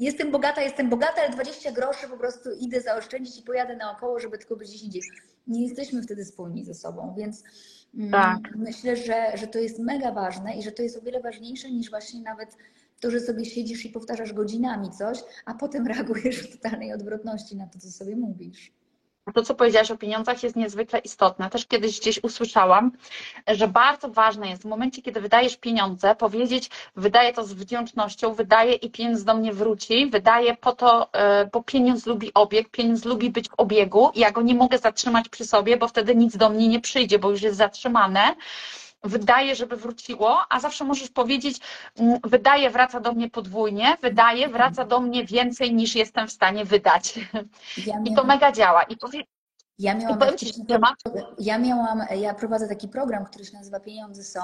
jestem 0.00 0.30
bogata, 0.30 0.62
jestem 0.62 0.90
bogata, 0.90 1.22
ale 1.22 1.30
20 1.30 1.72
groszy 1.72 2.08
po 2.08 2.16
prostu 2.16 2.50
idę 2.60 2.80
zaoszczędzić 2.80 3.38
i 3.38 3.42
pojadę 3.42 3.76
naokoło, 3.76 4.20
żeby 4.20 4.38
tylko 4.38 4.56
być 4.56 4.70
10 4.70 4.98
Nie 5.46 5.62
jesteśmy 5.62 6.02
wtedy 6.02 6.24
spójni 6.24 6.64
ze 6.64 6.74
sobą, 6.74 7.14
więc 7.18 7.42
mm, 7.94 8.10
tak. 8.10 8.56
myślę, 8.56 8.96
że, 8.96 9.32
że 9.34 9.46
to 9.46 9.58
jest 9.58 9.78
mega 9.78 10.12
ważne 10.12 10.56
i 10.56 10.62
że 10.62 10.72
to 10.72 10.82
jest 10.82 10.96
o 10.96 11.00
wiele 11.00 11.20
ważniejsze 11.20 11.70
niż 11.70 11.90
właśnie 11.90 12.20
nawet 12.20 12.56
to, 13.00 13.10
że 13.10 13.20
sobie 13.20 13.44
siedzisz 13.44 13.84
i 13.84 13.88
powtarzasz 13.88 14.32
godzinami 14.32 14.90
coś, 14.90 15.18
a 15.44 15.54
potem 15.54 15.86
reagujesz 15.92 16.36
w 16.36 16.52
totalnej 16.52 16.92
odwrotności 16.92 17.56
na 17.56 17.66
to, 17.66 17.78
co 17.78 17.90
sobie 17.90 18.16
mówisz. 18.16 18.72
To, 19.34 19.42
co 19.42 19.54
powiedziałaś 19.54 19.90
o 19.90 19.96
pieniądzach, 19.96 20.42
jest 20.42 20.56
niezwykle 20.56 20.98
istotne. 20.98 21.50
Też 21.50 21.66
kiedyś 21.66 22.00
gdzieś 22.00 22.24
usłyszałam, 22.24 22.92
że 23.46 23.68
bardzo 23.68 24.08
ważne 24.08 24.48
jest 24.48 24.62
w 24.62 24.64
momencie, 24.64 25.02
kiedy 25.02 25.20
wydajesz 25.20 25.56
pieniądze, 25.56 26.14
powiedzieć, 26.14 26.70
wydaję 26.96 27.32
to 27.32 27.44
z 27.44 27.52
wdzięcznością, 27.52 28.34
wydaję 28.34 28.74
i 28.74 28.90
pieniądz 28.90 29.24
do 29.24 29.34
mnie 29.34 29.52
wróci, 29.52 30.10
wydaję 30.10 30.56
po 30.56 30.72
to, 30.72 31.12
e, 31.12 31.46
bo 31.46 31.62
pieniądz 31.62 32.06
lubi 32.06 32.34
obieg, 32.34 32.68
pieniądz 32.68 33.04
lubi 33.04 33.30
być 33.30 33.48
w 33.48 33.54
obiegu, 33.56 34.10
ja 34.14 34.30
go 34.30 34.42
nie 34.42 34.54
mogę 34.54 34.78
zatrzymać 34.78 35.28
przy 35.28 35.44
sobie, 35.44 35.76
bo 35.76 35.88
wtedy 35.88 36.14
nic 36.14 36.36
do 36.36 36.50
mnie 36.50 36.68
nie 36.68 36.80
przyjdzie, 36.80 37.18
bo 37.18 37.30
już 37.30 37.42
jest 37.42 37.56
zatrzymane 37.56 38.34
wydaje, 39.04 39.56
żeby 39.56 39.76
wróciło, 39.76 40.42
a 40.48 40.60
zawsze 40.60 40.84
możesz 40.84 41.10
powiedzieć, 41.10 41.58
mm, 41.98 42.18
wydaje, 42.24 42.70
wraca 42.70 43.00
do 43.00 43.12
mnie 43.12 43.30
podwójnie, 43.30 43.96
wydaje, 44.02 44.48
wraca 44.48 44.84
do 44.84 45.00
mnie 45.00 45.24
więcej 45.24 45.74
niż 45.74 45.94
jestem 45.94 46.28
w 46.28 46.32
stanie 46.32 46.64
wydać. 46.64 47.14
Ja 47.86 47.94
I 48.04 48.14
to 48.14 48.24
mega 48.24 48.52
działa. 48.52 48.82
I 48.82 48.96
powie... 48.96 49.22
Ja 49.78 49.94
miałam, 49.94 50.18
temat- 50.68 50.96
ja 51.38 51.58
miałam, 51.58 52.02
ja 52.20 52.34
prowadzę 52.34 52.68
taki 52.68 52.88
program, 52.88 53.24
który 53.24 53.44
się 53.44 53.56
nazywa 53.56 53.80
Pieniądze 53.80 54.24
są 54.24 54.40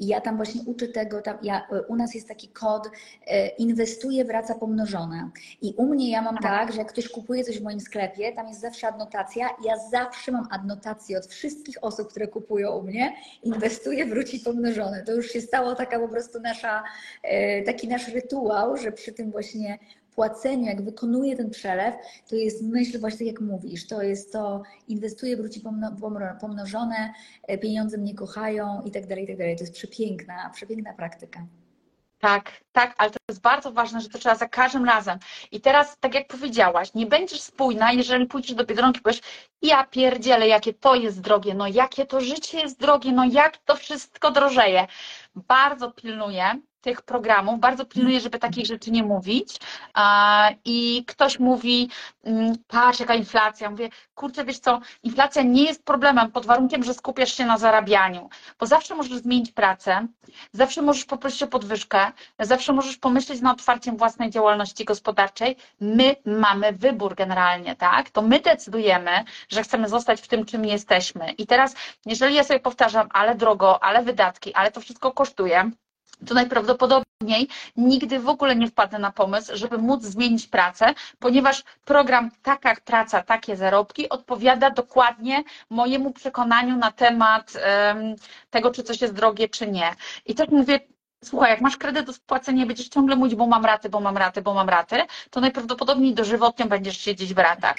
i 0.00 0.06
ja 0.06 0.20
tam 0.20 0.36
właśnie 0.36 0.60
uczę 0.66 0.88
tego, 0.88 1.22
tam, 1.22 1.38
ja, 1.42 1.66
u 1.88 1.96
nas 1.96 2.14
jest 2.14 2.28
taki 2.28 2.48
kod 2.48 2.88
e, 3.26 3.48
inwestuje, 3.48 4.24
wraca 4.24 4.54
pomnożone 4.54 5.30
i 5.62 5.74
u 5.76 5.86
mnie 5.86 6.10
ja 6.10 6.22
mam 6.22 6.38
tak, 6.38 6.72
że 6.72 6.78
jak 6.78 6.88
ktoś 6.92 7.08
kupuje 7.08 7.44
coś 7.44 7.58
w 7.60 7.62
moim 7.62 7.80
sklepie, 7.80 8.32
tam 8.32 8.48
jest 8.48 8.60
zawsze 8.60 8.88
adnotacja 8.88 9.48
ja 9.64 9.74
zawsze 9.90 10.32
mam 10.32 10.46
adnotację 10.50 11.18
od 11.18 11.26
wszystkich 11.26 11.84
osób, 11.84 12.08
które 12.08 12.28
kupują 12.28 12.70
u 12.70 12.82
mnie, 12.82 13.16
inwestuje, 13.42 14.06
wróci 14.06 14.40
pomnożone. 14.40 15.02
To 15.02 15.12
już 15.12 15.26
się 15.30 15.40
stało 15.40 15.74
taka 15.74 15.98
po 16.00 16.08
prostu 16.08 16.40
nasza, 16.40 16.82
e, 17.22 17.62
taki 17.62 17.88
nasz 17.88 18.08
rytuał, 18.08 18.76
że 18.76 18.92
przy 18.92 19.12
tym 19.12 19.30
właśnie 19.30 19.78
płaceniu, 20.14 20.64
jak 20.64 20.82
wykonuję 20.84 21.36
ten 21.36 21.50
przelew, 21.50 21.94
to 22.28 22.36
jest 22.36 22.62
myśl 22.62 23.00
właśnie 23.00 23.18
tak 23.18 23.26
jak 23.26 23.40
mówisz, 23.40 23.86
to 23.86 24.02
jest 24.02 24.32
to 24.32 24.62
inwestuję, 24.88 25.36
wróci 25.36 25.60
pomno, 25.60 25.92
pomno- 26.00 26.38
pomnożone, 26.40 27.12
e, 27.42 27.58
pieniądze 27.58 27.98
mnie 27.98 28.14
kochają 28.14 28.82
i 28.84 28.90
tak 28.90 29.06
dalej, 29.06 29.24
i 29.24 29.26
tak 29.26 29.36
dalej. 29.38 29.56
To 29.56 29.62
jest 29.62 29.74
przepiękna, 29.74 30.50
przepiękna 30.54 30.92
praktyka. 30.92 31.46
Tak, 32.18 32.52
tak, 32.72 32.94
ale 32.98 33.10
to 33.10 33.18
jest 33.28 33.40
bardzo 33.40 33.72
ważne, 33.72 34.00
że 34.00 34.08
to 34.08 34.18
trzeba 34.18 34.34
za 34.34 34.48
każdym 34.48 34.84
razem. 34.84 35.18
I 35.52 35.60
teraz, 35.60 35.96
tak 36.00 36.14
jak 36.14 36.26
powiedziałaś, 36.26 36.94
nie 36.94 37.06
będziesz 37.06 37.40
spójna, 37.40 37.92
jeżeli 37.92 38.26
pójdziesz 38.26 38.54
do 38.54 38.64
Biedronki 38.64 38.98
i 38.98 39.02
powiesz, 39.02 39.20
ja 39.62 39.84
pierdzielę, 39.84 40.48
jakie 40.48 40.74
to 40.74 40.94
jest 40.94 41.20
drogie, 41.20 41.54
no 41.54 41.66
jakie 41.66 42.06
to 42.06 42.20
życie 42.20 42.60
jest 42.60 42.80
drogie, 42.80 43.12
no 43.12 43.24
jak 43.24 43.56
to 43.56 43.76
wszystko 43.76 44.30
drożeje. 44.30 44.86
Bardzo 45.34 45.90
pilnuję 45.90 46.60
tych 46.82 47.02
programów, 47.02 47.60
bardzo 47.60 47.84
pilnuję, 47.84 48.20
żeby 48.20 48.38
takich 48.38 48.66
rzeczy 48.66 48.90
nie 48.90 49.02
mówić. 49.02 49.56
I 50.64 51.04
ktoś 51.06 51.38
mówi, 51.38 51.90
mm, 52.24 52.54
patrz 52.68 53.00
jaka 53.00 53.14
inflacja. 53.14 53.70
Mówię, 53.70 53.88
kurczę, 54.14 54.44
wiesz 54.44 54.58
co, 54.58 54.80
inflacja 55.02 55.42
nie 55.42 55.64
jest 55.64 55.84
problemem 55.84 56.30
pod 56.32 56.46
warunkiem, 56.46 56.84
że 56.84 56.94
skupiasz 56.94 57.32
się 57.34 57.44
na 57.46 57.58
zarabianiu, 57.58 58.28
bo 58.58 58.66
zawsze 58.66 58.94
możesz 58.94 59.18
zmienić 59.18 59.52
pracę, 59.52 60.06
zawsze 60.52 60.82
możesz 60.82 61.04
poprosić 61.04 61.42
o 61.42 61.46
podwyżkę, 61.46 62.12
zawsze 62.38 62.72
możesz 62.72 62.96
pomyśleć 62.96 63.40
nad 63.40 63.58
otwarciem 63.58 63.96
własnej 63.96 64.30
działalności 64.30 64.84
gospodarczej. 64.84 65.56
My 65.80 66.16
mamy 66.26 66.72
wybór 66.72 67.14
generalnie, 67.14 67.76
tak? 67.76 68.10
To 68.10 68.22
my 68.22 68.40
decydujemy, 68.40 69.24
że 69.48 69.62
chcemy 69.62 69.88
zostać 69.88 70.20
w 70.20 70.28
tym, 70.28 70.44
czym 70.44 70.64
jesteśmy. 70.64 71.30
I 71.30 71.46
teraz, 71.46 71.74
jeżeli 72.06 72.34
ja 72.34 72.44
sobie 72.44 72.60
powtarzam, 72.60 73.08
ale 73.12 73.34
drogo, 73.34 73.84
ale 73.84 74.02
wydatki, 74.02 74.54
ale 74.54 74.70
to 74.72 74.80
wszystko 74.80 75.12
kosztuje, 75.12 75.70
to 76.26 76.34
najprawdopodobniej 76.34 77.48
nigdy 77.76 78.18
w 78.18 78.28
ogóle 78.28 78.56
nie 78.56 78.68
wpadnę 78.68 78.98
na 78.98 79.12
pomysł, 79.12 79.52
żeby 79.56 79.78
móc 79.78 80.02
zmienić 80.02 80.46
pracę, 80.46 80.94
ponieważ 81.18 81.64
program 81.84 82.30
Taka 82.42 82.76
Praca, 82.84 83.22
Takie 83.22 83.56
Zarobki 83.56 84.08
odpowiada 84.08 84.70
dokładnie 84.70 85.42
mojemu 85.70 86.10
przekonaniu 86.10 86.76
na 86.76 86.90
temat 86.92 87.52
em, 87.56 88.14
tego, 88.50 88.70
czy 88.70 88.82
coś 88.82 89.00
jest 89.00 89.14
drogie, 89.14 89.48
czy 89.48 89.66
nie. 89.66 89.94
I 90.26 90.34
tak 90.34 90.48
mówię, 90.48 90.80
słuchaj, 91.24 91.50
jak 91.50 91.60
masz 91.60 91.76
kredyt 91.76 92.06
do 92.06 92.12
spłacenia, 92.12 92.66
będziesz 92.66 92.88
ciągle 92.88 93.16
mówić, 93.16 93.34
bo 93.34 93.46
mam 93.46 93.64
raty, 93.64 93.88
bo 93.88 94.00
mam 94.00 94.16
raty, 94.16 94.42
bo 94.42 94.54
mam 94.54 94.68
raty, 94.68 94.96
to 95.30 95.40
najprawdopodobniej 95.40 96.14
dożywotnio 96.14 96.66
będziesz 96.66 96.98
siedzieć 96.98 97.34
w 97.34 97.38
ratach. 97.38 97.76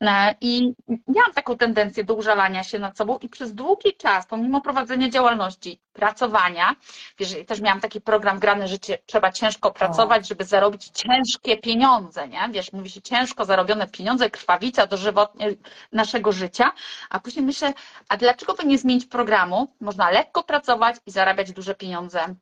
E, 0.00 0.34
I 0.40 0.74
miałam 1.08 1.32
taką 1.34 1.56
tendencję 1.56 2.04
do 2.04 2.14
użalania 2.14 2.64
się 2.64 2.78
nad 2.78 2.96
sobą 2.96 3.18
i 3.18 3.28
przez 3.28 3.54
długi 3.54 3.96
czas, 3.96 4.26
pomimo 4.26 4.60
prowadzenia 4.60 5.08
działalności, 5.08 5.80
pracowania, 5.92 6.76
wiesz, 7.18 7.36
też 7.46 7.60
miałam 7.60 7.80
taki 7.80 8.00
program 8.00 8.38
Grane 8.38 8.68
Życie, 8.68 8.98
trzeba 9.06 9.32
ciężko 9.32 9.70
pracować, 9.70 10.28
żeby 10.28 10.44
zarobić 10.44 10.88
ciężkie 10.88 11.56
pieniądze, 11.56 12.28
nie? 12.28 12.48
Wiesz, 12.50 12.72
mówi 12.72 12.90
się 12.90 13.02
ciężko 13.02 13.44
zarobione 13.44 13.86
pieniądze, 13.88 14.30
krwawica 14.30 14.86
dożywotnie 14.86 15.46
naszego 15.92 16.32
życia, 16.32 16.72
a 17.10 17.20
później 17.20 17.44
myślę, 17.44 17.74
a 18.08 18.16
dlaczego 18.16 18.54
by 18.54 18.64
nie 18.64 18.78
zmienić 18.78 19.06
programu? 19.06 19.74
Można 19.80 20.10
lekko 20.10 20.42
pracować 20.42 20.96
i 21.06 21.10
zarabiać 21.10 21.52
duże 21.52 21.74
pieniądze. 21.74 22.34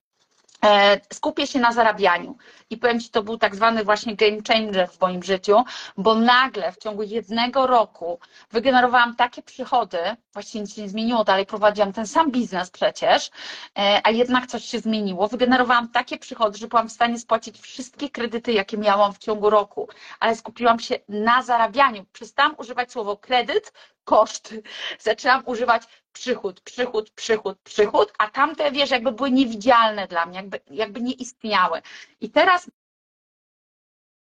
E, 0.64 1.00
Skupię 1.12 1.46
się 1.46 1.59
na 1.59 1.72
zarabianiu 1.72 2.36
i 2.70 2.76
powiem 2.76 3.00
Ci, 3.00 3.11
to 3.11 3.22
był 3.22 3.38
tak 3.38 3.56
zwany 3.56 3.84
właśnie 3.84 4.16
game 4.16 4.38
changer 4.48 4.88
w 4.88 5.00
moim 5.00 5.22
życiu, 5.22 5.64
bo 5.96 6.14
nagle 6.14 6.72
w 6.72 6.78
ciągu 6.78 7.02
jednego 7.02 7.66
roku 7.66 8.20
wygenerowałam 8.50 9.16
takie 9.16 9.42
przychody, 9.42 9.98
właściwie 10.32 10.62
nic 10.62 10.74
się 10.74 10.82
nie 10.82 10.88
zmieniło, 10.88 11.24
dalej 11.24 11.46
prowadziłam 11.46 11.92
ten 11.92 12.06
sam 12.06 12.30
biznes 12.30 12.70
przecież, 12.70 13.30
e, 13.78 14.00
a 14.04 14.11
jednak 14.11 14.46
coś 14.46 14.64
się 14.64 14.78
zmieniło. 14.80 15.28
Wygenerowałam 15.28 15.88
takie 15.88 16.18
przychody, 16.18 16.59
że 16.59 16.68
byłam 16.68 16.88
w 16.88 16.92
stanie 16.92 17.18
spłacić 17.18 17.61
wszystkie 17.61 18.11
kredyty, 18.11 18.52
jakie 18.52 18.78
miałam 18.78 19.12
w 19.12 19.18
ciągu 19.18 19.50
roku, 19.50 19.88
ale 20.20 20.36
skupiłam 20.36 20.78
się 20.80 20.98
na 21.09 21.42
zarabianiu. 21.42 22.04
Przestałam 22.12 22.54
używać 22.59 22.92
słowo 22.92 23.16
kredyt, 23.16 23.72
koszt. 24.09 24.54
Zaczęłam 24.98 25.42
używać 25.46 25.82
przychód, 26.12 26.61
przychód, 26.61 27.11
przychód, 27.11 27.59
przychód, 27.64 28.12
a 28.18 28.28
tamte, 28.28 28.72
wiesz, 28.72 28.90
jakby 28.90 29.12
były 29.12 29.30
niewidzialne 29.30 30.06
dla 30.09 30.26
mnie, 30.26 30.36
jakby, 30.36 30.61
jakby 30.70 31.00
nie 31.00 31.12
istniały. 31.12 31.82
I 32.20 32.30
teraz 32.30 32.66
w 32.66 32.70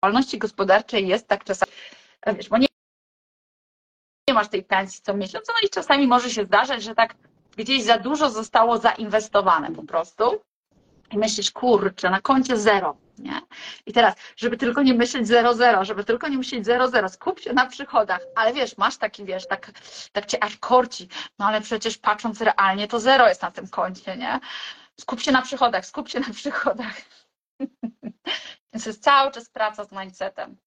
działalności 0.03 0.37
gospodarczej 0.37 1.07
jest 1.07 1.27
tak 1.27 1.43
czasami, 1.43 1.71
wiesz, 2.35 2.49
bo 2.49 2.57
nie, 2.57 2.67
nie 4.29 4.33
masz 4.33 4.49
tej 4.49 4.63
pensji 4.63 5.01
co 5.01 5.13
miesiąc, 5.13 5.47
no 5.47 5.53
i 5.63 5.69
czasami 5.69 6.07
może 6.07 6.29
się 6.29 6.43
zdarzać, 6.43 6.83
że 6.83 6.95
tak 6.95 7.15
gdzieś 7.57 7.83
za 7.83 7.97
dużo 7.97 8.29
zostało 8.29 8.77
zainwestowane 8.77 9.71
po 9.71 9.83
prostu 9.83 10.41
i 11.11 11.17
myślisz, 11.17 11.51
kurczę, 11.51 12.09
na 12.09 12.21
koncie 12.21 12.57
zero, 12.57 12.97
nie? 13.17 13.41
I 13.85 13.93
teraz, 13.93 14.15
żeby 14.37 14.57
tylko 14.57 14.81
nie 14.83 14.93
myśleć 14.93 15.27
0-0, 15.27 15.83
żeby 15.85 16.03
tylko 16.03 16.27
nie 16.27 16.37
myśleć 16.37 16.65
0-0, 16.65 17.09
skup 17.09 17.39
się 17.39 17.53
na 17.53 17.65
przychodach, 17.65 18.21
ale 18.35 18.53
wiesz, 18.53 18.77
masz 18.77 18.97
taki, 18.97 19.25
wiesz, 19.25 19.47
tak, 19.47 19.71
tak 20.11 20.25
cię 20.25 20.43
aż 20.43 20.57
korci, 20.57 21.09
no 21.39 21.45
ale 21.45 21.61
przecież 21.61 21.97
patrząc 21.97 22.41
realnie, 22.41 22.87
to 22.87 22.99
zero 22.99 23.27
jest 23.27 23.41
na 23.41 23.51
tym 23.51 23.69
koncie, 23.69 24.17
nie? 24.17 24.39
Skup 24.99 25.21
się 25.21 25.31
na 25.31 25.41
przychodach, 25.41 25.85
skup 25.85 26.09
się 26.09 26.19
na 26.19 26.33
przychodach. 26.33 26.95
Więc 28.73 28.85
jest 28.85 29.03
cały 29.03 29.31
czas 29.31 29.49
praca 29.49 29.83
z 29.83 29.91
mindsetem. 29.91 30.57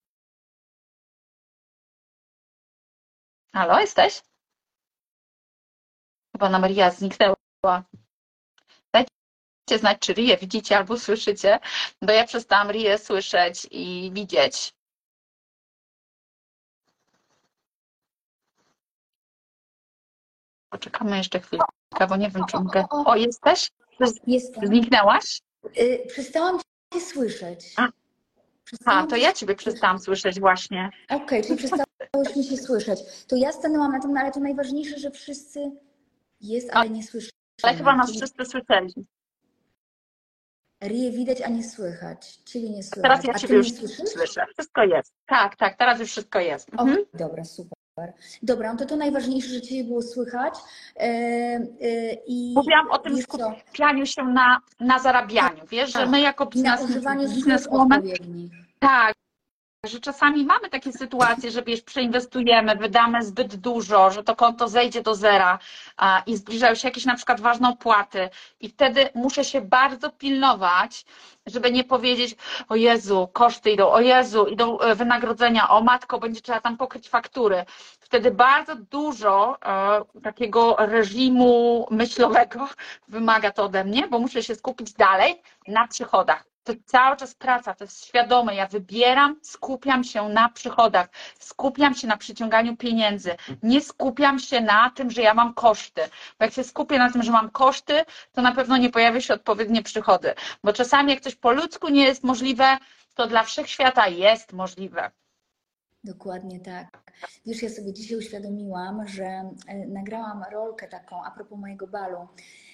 Halo, 3.53 3.79
jesteś? 3.79 4.21
Chyba 6.31 6.49
na 6.49 6.59
Maria 6.59 6.91
zniknęła. 6.91 7.35
Dajcie 9.69 9.79
znać, 9.79 9.99
czy 9.99 10.13
Rię 10.13 10.37
widzicie 10.37 10.77
albo 10.77 10.99
słyszycie, 10.99 11.59
bo 12.01 12.13
ja 12.13 12.25
przestałam 12.25 12.71
Rię 12.71 12.97
słyszeć 12.97 13.67
i 13.71 14.11
widzieć. 14.13 14.73
Poczekamy 20.69 21.17
jeszcze 21.17 21.39
chwilkę, 21.39 21.65
bo 22.09 22.17
nie 22.17 22.29
wiem, 22.29 22.43
czy 22.51 22.57
mogę. 22.57 22.85
O, 22.89 23.15
jesteś? 23.15 23.71
Jestem. 24.27 24.67
Zniknęłaś? 24.67 25.41
Y, 25.77 26.05
przestałam 26.07 26.59
Cię 26.93 27.01
słyszeć. 27.01 27.73
A. 27.77 27.87
Przestałam 28.63 29.03
A, 29.03 29.07
to 29.07 29.15
ja 29.15 29.33
Ciebie 29.33 29.55
przestałam 29.55 29.99
słyszeć 29.99 30.39
właśnie. 30.39 30.89
Okej, 31.09 31.43
czyli 31.43 31.55
przestałeś 31.55 32.35
mi 32.35 32.43
się 32.43 32.57
słyszeć. 32.57 32.99
To 33.27 33.35
ja 33.35 33.51
stanęłam 33.51 33.91
na 33.91 33.99
tym, 33.99 34.17
ale 34.17 34.31
to 34.31 34.39
najważniejsze, 34.39 34.99
że 34.99 35.11
wszyscy 35.11 35.71
jest, 36.41 36.69
ale 36.73 36.89
nie 36.89 37.03
słyszą. 37.03 37.29
Ale 37.63 37.77
chyba 37.77 37.95
nas 37.95 38.11
wszyscy 38.11 38.45
słyszeli. 38.45 38.93
Rie 40.81 41.11
widać, 41.11 41.41
a 41.41 41.49
nie 41.49 41.63
słychać. 41.63 42.43
Czyli 42.43 42.69
nie 42.69 42.83
słychać. 42.83 43.01
Teraz 43.03 43.23
ja 43.23 43.33
Ciebie 43.33 43.55
już 43.55 43.73
słyszę. 43.73 44.45
Wszystko 44.53 44.83
jest. 44.83 45.13
Tak, 45.27 45.55
tak, 45.55 45.77
teraz 45.77 45.99
już 45.99 46.09
wszystko 46.09 46.39
jest. 46.39 46.69
Mhm. 46.73 46.97
Dobra, 47.13 47.45
super. 47.45 47.77
Dobra, 48.43 48.73
no 48.73 48.79
to 48.79 48.85
to 48.85 48.95
najważniejsze, 48.95 49.49
że 49.49 49.61
Ciebie 49.61 49.83
było 49.83 50.01
słychać. 50.01 50.53
I 52.27 52.53
Mówiłam 52.55 52.91
o 52.91 52.97
tym 52.97 53.15
wiesz 53.15 53.23
skupianiu 53.23 54.05
się 54.05 54.23
na, 54.23 54.59
na 54.79 54.99
zarabianiu. 54.99 55.65
Wiesz, 55.69 55.93
że 55.93 55.99
Tak. 55.99 56.09
my 56.09 56.21
jako 56.21 56.43
na 56.55 56.77
biznes, 56.77 57.33
bizneswoman, 57.35 58.03
tak, 58.79 59.15
że 59.83 59.99
czasami 59.99 60.45
mamy 60.45 60.69
takie 60.69 60.91
sytuacje, 60.91 61.51
że 61.51 61.63
wiesz, 61.63 61.81
przeinwestujemy, 61.81 62.75
wydamy 62.75 63.23
zbyt 63.23 63.55
dużo, 63.55 64.11
że 64.11 64.23
to 64.23 64.35
konto 64.35 64.67
zejdzie 64.67 65.01
do 65.01 65.15
zera 65.15 65.59
a, 65.97 66.23
i 66.25 66.37
zbliżają 66.37 66.75
się 66.75 66.87
jakieś 66.87 67.05
na 67.05 67.15
przykład 67.15 67.41
ważne 67.41 67.69
opłaty 67.69 68.29
i 68.59 68.69
wtedy 68.69 69.09
muszę 69.15 69.45
się 69.45 69.61
bardzo 69.61 70.09
pilnować, 70.09 71.05
żeby 71.45 71.71
nie 71.71 71.83
powiedzieć, 71.83 72.35
o 72.69 72.75
Jezu, 72.75 73.29
koszty 73.33 73.71
idą, 73.71 73.89
o 73.89 73.99
Jezu, 74.01 74.45
idą 74.45 74.79
e, 74.79 74.95
wynagrodzenia, 74.95 75.69
o 75.69 75.81
matko, 75.81 76.19
będzie 76.19 76.41
trzeba 76.41 76.61
tam 76.61 76.77
pokryć 76.77 77.09
faktury. 77.09 77.65
Wtedy 77.99 78.31
bardzo 78.31 78.75
dużo 78.75 79.57
e, 79.65 80.21
takiego 80.23 80.75
reżimu 80.79 81.87
myślowego 81.91 82.69
wymaga 83.07 83.51
to 83.51 83.63
ode 83.63 83.83
mnie, 83.83 84.07
bo 84.07 84.19
muszę 84.19 84.43
się 84.43 84.55
skupić 84.55 84.93
dalej 84.93 85.41
na 85.67 85.87
przychodach. 85.87 86.49
To 86.63 86.73
cały 86.85 87.17
czas 87.17 87.35
praca, 87.35 87.75
to 87.75 87.83
jest 87.83 88.05
świadome. 88.05 88.55
Ja 88.55 88.67
wybieram, 88.67 89.39
skupiam 89.41 90.03
się 90.03 90.29
na 90.29 90.49
przychodach, 90.49 91.09
skupiam 91.39 91.95
się 91.95 92.07
na 92.07 92.17
przyciąganiu 92.17 92.77
pieniędzy. 92.77 93.35
Nie 93.63 93.81
skupiam 93.81 94.39
się 94.39 94.61
na 94.61 94.89
tym, 94.89 95.11
że 95.11 95.21
ja 95.21 95.33
mam 95.33 95.53
koszty. 95.53 96.01
Bo 96.39 96.45
jak 96.45 96.53
się 96.53 96.63
skupię 96.63 96.97
na 96.97 97.11
tym, 97.11 97.23
że 97.23 97.31
mam 97.31 97.49
koszty, 97.49 98.03
to 98.31 98.41
na 98.41 98.51
pewno 98.51 98.77
nie 98.77 98.89
pojawią 98.89 99.19
się 99.19 99.33
odpowiednie 99.33 99.83
przychody. 99.83 100.33
Bo 100.63 100.73
czasami 100.73 101.11
jak 101.11 101.21
coś 101.21 101.35
po 101.35 101.51
ludzku 101.51 101.89
nie 101.89 102.03
jest 102.03 102.23
możliwe, 102.23 102.77
to 103.15 103.27
dla 103.27 103.43
wszechświata 103.43 104.07
jest 104.07 104.53
możliwe. 104.53 105.11
Dokładnie 106.03 106.59
tak. 106.59 107.11
Wiesz, 107.45 107.63
ja 107.63 107.69
sobie 107.69 107.93
dzisiaj 107.93 108.17
uświadomiłam, 108.17 109.07
że 109.07 109.23
e, 109.23 109.51
nagrałam 109.87 110.43
rolkę 110.51 110.87
taką 110.87 111.23
a 111.23 111.31
propos 111.31 111.59
mojego 111.59 111.87
balu. 111.87 112.27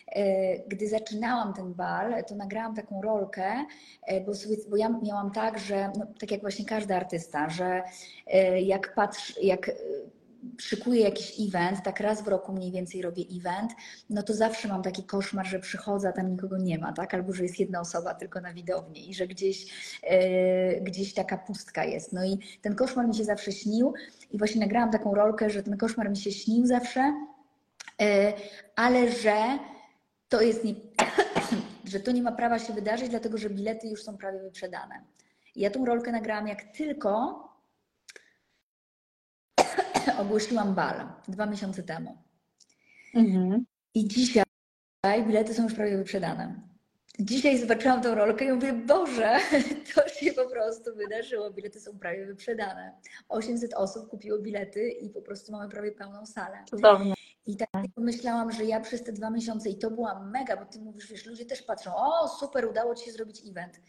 E, 0.08 0.60
Gdy 0.68 0.89
zaczynałam 0.89 1.53
ten 1.53 1.74
bal, 1.74 2.26
to 2.28 2.36
nagrałam 2.36 2.76
taką 2.76 3.01
rolkę, 3.01 3.66
e, 4.08 4.22
bo, 4.22 4.32
bo 4.70 4.78
ja 4.78 4.89
miałam 5.03 5.32
tak, 5.32 5.60
że 5.60 5.91
no, 5.97 6.06
tak 6.20 6.32
jak 6.32 6.41
właśnie 6.41 6.66
każdy 6.66 6.95
artysta, 6.95 7.49
że 7.49 7.84
e, 8.28 8.62
jak 8.62 8.95
patrz, 8.95 9.39
jak 9.41 9.72
szykuję 10.58 11.01
jakiś 11.01 11.47
event, 11.47 11.84
tak 11.84 11.99
raz 11.99 12.22
w 12.22 12.28
roku 12.28 12.53
mniej 12.53 12.72
więcej 12.72 13.01
robię 13.01 13.24
event, 13.38 13.72
no 14.10 14.24
to 14.24 14.34
zawsze 14.34 14.68
mam 14.68 14.84
taki 14.84 15.03
koszmar, 15.03 15.47
że 15.47 15.60
przychodzę, 15.60 16.10
a 16.10 16.12
tam 16.12 16.32
nikogo 16.32 16.58
nie 16.58 16.80
ma, 16.80 16.93
tak? 16.93 17.14
Albo 17.14 17.34
że 17.34 17.43
jest 17.43 17.60
jedna 17.60 17.80
osoba 17.80 18.14
tylko 18.14 18.41
na 18.41 18.53
widowni 18.53 19.10
i 19.10 19.14
że 19.14 19.28
gdzieś, 19.28 19.66
e, 20.03 20.82
gdzieś 20.82 21.14
taka 21.14 21.38
pustka 21.38 21.86
jest. 21.86 22.14
No 22.14 22.26
i 22.26 22.39
ten 22.62 22.76
koszmar 22.76 23.08
mi 23.08 23.16
się 23.16 23.24
zawsze 23.24 23.51
śnił 23.51 23.93
i 24.32 24.38
właśnie 24.38 24.62
nagrałam 24.62 24.91
taką 24.91 25.16
rolkę, 25.16 25.49
że 25.49 25.64
ten 25.64 25.78
koszmar 25.78 26.10
mi 26.10 26.18
się 26.18 26.32
śnił 26.32 26.66
zawsze, 26.66 27.14
e, 28.01 28.34
ale 28.76 29.12
że 29.12 29.36
to 30.30 30.41
jest 30.41 30.63
nie, 30.63 30.73
że 31.91 31.99
to 31.99 32.11
nie 32.11 32.21
ma 32.21 32.32
prawa 32.32 32.59
się 32.59 32.73
wydarzyć, 32.73 33.09
dlatego 33.09 33.38
że 33.38 33.49
bilety 33.49 33.88
już 33.88 34.03
są 34.03 34.17
prawie 34.17 34.39
wyprzedane. 34.39 35.03
Ja 35.55 35.69
tą 35.69 35.86
rolkę 35.86 36.11
nagrałam 36.11 36.47
jak 36.47 36.63
tylko 36.63 37.43
ogłosiłam 40.21 40.76
bal 40.76 41.07
dwa 41.28 41.45
miesiące 41.45 41.84
temu. 41.84 42.17
Mhm. 43.13 43.65
I 43.93 44.07
dzisiaj 44.07 44.45
bilety 45.28 45.53
są 45.53 45.63
już 45.63 45.73
prawie 45.73 45.97
wyprzedane. 45.97 46.61
Dzisiaj 47.19 47.57
zobaczyłam 47.57 48.01
tą 48.01 48.15
rolkę 48.15 48.45
i 48.45 48.51
mówię, 48.51 48.73
Boże, 48.73 49.38
to 49.95 50.09
się 50.09 50.34
po 50.34 50.49
prostu 50.49 50.95
wydarzyło. 50.95 51.51
Bilety 51.51 51.80
są 51.80 51.99
prawie 51.99 52.26
wyprzedane. 52.26 52.91
800 53.30 53.73
osób 53.73 54.09
kupiło 54.09 54.39
bilety 54.39 54.89
i 54.89 55.09
po 55.09 55.21
prostu 55.21 55.51
mamy 55.51 55.69
prawie 55.69 55.91
pełną 55.91 56.26
salę. 56.26 56.63
Cudownie. 56.69 57.13
I 57.46 57.58
tak 57.58 57.70
pomyślałam, 57.96 58.52
że 58.52 58.66
ja 58.66 58.80
przez 58.80 59.04
te 59.04 59.12
dwa 59.12 59.30
miesiące, 59.30 59.70
i 59.70 59.78
to 59.78 59.91
była 59.91 60.20
mega, 60.20 60.58
bo 60.58 60.66
ty 60.66 60.80
mówisz, 60.80 61.08
wiesz, 61.12 61.26
ludzie 61.26 61.46
też 61.46 61.62
patrzą, 61.62 61.96
o 61.96 62.28
super, 62.28 62.66
udało 62.70 62.96
ci 62.96 63.06
się 63.06 63.12
zrobić 63.12 63.41
event. 63.50 63.80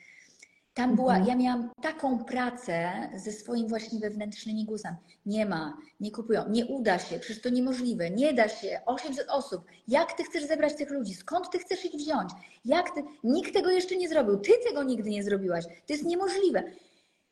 Tam 0.74 0.96
była, 0.96 1.16
Mhm. 1.16 1.28
ja 1.28 1.36
miałam 1.44 1.70
taką 1.82 2.24
pracę 2.24 2.92
ze 3.16 3.32
swoim 3.32 3.68
właśnie 3.68 4.00
wewnętrznym 4.00 4.64
głosem. 4.64 4.96
Nie 5.26 5.46
ma, 5.46 5.76
nie 6.00 6.10
kupują, 6.10 6.48
nie 6.48 6.66
uda 6.66 6.98
się, 6.98 7.18
przecież 7.18 7.42
to 7.42 7.48
niemożliwe, 7.48 8.10
nie 8.10 8.32
da 8.34 8.48
się, 8.48 8.80
800 8.86 9.28
osób. 9.30 9.62
Jak 9.88 10.12
ty 10.12 10.24
chcesz 10.24 10.44
zebrać 10.46 10.74
tych 10.76 10.90
ludzi? 10.90 11.14
Skąd 11.14 11.50
ty 11.50 11.58
chcesz 11.58 11.84
ich 11.84 11.92
wziąć? 11.92 12.30
Jak 12.64 12.94
ty? 12.94 13.02
Nikt 13.24 13.52
tego 13.54 13.70
jeszcze 13.70 13.96
nie 13.96 14.08
zrobił, 14.08 14.36
ty 14.36 14.52
tego 14.68 14.82
nigdy 14.82 15.10
nie 15.10 15.22
zrobiłaś. 15.24 15.64
To 15.64 15.92
jest 15.92 16.04
niemożliwe. 16.04 16.62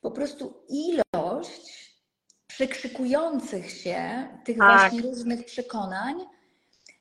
Po 0.01 0.11
prostu 0.11 0.55
ilość 0.69 1.74
przekrzykujących 2.55 3.71
się 3.71 4.29
tych 4.45 4.59
Tak. 4.59 4.81
właśnie 4.81 5.11
różnych 5.11 5.45
przekonań, 5.45 6.15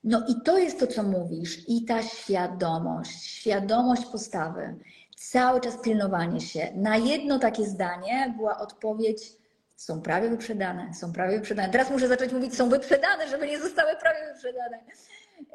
no 0.04 0.26
i 0.28 0.42
to 0.46 0.58
jest 0.58 0.80
to, 0.80 0.88
co 0.88 1.04
mówisz, 1.04 1.70
i 1.70 1.86
ta 1.86 2.04
świadomość, 2.04 3.24
świadomość 3.24 4.06
postawy, 4.06 4.76
cały 5.16 5.62
czas 5.62 5.78
pilnowanie 5.78 6.42
się. 6.42 6.72
Na 6.76 6.98
jedno 6.98 7.40
takie 7.40 7.66
zdanie 7.66 8.34
była 8.38 8.58
odpowiedź: 8.60 9.34
są 9.76 10.02
prawie 10.02 10.30
wyprzedane, 10.30 10.94
są 10.94 11.14
prawie 11.14 11.38
wyprzedane. 11.38 11.72
Teraz 11.72 11.90
muszę 11.90 12.08
zacząć 12.08 12.34
mówić, 12.34 12.56
są 12.56 12.70
wyprzedane, 12.70 13.30
żeby 13.30 13.48
nie 13.48 13.60
zostały 13.60 13.96
prawie 13.96 14.34
wyprzedane. 14.34 14.80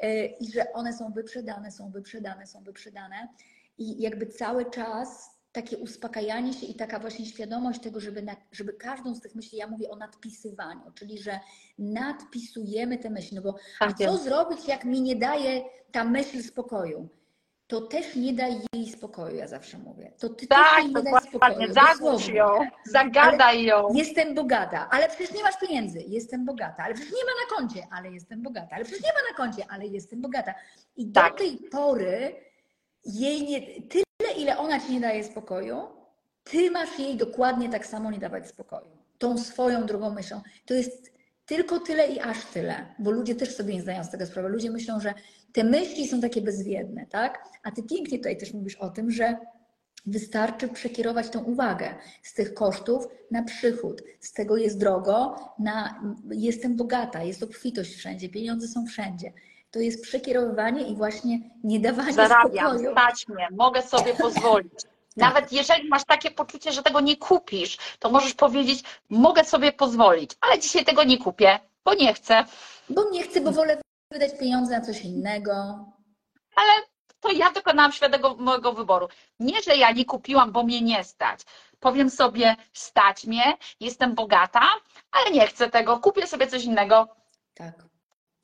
Yy, 0.03 0.25
I 0.25 0.51
że 0.51 0.73
one 0.73 0.93
są 0.93 1.11
wyprzedane, 1.11 1.71
są 1.71 1.91
wyprzedane, 1.91 2.47
są 2.47 2.63
wyprzedane. 2.63 3.27
I 3.77 4.01
jakby 4.01 4.27
cały 4.27 4.71
czas 4.71 5.38
takie 5.51 5.77
uspokajanie 5.77 6.53
się 6.53 6.65
i 6.65 6.75
taka 6.75 6.99
właśnie 6.99 7.25
świadomość 7.25 7.79
tego, 7.81 7.99
żeby, 7.99 8.21
na, 8.21 8.35
żeby 8.51 8.73
każdą 8.73 9.15
z 9.15 9.21
tych 9.21 9.35
myśli, 9.35 9.57
ja 9.57 9.67
mówię 9.67 9.89
o 9.89 9.95
nadpisywaniu, 9.95 10.91
czyli 10.95 11.17
że 11.17 11.39
nadpisujemy 11.79 12.97
te 12.97 13.09
myśli, 13.09 13.35
no 13.35 13.41
bo 13.41 13.55
a 13.79 13.87
Tak 13.87 13.97
co 13.97 14.17
zrobić, 14.17 14.67
jak 14.67 14.85
mi 14.85 15.01
nie 15.01 15.15
daje 15.15 15.61
ta 15.91 16.03
myśl 16.03 16.43
spokoju? 16.43 17.09
To 17.67 17.81
też 17.81 18.15
nie 18.15 18.33
daj 18.33 18.61
jej 18.73 18.89
spokoju, 18.89 19.35
ja 19.35 19.47
zawsze 19.47 19.77
mówię. 19.77 20.11
To 20.19 20.29
ty 20.29 20.47
Tak, 20.47 20.75
też 20.75 20.83
jej 20.83 20.93
nie 20.93 21.03
daj 21.03 21.23
spokoju. 21.23 21.73
Zagłusz 21.73 22.27
ją, 22.27 22.47
zagadaj 22.85 23.63
ją. 23.63 23.93
Jestem 23.93 24.35
bogata, 24.35 24.89
ale 24.91 25.07
przecież 25.09 25.31
nie 25.35 25.43
masz 25.43 25.59
pieniędzy. 25.59 25.99
Jestem 26.07 26.45
bogata, 26.45 26.83
ale 26.83 26.93
przecież 26.93 27.13
nie 27.13 27.23
ma 27.25 27.31
na 27.31 27.57
koncie, 27.57 27.87
ale 27.91 28.11
jestem 28.11 28.41
bogata, 28.41 28.75
ale 28.75 28.85
przecież 28.85 29.03
nie 29.03 29.09
ma 29.13 29.29
na 29.31 29.37
koncie, 29.37 29.65
ale 29.69 29.85
jestem 29.87 30.21
bogata. 30.21 30.53
I 30.95 31.11
Tak. 31.11 31.31
do 31.31 31.37
tej 31.37 31.57
pory 31.71 32.35
jej 33.05 33.43
nie, 33.43 33.81
tyle, 33.81 34.03
ile 34.41 34.57
ona 34.57 34.79
ci 34.79 34.93
nie 34.93 34.99
daje 34.99 35.23
spokoju, 35.23 35.77
ty 36.43 36.71
masz 36.71 36.99
jej 36.99 37.17
dokładnie 37.17 37.69
tak 37.69 37.85
samo 37.85 38.11
nie 38.11 38.19
dawać 38.19 38.47
spokoju. 38.47 38.97
Tą 39.17 39.37
swoją 39.37 39.85
drugą 39.85 40.13
myślą. 40.13 40.41
To 40.65 40.73
jest 40.73 41.13
tylko 41.45 41.79
tyle 41.79 42.07
i 42.07 42.19
aż 42.19 42.45
tyle, 42.45 42.85
bo 42.99 43.11
ludzie 43.11 43.35
też 43.35 43.55
sobie 43.55 43.73
nie 43.73 43.81
zdają 43.81 44.03
z 44.03 44.09
tego 44.09 44.25
sprawy. 44.25 44.49
Ludzie 44.49 44.71
myślą, 44.71 44.99
że 44.99 45.13
te 45.53 45.63
myśli 45.63 46.07
są 46.07 46.21
takie 46.21 46.41
bezwiedne, 46.41 47.05
tak? 47.05 47.43
A 47.63 47.71
ty 47.71 47.83
pięknie 47.83 48.17
tutaj 48.17 48.37
też 48.37 48.53
mówisz 48.53 48.75
o 48.75 48.89
tym, 48.89 49.11
że 49.11 49.37
Wystarczy 50.05 50.67
przekierować 50.67 51.29
tą 51.29 51.43
uwagę 51.43 51.95
z 52.23 52.33
tych 52.33 52.53
kosztów 52.53 53.07
na 53.31 53.43
przychód. 53.43 54.03
Z 54.19 54.33
tego 54.33 54.57
jest 54.57 54.79
drogo, 54.79 55.35
na 55.59 56.01
jestem 56.31 56.75
bogata, 56.75 57.23
jest 57.23 57.43
obfitość 57.43 57.95
wszędzie, 57.95 58.29
pieniądze 58.29 58.67
są 58.67 58.85
wszędzie. 58.85 59.33
To 59.71 59.79
jest 59.79 60.03
przekierowywanie 60.03 60.87
i 60.87 60.95
właśnie 60.95 61.39
nie 61.63 61.79
dawanie 61.79 62.13
Zarabiam, 62.13 62.67
spokoju. 62.69 62.91
stać 62.91 63.27
mnie, 63.27 63.47
mogę 63.51 63.81
sobie 63.81 64.13
pozwolić. 64.23 64.73
Nawet 65.15 65.51
jeżeli 65.51 65.89
masz 65.89 66.05
takie 66.05 66.31
poczucie, 66.31 66.71
że 66.71 66.83
tego 66.83 66.99
nie 66.99 67.17
kupisz, 67.17 67.77
to 67.99 68.09
możesz 68.09 68.33
powiedzieć, 68.33 68.83
mogę 69.09 69.43
sobie 69.43 69.71
pozwolić, 69.71 70.31
ale 70.41 70.59
dzisiaj 70.59 70.85
tego 70.85 71.03
nie 71.03 71.17
kupię, 71.17 71.59
bo 71.85 71.93
nie 71.93 72.13
chcę. 72.13 72.45
Bo 72.89 73.09
nie 73.09 73.23
chcę, 73.23 73.41
bo 73.41 73.51
wolę 73.51 73.81
wydać 74.11 74.39
pieniądze 74.39 74.79
na 74.79 74.85
coś 74.85 75.01
innego. 75.01 75.51
Ale 76.55 76.71
to 77.19 77.31
ja 77.31 77.51
dokonałam 77.51 77.91
świadomego 77.91 78.35
mojego 78.35 78.73
wyboru. 78.73 79.07
Nie, 79.39 79.61
że 79.61 79.75
ja 79.75 79.91
nie 79.91 80.05
kupiłam, 80.05 80.51
bo 80.51 80.63
mnie 80.63 80.81
nie 80.81 81.03
stać. 81.03 81.41
Powiem 81.79 82.09
sobie, 82.09 82.55
stać 82.73 83.25
mnie, 83.25 83.57
jestem 83.79 84.15
bogata, 84.15 84.61
ale 85.11 85.31
nie 85.31 85.47
chcę 85.47 85.69
tego, 85.69 85.99
kupię 85.99 86.27
sobie 86.27 86.47
coś 86.47 86.63
innego. 86.63 87.07
Tak, 87.53 87.88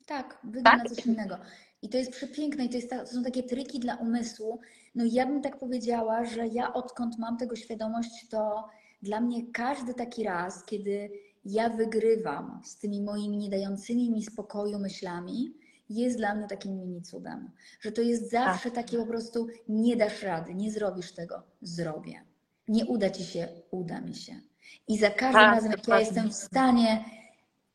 tak, 0.06 0.38
wydam 0.44 0.64
Tak? 0.64 0.78
na 0.78 0.94
coś 0.94 1.06
innego. 1.06 1.38
I 1.82 1.88
to 1.88 1.98
jest 1.98 2.10
przepiękne 2.10 2.64
i 2.64 2.68
to, 2.68 2.76
jest 2.76 2.90
ta, 2.90 2.98
to 2.98 3.06
są 3.06 3.22
takie 3.22 3.42
triki 3.42 3.80
dla 3.80 3.96
umysłu. 3.96 4.60
No 4.94 5.04
i 5.04 5.12
ja 5.12 5.26
bym 5.26 5.42
tak 5.42 5.58
powiedziała, 5.58 6.24
że 6.24 6.46
ja 6.46 6.72
odkąd 6.72 7.18
mam 7.18 7.36
tego 7.36 7.56
świadomość, 7.56 8.28
to 8.30 8.68
dla 9.02 9.20
mnie 9.20 9.52
każdy 9.52 9.94
taki 9.94 10.24
raz, 10.24 10.64
kiedy 10.64 11.10
ja 11.44 11.70
wygrywam 11.70 12.60
z 12.64 12.78
tymi 12.78 13.02
moimi 13.02 13.36
nie 13.36 13.50
dającymi 13.50 14.10
mi 14.10 14.22
spokoju 14.22 14.78
myślami, 14.78 15.54
jest 15.88 16.16
dla 16.16 16.34
mnie 16.34 16.46
takim 16.46 16.78
mini 16.78 17.02
cudem. 17.02 17.50
Że 17.80 17.92
to 17.92 18.02
jest 18.02 18.30
zawsze 18.30 18.70
takie 18.70 18.98
po 18.98 19.06
prostu 19.06 19.46
nie 19.68 19.96
dasz 19.96 20.22
rady, 20.22 20.54
nie 20.54 20.70
zrobisz 20.70 21.12
tego, 21.12 21.42
zrobię. 21.62 22.20
Nie 22.68 22.86
uda 22.86 23.10
ci 23.10 23.24
się, 23.24 23.48
uda 23.70 24.00
mi 24.00 24.14
się. 24.14 24.40
I 24.88 24.98
za 24.98 25.10
każdym 25.10 25.42
Tak, 25.42 25.54
razem, 25.54 25.70
jak 25.70 25.88
ja 25.88 26.00
jestem 26.00 26.30
w 26.30 26.34
stanie 26.34 27.04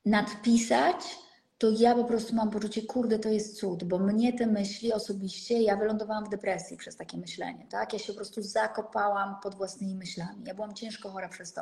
nadpisać, 0.06 1.18
to 1.62 1.70
ja 1.70 1.96
po 1.96 2.04
prostu 2.04 2.36
mam 2.36 2.50
poczucie, 2.50 2.82
kurde, 2.82 3.20
to 3.20 3.30
jest 3.30 3.58
cud, 3.58 3.84
bo 3.84 4.00
mnie 4.00 4.34
te 4.34 4.48
myśli 4.48 4.94
osobiście, 4.94 5.62
ja 5.62 5.78
wylądowałam 5.78 6.26
w 6.26 6.30
depresji 6.30 6.78
przez 6.78 6.96
takie 6.96 7.18
myślenie, 7.18 7.68
tak? 7.70 7.94
Ja 7.94 8.00
się 8.00 8.14
po 8.14 8.16
prostu 8.16 8.42
zakopałam 8.42 9.36
pod 9.44 9.56
własnymi 9.56 9.96
myślami. 9.96 10.44
Ja 10.46 10.54
byłam 10.54 10.74
ciężko 10.74 11.10
chora 11.10 11.30
przez 11.30 11.54
to. 11.54 11.62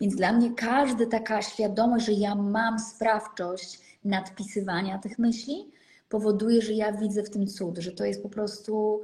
Więc 0.00 0.16
dla 0.16 0.32
mnie 0.32 0.54
każda 0.54 1.06
taka 1.06 1.42
świadomość, 1.42 2.06
że 2.06 2.12
ja 2.12 2.34
mam 2.34 2.78
sprawczość 2.78 3.80
nadpisywania 4.04 4.98
tych 4.98 5.18
myśli, 5.18 5.72
powoduje, 6.08 6.62
że 6.62 6.72
ja 6.72 6.92
widzę 6.92 7.22
w 7.22 7.30
tym 7.30 7.46
cud, 7.46 7.78
że 7.78 7.92
to 7.92 8.04
jest 8.04 8.22
po 8.22 8.28
prostu, 8.28 9.02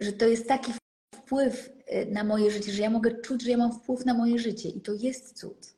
że 0.00 0.12
to 0.12 0.26
jest 0.26 0.48
taki 0.48 0.72
wpływ 1.14 1.68
y, 1.68 2.06
na 2.06 2.24
moje 2.24 2.50
życie, 2.50 2.72
że 2.72 2.82
ja 2.82 2.90
mogę 2.90 3.20
czuć, 3.20 3.42
że 3.42 3.50
ja 3.50 3.56
mam 3.56 3.72
wpływ 3.72 4.04
na 4.04 4.14
moje 4.14 4.38
życie 4.38 4.68
i 4.68 4.80
to 4.80 4.92
jest 4.92 5.38
cud. 5.38 5.74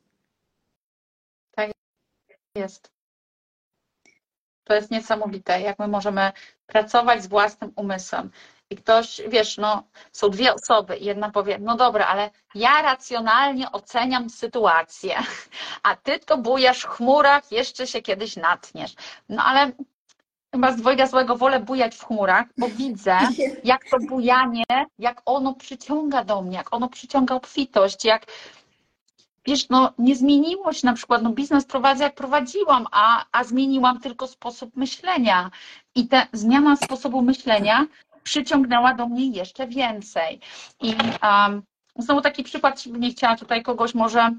Jest. 2.55 2.96
To 4.67 4.73
jest 4.73 4.91
niesamowite, 4.91 5.61
jak 5.61 5.79
my 5.79 5.87
możemy 5.87 6.31
pracować 6.65 7.23
z 7.23 7.27
własnym 7.27 7.73
umysłem. 7.75 8.31
I 8.69 8.75
ktoś, 8.75 9.21
wiesz, 9.27 9.57
no, 9.57 9.83
są 10.11 10.29
dwie 10.29 10.53
osoby 10.53 10.97
i 10.97 11.05
jedna 11.05 11.31
powie, 11.31 11.59
no 11.59 11.75
dobra, 11.75 12.05
ale 12.05 12.29
ja 12.55 12.81
racjonalnie 12.81 13.71
oceniam 13.71 14.29
sytuację, 14.29 15.15
a 15.83 15.95
ty 15.95 16.19
to 16.19 16.37
bujasz 16.37 16.81
w 16.81 16.87
chmurach, 16.87 17.51
jeszcze 17.51 17.87
się 17.87 18.01
kiedyś 18.01 18.35
natniesz. 18.35 18.95
No 19.29 19.43
ale 19.43 19.71
chyba 20.55 20.71
z 20.71 20.75
dwojga 20.75 21.07
złego 21.07 21.35
wolę 21.35 21.59
bujać 21.59 21.95
w 21.95 22.05
chmurach, 22.05 22.45
bo 22.57 22.67
widzę, 22.67 23.19
jak 23.63 23.85
to 23.91 23.97
bujanie, 23.99 24.63
jak 24.99 25.21
ono 25.25 25.53
przyciąga 25.53 26.23
do 26.23 26.41
mnie, 26.41 26.57
jak 26.57 26.73
ono 26.73 26.89
przyciąga 26.89 27.35
obfitość, 27.35 28.05
jak 28.05 28.25
wiesz, 29.47 29.69
no 29.69 29.93
nie 29.97 30.15
zmieniło 30.15 30.73
się 30.73 30.87
na 30.87 30.93
przykład, 30.93 31.21
no 31.21 31.29
biznes 31.29 31.65
prowadzę 31.65 32.03
jak 32.03 32.15
prowadziłam, 32.15 32.87
a, 32.91 33.25
a 33.31 33.43
zmieniłam 33.43 33.99
tylko 33.99 34.27
sposób 34.27 34.75
myślenia 34.75 35.51
i 35.95 36.07
ta 36.07 36.27
zmiana 36.33 36.75
sposobu 36.75 37.21
myślenia 37.21 37.85
przyciągnęła 38.23 38.93
do 38.93 39.07
mnie 39.07 39.27
jeszcze 39.27 39.67
więcej. 39.67 40.39
I 40.81 40.95
um, 41.23 41.63
znowu 41.95 42.21
taki 42.21 42.43
przykład, 42.43 42.85
nie 42.85 43.11
chciała 43.11 43.35
tutaj 43.35 43.63
kogoś 43.63 43.95
może 43.95 44.29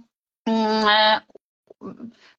mm, 0.46 0.88
e, 0.88 1.20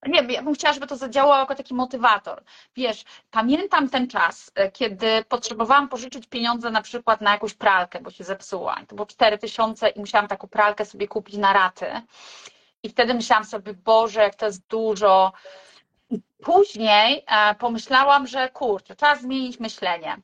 nie, 0.07 0.34
ja 0.34 0.43
bym 0.43 0.53
chciała, 0.53 0.74
żeby 0.74 0.88
to 0.88 0.97
zadziałało 0.97 1.39
jako 1.39 1.55
taki 1.55 1.74
motywator. 1.74 2.43
Wiesz, 2.76 3.03
pamiętam 3.32 3.89
ten 3.89 4.07
czas, 4.07 4.51
e, 4.55 4.72
kiedy 4.72 5.24
potrzebowałam 5.30 5.89
pożyczyć 5.89 6.28
pieniądze 6.28 6.72
na 6.72 6.82
przykład 6.82 7.22
na 7.22 7.32
jakąś 7.32 7.53
pralkę, 7.53 8.01
bo 8.01 8.11
się 8.11 8.24
zepsuła. 8.24 8.76
To 8.88 8.95
było 8.95 9.05
4 9.05 9.38
tysiące 9.38 9.89
i 9.89 9.99
musiałam 9.99 10.28
taką 10.28 10.47
pralkę 10.47 10.86
sobie 10.86 11.07
kupić 11.07 11.38
na 11.38 11.53
raty. 11.53 11.86
I 12.84 12.89
wtedy 12.89 13.13
myślałam 13.13 13.45
sobie, 13.45 13.73
Boże, 13.73 14.21
jak 14.21 14.36
to 14.36 14.45
jest 14.45 14.67
dużo. 14.67 15.34
I 16.09 16.19
później 16.43 17.23
e, 17.27 17.55
pomyślałam, 17.55 18.27
że 18.27 18.49
kurczę, 18.49 18.95
trzeba 18.95 19.15
zmienić 19.15 19.59
myślenie. 19.59 20.17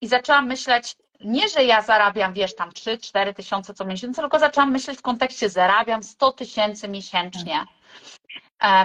I 0.00 0.06
zaczęłam 0.08 0.46
myśleć, 0.46 0.96
nie, 1.20 1.48
że 1.48 1.64
ja 1.64 1.82
zarabiam, 1.82 2.32
wiesz, 2.32 2.54
tam 2.54 2.70
3-4 2.70 3.34
tysiące 3.34 3.74
co 3.74 3.84
miesiąc, 3.84 4.16
tylko 4.16 4.38
zaczęłam 4.38 4.70
myśleć 4.70 4.98
w 4.98 5.02
kontekście 5.02 5.48
zarabiam 5.48 6.02
100 6.02 6.32
tysięcy 6.32 6.88
miesięcznie. 6.88 7.64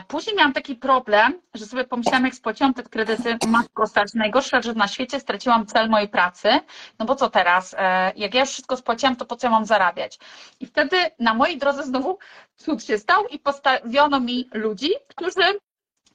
Później 0.07 0.35
miałam 0.35 0.53
taki 0.53 0.75
problem, 0.75 1.41
że 1.53 1.65
sobie 1.65 1.83
pomyślałam, 1.83 2.25
jak 2.25 2.35
spłaciłam 2.35 2.73
te 2.73 2.83
kredyty, 2.83 3.37
matko 3.47 3.87
stać, 3.87 4.13
najgorsze 4.13 4.63
rzecz 4.63 4.75
na 4.75 4.87
świecie, 4.87 5.19
straciłam 5.19 5.65
cel 5.65 5.89
mojej 5.89 6.09
pracy, 6.09 6.59
no 6.99 7.05
bo 7.05 7.15
co 7.15 7.29
teraz, 7.29 7.75
E, 7.77 8.11
jak 8.15 8.33
ja 8.33 8.41
już 8.41 8.49
wszystko 8.49 8.77
spłaciłam, 8.77 9.15
to 9.15 9.25
po 9.25 9.35
co 9.35 9.47
ja 9.47 9.51
mam 9.51 9.65
zarabiać? 9.65 10.19
I 10.59 10.65
wtedy 10.65 10.97
na 11.19 11.33
mojej 11.33 11.57
drodze 11.57 11.83
znowu 11.83 12.17
cud 12.55 12.83
się 12.83 12.97
stał 12.97 13.27
i 13.27 13.39
postawiono 13.39 14.19
mi 14.19 14.49
ludzi, 14.53 14.89
którzy 15.07 15.59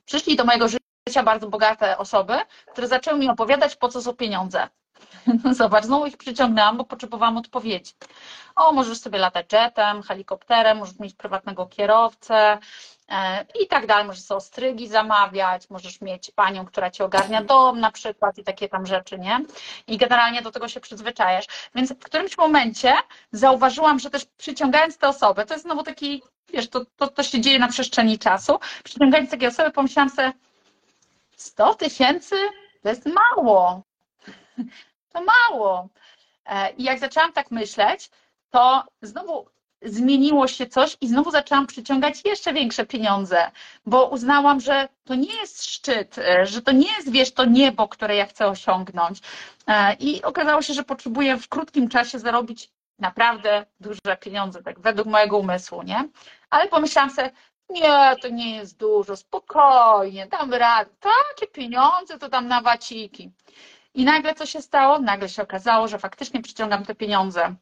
przyszli 0.05 0.37
do 0.37 0.45
mojego 0.45 0.69
życia 0.69 1.23
bardzo 1.23 1.49
bogate 1.49 1.99
osoby, 1.99 2.35
które 2.73 2.89
zaczęły 2.89 3.19
mi 3.19 3.29
opowiadać, 3.29 3.77
po 3.77 3.89
co 3.89 4.03
są 4.03 4.13
pieniądze. 4.13 4.69
No 5.45 5.55
zobacz, 5.55 5.85
znowu 5.85 6.07
ich 6.07 6.17
przyciągnęłam, 6.17 6.77
bo 6.77 6.85
potrzebowałam 6.85 7.37
odpowiedzi. 7.37 7.93
O, 8.57 8.73
możesz 8.73 8.99
sobie 8.99 9.19
latać 9.19 9.47
jetem, 9.53 10.03
helikopterem, 10.03 10.79
możesz 10.79 10.99
mieć 10.99 11.15
prywatnego 11.15 11.67
kierowcę 11.67 12.59
e, 13.09 13.47
i 13.63 13.67
tak 13.67 13.87
dalej. 13.87 14.07
Możesz 14.07 14.23
sobie 14.23 14.37
ostrygi 14.37 14.89
zamawiać, 14.89 15.71
możesz 15.71 16.01
mieć 16.01 16.31
panią, 16.31 16.67
która 16.67 16.91
ci 16.91 17.03
ogarnia 17.03 17.43
dom 17.43 17.81
na 17.81 17.91
przykład 17.91 18.39
i 18.39 18.45
takie 18.45 18.69
tam 18.69 18.87
rzeczy, 18.87 19.19
nie? 19.19 19.41
I 19.87 19.99
generalnie 19.99 20.43
do 20.43 20.51
tego 20.51 20.69
się 20.69 20.81
przyzwyczajasz. 20.81 21.47
Więc 21.75 21.93
w 21.93 21.99
którymś 21.99 22.39
momencie 22.39 22.95
zauważyłam, 23.33 23.99
że 23.99 24.11
też 24.11 24.25
przyciągając 24.25 24.99
te 24.99 25.09
osoby, 25.09 25.47
to 25.47 25.55
jest 25.55 25.65
znowu 25.65 25.83
taki, 25.83 26.23
wiesz, 26.49 26.69
to, 26.69 26.85
to, 26.97 27.09
to 27.09 27.23
się 27.23 27.41
dzieje 27.41 27.59
na 27.59 27.69
przestrzeni 27.69 28.19
czasu, 28.19 28.59
przyciągając 28.85 29.31
takie 29.31 29.49
osoby, 29.49 29.71
pomyślałam 29.71 30.11
sobie, 30.11 30.33
100 31.37 31.75
tysięcy 31.75 32.37
to 32.83 32.89
jest 32.89 33.07
mało. 33.07 33.83
To 35.13 35.21
mało. 35.25 35.89
E, 36.47 36.71
I 36.71 36.83
jak 36.83 36.99
zaczęłam 36.99 37.33
tak 37.33 37.51
myśleć, 37.51 38.11
to 38.51 38.85
znowu 39.03 39.47
zmieniło 39.85 40.49
się 40.49 40.67
coś 40.67 40.97
i 41.01 41.09
znowu 41.09 41.31
zaczęłam 41.31 41.67
przyciągać 41.67 42.25
jeszcze 42.25 42.53
większe 42.53 42.87
pieniądze, 42.87 43.51
bo 43.87 44.09
uznałam, 44.09 44.61
że 44.61 44.89
to 45.05 45.15
nie 45.15 45.35
jest 45.35 45.65
szczyt, 45.65 46.19
e, 46.19 46.47
że 46.47 46.63
to 46.63 46.73
nie 46.73 46.93
jest, 46.97 47.13
wiesz, 47.13 47.33
to 47.33 47.45
niebo, 47.45 47.89
które 47.89 48.17
ja 48.17 48.27
chcę 48.27 48.47
osiągnąć. 48.47 49.19
E, 49.67 49.95
I 49.95 50.23
okazało 50.23 50.63
się, 50.63 50.75
że 50.75 50.83
potrzebuję 50.83 51.37
w 51.37 51.49
krótkim 51.49 51.89
czasie 51.89 52.19
zarobić 52.19 52.71
naprawdę 52.99 53.67
duże 53.81 54.17
pieniądze, 54.21 54.63
tak 54.63 54.81
według 54.81 55.09
mojego 55.09 55.39
umysłu, 55.39 55.83
nie? 55.83 56.09
Ale 56.51 56.69
pomyślałam 56.69 57.11
sobie, 57.11 57.31
nie, 57.71 58.17
to 58.23 58.29
nie 58.29 58.57
jest 58.57 58.77
dużo, 58.77 59.17
spokojnie, 59.17 60.27
dam 60.27 60.55
radę. 60.55 60.91
Takie 61.01 61.53
pieniądze 61.53 62.19
to 62.19 62.29
dam 62.29 62.49
na 62.49 62.61
waciki. 62.61 63.31
I 63.95 64.05
nagle 64.05 64.35
co 64.35 64.47
się 64.47 64.63
stało? 64.63 64.99
Nagle 64.99 65.29
się 65.29 65.43
okazało, 65.43 65.89
że 65.89 65.99
faktycznie 65.99 66.43
przyciągam 66.43 66.85
te 66.85 66.95
pieniądze. 66.95 67.55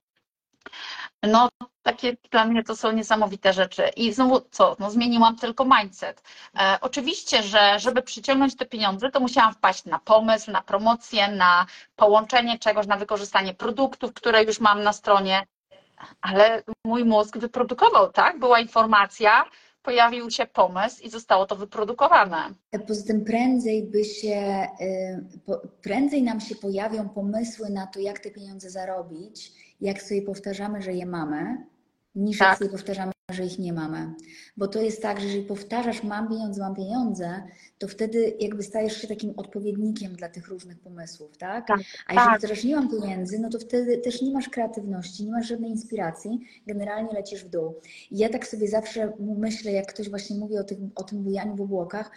No, 1.22 1.48
takie 1.82 2.16
dla 2.30 2.44
mnie 2.44 2.64
to 2.64 2.76
są 2.76 2.92
niesamowite 2.92 3.52
rzeczy. 3.52 3.88
I 3.96 4.12
znowu 4.12 4.40
co? 4.50 4.76
No, 4.78 4.90
zmieniłam 4.90 5.36
tylko 5.36 5.64
mindset. 5.64 6.22
E, 6.58 6.78
oczywiście, 6.80 7.42
że 7.42 7.78
żeby 7.78 8.02
przyciągnąć 8.02 8.56
te 8.56 8.66
pieniądze, 8.66 9.10
to 9.10 9.20
musiałam 9.20 9.54
wpaść 9.54 9.84
na 9.84 9.98
pomysł, 9.98 10.50
na 10.50 10.62
promocję, 10.62 11.28
na 11.28 11.66
połączenie 11.96 12.58
czegoś, 12.58 12.86
na 12.86 12.96
wykorzystanie 12.96 13.54
produktów, 13.54 14.14
które 14.14 14.44
już 14.44 14.60
mam 14.60 14.82
na 14.82 14.92
stronie. 14.92 15.46
Ale 16.20 16.62
mój 16.84 17.04
mózg 17.04 17.38
wyprodukował, 17.38 18.12
tak? 18.12 18.38
Była 18.38 18.60
informacja, 18.60 19.44
pojawił 19.82 20.30
się 20.30 20.46
pomysł 20.46 21.02
i 21.02 21.10
zostało 21.10 21.46
to 21.46 21.56
wyprodukowane. 21.56 22.36
Poza 22.88 23.06
tym 23.06 23.24
prędzej 23.24 23.82
by 23.90 24.04
się, 24.04 24.66
po- 25.46 25.60
prędzej 25.82 26.22
nam 26.22 26.40
się 26.40 26.54
pojawią 26.54 27.08
pomysły 27.08 27.70
na 27.70 27.86
to, 27.86 28.00
jak 28.00 28.18
te 28.18 28.30
pieniądze 28.30 28.70
zarobić, 28.70 29.52
jak 29.80 30.02
sobie 30.02 30.22
powtarzamy, 30.22 30.82
że 30.82 30.92
je 30.92 31.06
mamy, 31.06 31.56
niż 32.14 32.40
jak 32.40 32.48
Tak. 32.48 32.58
sobie 32.58 32.70
powtarzamy, 32.70 33.12
że 33.32 33.44
ich 33.44 33.58
nie 33.58 33.72
mamy. 33.72 34.14
Bo 34.56 34.68
to 34.68 34.82
jest 34.82 35.02
tak, 35.02 35.20
że 35.20 35.26
jeżeli 35.26 35.44
powtarzasz 35.44 36.02
mam 36.02 36.28
pieniądze, 36.28 36.60
mam 36.60 36.74
pieniądze, 36.74 37.42
to 37.78 37.88
wtedy 37.88 38.36
jakby 38.40 38.62
stajesz 38.62 38.96
się 38.96 39.08
takim 39.08 39.32
odpowiednikiem 39.36 40.16
dla 40.16 40.28
tych 40.28 40.48
różnych 40.48 40.78
pomysłów, 40.78 41.36
tak? 41.36 41.66
Tak, 41.66 41.80
A 42.06 42.34
jeżeli 42.34 42.54
tak. 42.54 42.64
nie 42.64 42.76
mam 42.76 42.88
pieniędzy, 42.90 43.38
no 43.38 43.48
to 43.48 43.58
wtedy 43.58 43.98
też 43.98 44.22
nie 44.22 44.32
masz 44.32 44.48
kreatywności, 44.48 45.24
nie 45.24 45.32
masz 45.32 45.48
żadnej 45.48 45.70
inspiracji, 45.70 46.40
generalnie 46.66 47.12
lecisz 47.12 47.44
w 47.44 47.48
dół. 47.48 47.74
I 48.10 48.18
ja 48.18 48.28
tak 48.28 48.46
sobie 48.46 48.68
zawsze 48.68 49.12
myślę, 49.20 49.72
jak 49.72 49.86
ktoś 49.86 50.10
właśnie 50.10 50.36
mówi 50.36 50.58
o, 50.58 50.64
tych, 50.64 50.78
o 50.94 51.02
tym 51.02 51.22
bujaniu 51.22 51.56
w 51.56 51.60
obłokach 51.60 52.10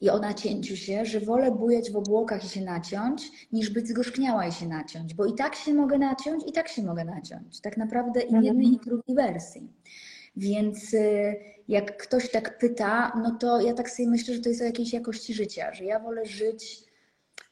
i 0.00 0.10
o 0.10 0.18
nacięciu 0.18 0.76
się, 0.76 1.04
że 1.04 1.20
wolę 1.20 1.50
bujać 1.50 1.90
w 1.90 1.96
obłokach 1.96 2.44
i 2.44 2.48
się 2.48 2.60
naciąć, 2.60 3.30
niż 3.52 3.70
być 3.70 3.88
zgorzkniała 3.88 4.46
i 4.46 4.52
się 4.52 4.68
naciąć, 4.68 5.14
bo 5.14 5.26
i 5.26 5.34
tak 5.34 5.54
się 5.54 5.74
mogę 5.74 5.98
naciąć, 5.98 6.44
i 6.46 6.52
tak 6.52 6.68
się 6.68 6.82
mogę 6.82 7.04
naciąć. 7.04 7.60
Tak 7.60 7.76
naprawdę 7.76 8.20
i 8.20 8.40
w 8.40 8.42
jednej, 8.42 8.66
i 8.66 8.78
drugiej 8.78 9.16
wersji. 9.16 9.68
Więc 10.36 10.94
y, 10.94 11.36
jak 11.68 11.96
ktoś 11.96 12.30
tak 12.30 12.58
pyta, 12.58 13.12
no 13.22 13.36
to 13.40 13.60
ja 13.60 13.74
tak 13.74 13.90
sobie 13.90 14.08
myślę, 14.08 14.34
że 14.34 14.40
to 14.40 14.48
jest 14.48 14.60
o 14.60 14.64
jakiejś 14.64 14.92
jakości 14.92 15.34
życia, 15.34 15.74
że 15.74 15.84
ja 15.84 16.00
wolę 16.00 16.26
żyć 16.26 16.88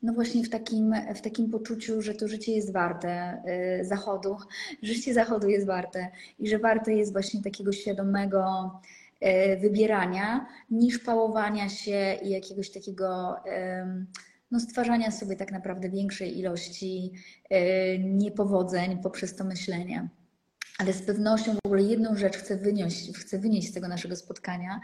no 0.03 0.13
właśnie 0.13 0.45
w 0.45 0.51
takim, 0.51 0.95
w 1.15 1.21
takim 1.21 1.51
poczuciu, 1.51 2.03
że 2.03 2.15
to 2.15 2.29
życie 2.29 2.53
jest 2.53 2.73
warte 2.73 3.43
y, 3.81 3.85
zachodu, 3.85 4.37
życie 4.83 5.15
zachodu 5.15 5.49
jest 5.49 5.67
warte 5.67 6.09
i 6.39 6.49
że 6.49 6.59
warte 6.59 6.93
jest 6.93 7.13
właśnie 7.13 7.43
takiego 7.43 7.73
świadomego 7.73 8.71
y, 9.23 9.57
wybierania 9.57 10.47
niż 10.71 10.99
pałowania 10.99 11.69
się 11.69 12.17
i 12.23 12.31
jakiegoś 12.31 12.71
takiego 12.71 13.37
no, 14.51 14.61
stwarzania 14.61 15.11
sobie 15.11 15.37
tak 15.37 15.53
naprawdę 15.53 15.89
większej 15.89 16.39
ilości 16.39 17.13
niepowodzeń 17.99 18.99
poprzez 19.03 19.37
to 19.37 19.45
myślenie. 19.45 20.09
Ale 20.79 20.93
z 20.93 21.03
pewnością 21.03 21.55
w 21.55 21.67
ogóle 21.67 21.83
jedną 21.83 22.17
rzecz 22.17 22.37
chcę 22.37 22.57
wynieść, 22.57 23.19
chcę 23.19 23.39
wynieść 23.39 23.69
z 23.69 23.73
tego 23.73 23.89
naszego 23.89 24.17
spotkania, 24.17 24.81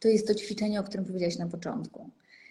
to 0.00 0.08
jest 0.08 0.26
to 0.26 0.34
ćwiczenie, 0.34 0.80
o 0.80 0.84
którym 0.84 1.06
powiedziałaś 1.06 1.36
na 1.36 1.46
początku. 1.46 2.10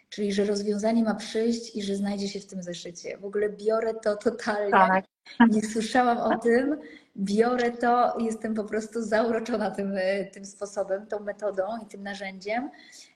Czyli, 0.09 0.33
że 0.33 0.45
rozwiązanie 0.45 1.03
ma 1.03 1.15
przyjść 1.15 1.75
i 1.75 1.83
że 1.83 1.95
znajdzie 1.95 2.27
się 2.27 2.39
w 2.39 2.45
tym 2.45 2.63
zeszycie. 2.63 3.17
W 3.17 3.25
ogóle 3.25 3.49
biorę 3.49 3.93
to 3.93 4.15
totalnie. 4.15 4.71
Tak. 4.71 5.05
Nie 5.49 5.61
słyszałam 5.61 6.17
o 6.17 6.37
tym, 6.37 6.77
biorę 7.17 7.71
to, 7.71 8.17
jestem 8.19 8.53
po 8.53 8.63
prostu 8.63 9.01
zauroczona 9.01 9.71
tym, 9.71 9.93
e, 9.97 10.25
tym 10.25 10.45
sposobem, 10.45 11.07
tą 11.07 11.19
metodą 11.19 11.63
i 11.83 11.87
tym 11.87 12.03
narzędziem 12.03 12.69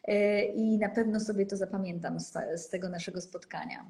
e, 0.03 0.41
i 0.45 0.77
na 0.77 0.89
pewno 0.89 1.19
sobie 1.19 1.45
to 1.45 1.57
zapamiętam 1.57 2.19
z, 2.19 2.33
z 2.55 2.69
tego 2.69 2.89
naszego 2.89 3.21
spotkania. 3.21 3.85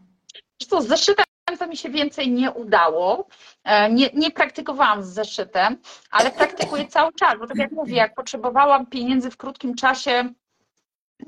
Zresztą 0.60 0.82
z 0.82 0.88
zeszytem 0.88 1.27
to 1.56 1.68
mi 1.68 1.78
się 1.78 1.90
więcej 1.90 2.32
nie 2.32 2.52
udało. 2.52 3.28
E, 3.64 3.90
Nie, 3.90 4.10
nie 4.14 4.32
praktykowałam 4.32 5.04
z 5.04 5.08
zeszytem, 5.08 5.78
ale 6.12 6.32
praktykuję 6.32 6.88
cały 6.88 7.14
czas, 7.14 7.40
bo 7.40 7.48
tak 7.48 7.58
jak 7.58 7.72
mówię, 7.72 7.96
jak 7.96 8.16
potrzebowałam 8.16 8.86
pieniędzy 8.86 9.32
w 9.32 9.38
krótkim 9.38 9.76
czasie 9.76 10.30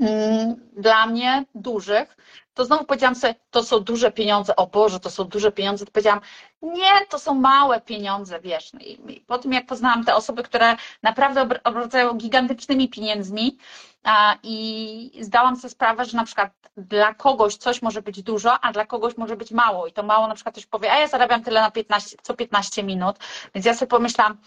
mm, 0.01 0.55
dla 0.78 1.05
mnie 1.05 1.45
dużych, 1.55 2.17
to 2.60 2.66
znowu 2.66 2.86
powiedziałam 2.86 3.16
sobie, 3.16 3.36
to 3.51 3.64
są 3.64 3.80
duże 3.80 4.12
pieniądze, 4.12 4.55
o 4.55 4.68
Boże, 4.68 4.99
to 4.99 5.10
są 5.10 5.24
duże 5.24 5.51
pieniądze, 5.51 5.86
to 5.86 5.91
powiedziałam, 5.91 6.22
nie, 6.62 7.05
to 7.10 7.20
są 7.20 7.34
małe 7.34 7.82
pieniądze, 7.82 8.39
wiesz. 8.39 8.72
I 8.80 9.22
po 9.28 9.38
tym, 9.38 9.53
jak 9.53 9.66
poznałam 9.66 10.05
te 10.05 10.16
osoby, 10.16 10.43
które 10.43 10.76
naprawdę 11.03 11.41
obr- 11.41 11.60
obracają 11.64 12.14
gigantycznymi 12.14 12.89
pieniędzmi 12.89 13.57
i 14.43 15.20
zdałam 15.22 15.55
sobie 15.55 15.70
sprawę, 15.70 16.05
że 16.05 16.18
na 16.18 16.24
przykład 16.24 16.51
dla 16.78 17.14
kogoś 17.14 17.55
coś 17.55 17.82
może 17.82 18.01
być 18.01 18.24
dużo, 18.24 18.60
a 18.60 18.72
dla 18.74 18.86
kogoś 18.86 19.18
może 19.18 19.36
być 19.36 19.51
mało. 19.51 19.88
I 19.88 19.91
to 19.91 20.03
mało 20.03 20.28
na 20.28 20.36
przykład 20.36 20.55
ktoś 20.55 20.66
powie, 20.66 20.91
a 20.91 20.99
ja 20.99 21.07
zarabiam 21.07 21.43
tyle 21.43 21.62
na 21.62 21.72
15, 21.72 22.18
co 22.22 22.34
15 22.34 22.84
minut, 22.84 23.16
więc 23.55 23.66
ja 23.66 23.74
sobie 23.74 23.89
pomyślałam, 23.89 24.38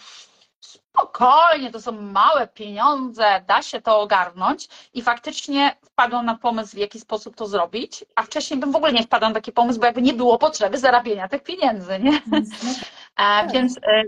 spokojnie, 0.93 1.71
to 1.71 1.81
są 1.81 1.93
małe 1.93 2.47
pieniądze, 2.47 3.43
da 3.47 3.63
się 3.63 3.81
to 3.81 4.01
ogarnąć. 4.01 4.69
I 4.95 5.03
faktycznie 5.03 5.77
wpadłam 5.85 6.27
na 6.27 6.35
pomysł, 6.35 6.77
w 6.77 6.79
jaki 6.79 7.01
sposób 7.01 7.37
to 7.37 7.47
zrobić, 7.47 8.05
a 8.15 8.23
wcześniej 8.23 8.61
bym 8.61 8.73
w 8.73 8.77
ogóle 8.77 8.93
nie 8.93 9.03
wpadła 9.03 9.29
na 9.29 9.35
taki 9.35 9.53
pomysł, 9.53 9.81
bo 9.81 9.87
jakby 9.87 10.03
nie 10.03 10.13
było 10.13 10.39
potrzeby 10.39 10.79
zarabiania 10.79 11.29
tych 11.29 11.43
pieniędzy, 11.43 11.99
nie? 11.99 12.23
Więc 12.33 12.65
no, 12.65 12.71
E, 13.17 13.49
Więc 13.53 13.79
e, 13.79 14.03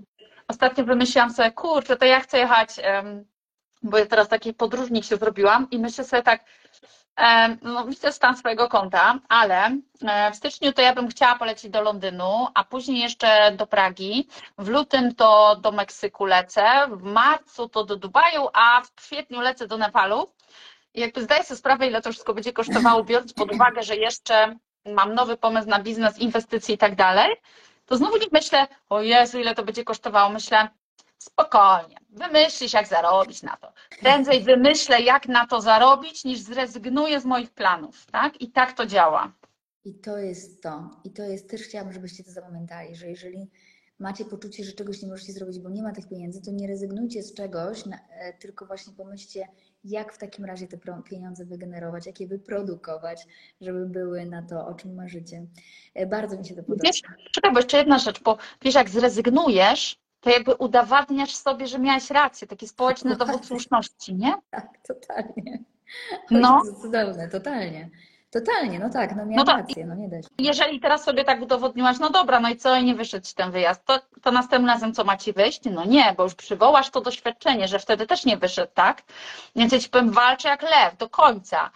ostatnio 0.48 0.84
wymyśliłam 0.84 1.32
sobie, 1.32 1.50
kurczę, 1.50 1.96
to 1.96 2.04
ja 2.04 2.20
chcę 2.20 2.38
jechać 2.38 2.68
bo 3.84 3.98
ja 3.98 4.06
teraz 4.06 4.28
taki 4.28 4.54
podróżnik 4.54 5.04
się 5.04 5.16
zrobiłam 5.16 5.66
i 5.70 5.78
myślę 5.78 6.04
sobie 6.04 6.22
tak, 6.22 6.44
e, 7.20 7.56
no 7.62 7.86
widzę 7.86 8.12
stan 8.12 8.36
swojego 8.36 8.68
konta, 8.68 9.18
ale 9.28 9.78
e, 10.02 10.30
w 10.30 10.36
styczniu 10.36 10.72
to 10.72 10.82
ja 10.82 10.94
bym 10.94 11.08
chciała 11.08 11.38
polecieć 11.38 11.70
do 11.70 11.82
Londynu, 11.82 12.48
a 12.54 12.64
później 12.64 13.00
jeszcze 13.00 13.52
do 13.52 13.66
Pragi, 13.66 14.28
w 14.58 14.68
lutym 14.68 15.14
to 15.14 15.56
do 15.56 15.72
Meksyku 15.72 16.24
lecę, 16.24 16.64
w 16.90 17.02
marcu 17.02 17.68
to 17.68 17.84
do 17.84 17.96
Dubaju, 17.96 18.48
a 18.52 18.82
w 18.82 18.94
kwietniu 18.94 19.40
lecę 19.40 19.66
do 19.66 19.78
Nepalu. 19.78 20.32
I 20.94 21.00
jakby 21.00 21.22
zdaję 21.22 21.44
sobie 21.44 21.58
sprawę, 21.58 21.86
ile 21.86 22.02
to 22.02 22.10
wszystko 22.10 22.34
będzie 22.34 22.52
kosztowało, 22.52 23.04
biorąc 23.04 23.32
pod 23.32 23.52
uwagę, 23.52 23.82
że 23.82 23.96
jeszcze 23.96 24.56
mam 24.86 25.14
nowy 25.14 25.36
pomysł 25.36 25.68
na 25.68 25.78
biznes, 25.78 26.18
inwestycje 26.18 26.74
i 26.74 26.78
tak 26.78 26.94
dalej, 26.94 27.36
to 27.86 27.96
znowu 27.96 28.16
nie 28.16 28.26
myślę, 28.32 28.66
o 28.88 29.02
Jezu, 29.02 29.38
ile 29.38 29.54
to 29.54 29.64
będzie 29.64 29.84
kosztowało. 29.84 30.30
Myślę, 30.30 30.68
spokojnie, 31.24 31.96
wymyślisz, 32.10 32.72
jak 32.72 32.86
zarobić 32.86 33.42
na 33.42 33.56
to. 33.56 33.72
Prędzej 34.00 34.42
wymyślę, 34.42 35.00
jak 35.00 35.28
na 35.28 35.46
to 35.46 35.60
zarobić, 35.60 36.24
niż 36.24 36.38
zrezygnuję 36.40 37.20
z 37.20 37.24
moich 37.24 37.50
planów, 37.50 38.06
tak? 38.06 38.40
I 38.40 38.52
tak 38.52 38.72
to 38.72 38.86
działa. 38.86 39.32
I 39.84 39.94
to 39.94 40.18
jest 40.18 40.62
to. 40.62 40.90
I 41.04 41.10
to 41.10 41.22
jest 41.22 41.50
też 41.50 41.62
chciałabym, 41.62 41.92
żebyście 41.92 42.24
to 42.24 42.30
zapamiętali, 42.30 42.96
że 42.96 43.06
jeżeli 43.08 43.50
macie 43.98 44.24
poczucie, 44.24 44.64
że 44.64 44.72
czegoś 44.72 45.02
nie 45.02 45.08
możecie 45.08 45.32
zrobić, 45.32 45.58
bo 45.58 45.70
nie 45.70 45.82
ma 45.82 45.92
tych 45.92 46.08
pieniędzy, 46.08 46.42
to 46.42 46.50
nie 46.50 46.66
rezygnujcie 46.66 47.22
z 47.22 47.34
czegoś, 47.34 47.84
e, 47.86 48.32
tylko 48.32 48.66
właśnie 48.66 48.92
pomyślcie, 48.92 49.48
jak 49.84 50.12
w 50.12 50.18
takim 50.18 50.44
razie 50.44 50.66
te 50.66 50.78
pieniądze 51.10 51.44
wygenerować, 51.44 52.06
jak 52.06 52.20
je 52.20 52.26
wyprodukować, 52.26 53.26
żeby 53.60 53.86
były 53.86 54.26
na 54.26 54.42
to, 54.42 54.66
o 54.66 54.74
czym 54.74 54.94
marzycie. 54.94 55.46
E, 55.94 56.06
Bardzo 56.06 56.38
mi 56.38 56.46
się 56.46 56.54
to 56.54 56.62
podoba. 56.62 56.82
Wiesz, 56.84 57.02
czekaj, 57.32 57.52
bo 57.52 57.58
jeszcze 57.58 57.76
jedna 57.76 57.98
rzecz, 57.98 58.22
bo 58.22 58.38
wiesz, 58.62 58.74
jak 58.74 58.90
zrezygnujesz, 58.90 59.96
to 60.24 60.30
jakby 60.30 60.54
udowadniasz 60.54 61.34
sobie, 61.34 61.66
że 61.66 61.78
miałeś 61.78 62.10
rację, 62.10 62.48
taki 62.48 62.68
społeczny 62.68 63.16
dowód 63.16 63.46
słuszności, 63.46 64.14
nie? 64.14 64.34
Tak, 64.50 64.68
totalnie. 64.88 65.58
No. 66.30 66.40
No. 66.40 66.62
To 66.64 66.80
cudowne, 66.80 67.28
totalnie. 67.28 67.90
Totalnie, 68.30 68.78
no 68.78 68.90
tak, 68.90 69.16
no 69.16 69.26
miałam 69.26 69.46
No 69.46 69.56
rację, 69.56 69.86
no 69.86 69.94
nie 69.94 70.08
da 70.08 70.22
się. 70.22 70.28
Jeżeli 70.38 70.80
teraz 70.80 71.04
sobie 71.04 71.24
tak 71.24 71.42
udowodniłaś, 71.42 71.98
no 71.98 72.10
dobra, 72.10 72.40
no 72.40 72.48
i 72.48 72.56
co, 72.56 72.80
nie 72.80 72.94
wyszedł 72.94 73.26
ci 73.26 73.34
ten 73.34 73.50
wyjazd, 73.50 73.84
to, 73.84 74.00
to 74.22 74.32
następnym 74.32 74.70
razem 74.70 74.94
co 74.94 75.04
ma 75.04 75.16
ci 75.16 75.32
wyjść? 75.32 75.60
No 75.64 75.84
nie, 75.84 76.14
bo 76.16 76.22
już 76.22 76.34
przywołasz 76.34 76.90
to 76.90 77.00
doświadczenie, 77.00 77.68
że 77.68 77.78
wtedy 77.78 78.06
też 78.06 78.24
nie 78.24 78.36
wyszedł, 78.36 78.72
tak? 78.74 79.02
Więc 79.56 79.72
ja 79.72 79.80
ci 79.80 79.88
powiem, 79.88 80.10
walczę 80.10 80.48
jak 80.48 80.62
lew, 80.62 80.96
do 80.98 81.08
końca. 81.08 81.70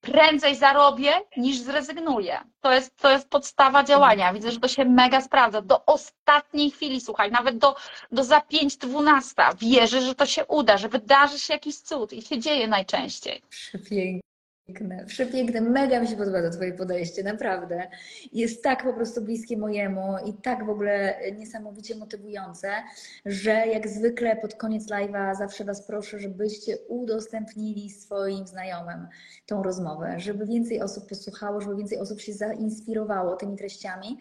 Prędzej 0.00 0.56
zarobię, 0.56 1.12
niż 1.36 1.58
zrezygnuję. 1.58 2.40
To 2.60 2.72
jest, 2.72 2.96
to 2.96 3.10
jest 3.10 3.28
podstawa 3.30 3.84
działania. 3.84 4.32
Widzę, 4.32 4.50
że 4.50 4.60
to 4.60 4.68
się 4.68 4.84
mega 4.84 5.20
sprawdza. 5.20 5.62
Do 5.62 5.84
ostatniej 5.86 6.70
chwili, 6.70 7.00
słuchaj, 7.00 7.30
nawet 7.30 7.58
do, 7.58 7.76
do 8.12 8.24
za 8.24 8.38
5-12 8.38 9.56
wierzę, 9.58 10.00
że 10.02 10.14
to 10.14 10.26
się 10.26 10.46
uda, 10.46 10.76
że 10.78 10.88
wydarzy 10.88 11.38
się 11.38 11.52
jakiś 11.52 11.76
cud 11.80 12.12
i 12.12 12.22
się 12.22 12.38
dzieje 12.38 12.68
najczęściej. 12.68 13.42
Przepiękne, 14.68 15.04
przepiękne. 15.04 15.60
Mega 15.60 16.00
mi 16.00 16.08
się 16.08 16.16
podoba 16.16 16.42
to 16.42 16.50
Twoje 16.50 16.72
podejście, 16.72 17.22
naprawdę. 17.22 17.88
Jest 18.32 18.62
tak 18.62 18.82
po 18.84 18.92
prostu 18.92 19.22
bliskie 19.22 19.56
mojemu 19.56 20.02
i 20.26 20.32
tak 20.34 20.66
w 20.66 20.70
ogóle 20.70 21.20
niesamowicie 21.38 21.96
motywujące, 21.96 22.70
że 23.26 23.50
jak 23.50 23.88
zwykle 23.88 24.36
pod 24.36 24.54
koniec 24.54 24.86
live'a 24.90 25.34
zawsze 25.34 25.64
Was 25.64 25.86
proszę, 25.86 26.18
żebyście 26.18 26.78
udostępnili 26.88 27.90
swoim 27.90 28.46
znajomym 28.46 29.08
tą 29.46 29.62
rozmowę, 29.62 30.14
żeby 30.20 30.46
więcej 30.46 30.82
osób 30.82 31.08
posłuchało, 31.08 31.60
żeby 31.60 31.76
więcej 31.76 31.98
osób 31.98 32.20
się 32.20 32.32
zainspirowało 32.32 33.36
tymi 33.36 33.56
treściami. 33.56 34.18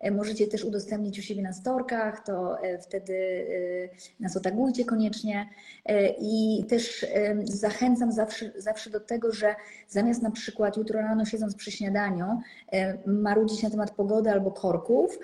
E, 0.00 0.10
Możecie 0.10 0.46
też 0.46 0.64
udostępnić 0.64 1.18
u 1.18 1.22
siebie 1.22 1.42
na 1.42 1.52
storkach, 1.52 2.24
to 2.24 2.62
e, 2.62 2.78
wtedy 2.78 3.14
e, 4.20 4.22
nas 4.22 4.36
otagujcie 4.36 4.84
koniecznie. 4.84 5.48
I 6.20 6.64
też 6.68 7.06
zachęcam 7.44 8.12
zawsze, 8.12 8.52
zawsze 8.56 8.90
do 8.90 9.00
tego, 9.00 9.32
że 9.32 9.54
zamiast 9.88 10.22
na 10.22 10.30
przykład 10.30 10.76
jutro 10.76 11.00
rano 11.00 11.24
siedząc 11.24 11.54
przy 11.54 11.70
śniadaniu 11.70 12.40
marudzić 13.06 13.62
na 13.62 13.70
temat 13.70 13.90
pogody 13.90 14.30
albo 14.30 14.50
korków, 14.50 15.18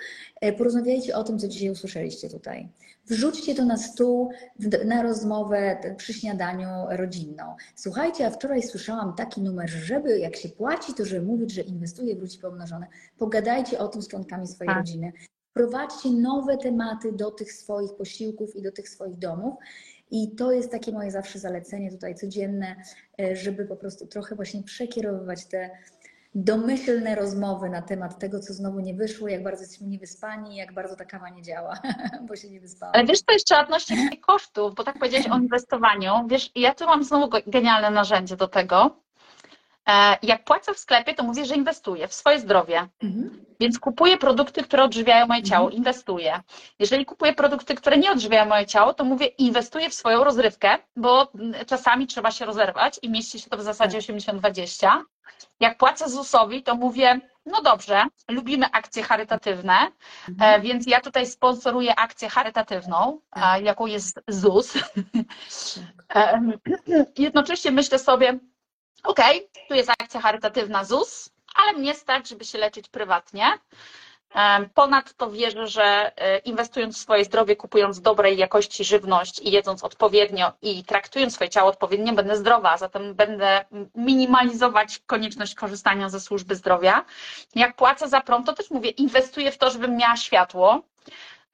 porozmawiajcie 0.57 1.15
o 1.15 1.23
tym, 1.23 1.39
co 1.39 1.47
dzisiaj 1.47 1.69
usłyszeliście 1.69 2.29
tutaj. 2.29 2.69
Wrzućcie 3.07 3.55
to 3.55 3.65
na 3.65 3.77
stół, 3.77 4.31
na 4.85 5.03
rozmowę 5.03 5.77
przy 5.97 6.13
śniadaniu 6.13 6.67
rodzinną. 6.89 7.55
Słuchajcie, 7.75 8.27
a 8.27 8.29
wczoraj 8.29 8.63
słyszałam 8.63 9.15
taki 9.15 9.41
numer, 9.41 9.69
że 9.69 9.79
żeby 9.79 10.19
jak 10.19 10.35
się 10.35 10.49
płaci, 10.49 10.93
to 10.93 11.05
żeby 11.05 11.25
mówić, 11.25 11.51
że 11.51 11.61
inwestuje, 11.61 12.15
wróci 12.15 12.39
pomnożone. 12.39 12.87
Pogadajcie 13.17 13.79
o 13.79 13.87
tym 13.87 14.01
z 14.01 14.07
członkami 14.07 14.47
swojej 14.47 14.64
Tak. 14.65 14.77
rodziny. 14.77 15.13
Wprowadźcie 15.49 16.09
nowe 16.11 16.57
tematy 16.57 17.11
do 17.11 17.31
tych 17.31 17.53
swoich 17.53 17.95
posiłków 17.97 18.55
i 18.55 18.61
do 18.61 18.71
tych 18.71 18.89
swoich 18.89 19.17
domów. 19.17 19.55
I 20.11 20.35
to 20.35 20.51
jest 20.51 20.71
takie 20.71 20.91
moje 20.91 21.11
zawsze 21.11 21.39
zalecenie 21.39 21.91
tutaj 21.91 22.15
codzienne, 22.15 22.75
e, 23.19 23.35
żeby 23.35 23.65
po 23.65 23.75
prostu 23.75 24.07
trochę 24.07 24.35
właśnie 24.35 24.63
przekierowywać 24.63 25.45
te 25.45 25.69
domyślne 26.35 27.15
rozmowy 27.15 27.69
na 27.69 27.81
temat 27.81 28.19
tego, 28.19 28.39
co 28.39 28.53
znowu 28.53 28.79
nie 28.79 28.93
wyszło, 28.93 29.27
jak 29.27 29.43
bardzo 29.43 29.61
jesteśmy 29.61 29.87
niewyspani, 29.87 30.55
jak 30.55 30.73
bardzo 30.73 30.95
ta 30.95 31.05
kawa 31.05 31.29
nie 31.29 31.41
działa, 31.41 31.79
bo 32.27 32.35
się 32.35 32.49
nie 32.49 32.59
wyspałam. 32.59 32.95
Ale 32.95 33.05
wiesz, 33.05 33.23
to 33.23 33.33
jeszcze 33.33 33.59
odnośnie 33.59 34.17
kosztów, 34.17 34.75
bo 34.75 34.83
tak 34.83 34.99
powiedziałeś 34.99 35.27
o 35.27 35.37
inwestowaniu. 35.37 36.13
Wiesz, 36.27 36.51
ja 36.55 36.73
tu 36.73 36.85
mam 36.85 37.03
znowu 37.03 37.29
genialne 37.47 37.89
narzędzie 37.91 38.35
do 38.35 38.47
tego. 38.47 39.04
E, 39.87 40.17
Jak 40.21 40.43
płacę 40.43 40.73
w 40.73 40.79
sklepie, 40.79 41.13
to 41.13 41.23
mówię, 41.23 41.45
że 41.45 41.55
inwestuję 41.55 42.07
w 42.07 42.13
swoje 42.13 42.39
zdrowie. 42.39 42.87
Mhm. 43.03 43.45
Więc 43.59 43.79
kupuję 43.79 44.17
produkty, 44.17 44.63
które 44.63 44.83
odżywiają 44.83 45.27
moje 45.27 45.43
ciało, 45.43 45.69
inwestuję. 45.69 46.41
Jeżeli 46.79 47.05
kupuję 47.05 47.33
produkty, 47.33 47.75
które 47.75 47.97
nie 47.97 48.11
odżywiają 48.11 48.45
moje 48.45 48.65
ciało, 48.65 48.93
to 48.93 49.03
mówię, 49.03 49.25
inwestuję 49.25 49.89
w 49.89 49.93
swoją 49.93 50.23
rozrywkę, 50.23 50.77
bo 50.95 51.31
mm, 51.35 51.65
czasami 51.65 52.07
trzeba 52.07 52.31
się 52.31 52.45
rozerwać 52.45 52.99
i 53.01 53.09
mieści 53.09 53.39
się 53.39 53.49
to 53.49 53.57
w 53.57 53.61
zasadzie 53.61 53.97
80-20. 53.97 54.89
Jak 55.59 55.77
płacę 55.77 56.09
ZUS-owi, 56.09 56.63
to 56.63 56.75
mówię, 56.75 57.19
no 57.45 57.61
dobrze, 57.61 58.03
lubimy 58.29 58.65
akcje 58.71 59.03
charytatywne, 59.03 59.73
e, 60.41 60.61
więc 60.61 60.87
ja 60.87 61.01
tutaj 61.01 61.25
sponsoruję 61.27 61.95
akcję 61.99 62.29
charytatywną, 62.29 63.19
e, 63.35 63.61
jaką 63.61 63.85
jest 63.85 64.19
ZUS. 64.27 64.73
E, 66.15 66.41
Jednocześnie 67.17 67.71
myślę 67.71 67.99
sobie, 67.99 68.39
okej, 69.03 69.47
tu 69.67 69.73
jest 69.73 69.89
akcja 69.89 70.21
charytatywna 70.21 70.83
ZUS, 70.83 71.29
ale 71.55 71.73
mnie 71.73 71.93
stać, 71.93 72.29
żeby 72.29 72.45
się 72.45 72.57
leczyć 72.57 72.89
prywatnie. 72.89 73.59
Ponadto 74.73 75.31
wierzę, 75.31 75.67
że 75.67 76.11
e, 76.17 76.37
inwestując 76.37 76.97
w 76.97 77.01
swoje 77.01 77.25
zdrowie, 77.25 77.55
kupując 77.55 78.01
dobrej 78.01 78.37
jakości 78.37 78.83
żywność 78.83 79.39
i 79.39 79.51
jedząc 79.51 79.83
odpowiednio 79.83 80.51
i 80.61 80.83
traktując 80.83 81.33
swoje 81.33 81.49
ciało 81.49 81.69
odpowiednio, 81.69 82.13
będę 82.13 82.37
zdrowa, 82.37 82.77
zatem 82.77 83.13
będę 83.15 83.65
minimalizować 83.95 84.99
konieczność 85.05 85.55
korzystania 85.55 86.09
ze 86.09 86.19
służby 86.19 86.55
zdrowia. 86.55 87.05
Jak 87.55 87.75
płacę 87.75 88.09
za 88.09 88.21
prąd, 88.21 88.45
to 88.45 88.53
też 88.53 88.71
mówię, 88.71 88.89
inwestuję 88.89 89.51
w 89.51 89.57
to, 89.57 89.71
żebym 89.71 89.97
miała 89.97 90.17
światło. 90.17 90.81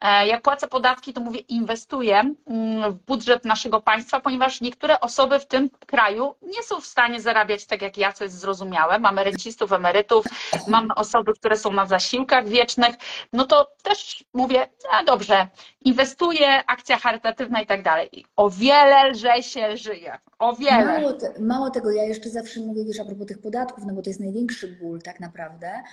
E, 0.01 0.27
Jak 0.27 0.41
płacę 0.41 0.67
podatki, 0.67 1.13
to 1.13 1.21
mówię, 1.21 1.39
inwestuję 1.39 2.33
mm, 2.47 2.91
w 2.91 2.95
budżet 2.95 3.45
naszego 3.45 3.81
państwa, 3.81 4.19
ponieważ 4.19 4.61
niektóre 4.61 4.99
osoby 4.99 5.39
w 5.39 5.45
tym 5.45 5.69
kraju 5.87 6.35
nie 6.41 6.63
są 6.63 6.81
w 6.81 6.85
stanie 6.85 7.21
zarabiać 7.21 7.65
tak 7.65 7.81
jak 7.81 7.97
ja, 7.97 8.13
co 8.13 8.23
jest 8.23 8.39
zrozumiałe. 8.39 8.99
Mamy 8.99 9.23
rencistów, 9.23 9.71
emerytów, 9.73 10.25
mamy 10.67 10.95
osoby, 10.95 11.33
które 11.33 11.57
są 11.57 11.71
na 11.71 11.85
zasiłkach 11.85 12.47
wiecznych. 12.47 12.95
No 13.33 13.45
to 13.45 13.67
też 13.83 14.23
mówię, 14.33 14.67
no 14.91 15.03
dobrze, 15.05 15.47
inwestuję, 15.85 16.63
akcja 16.67 16.97
charytatywna 16.97 17.61
i 17.61 17.65
tak 17.65 17.83
dalej. 17.83 18.25
O 18.35 18.49
wiele 18.49 19.09
lżej 19.09 19.43
się 19.43 19.77
żyje. 19.77 20.17
O 20.39 20.55
wiele. 20.55 20.99
Mało, 21.01 21.13
te, 21.13 21.33
mało 21.39 21.69
tego, 21.69 21.91
ja 21.91 22.03
jeszcze 22.03 22.29
zawsze 22.29 22.59
mówię, 22.59 22.85
wiesz, 22.85 22.99
a 22.99 23.05
propos 23.05 23.27
tych 23.27 23.41
podatków, 23.41 23.83
no 23.87 23.93
bo 23.93 24.01
to 24.01 24.09
jest 24.09 24.19
największy 24.19 24.67
ból 24.81 25.01
tak 25.01 25.19
naprawdę. 25.19 25.83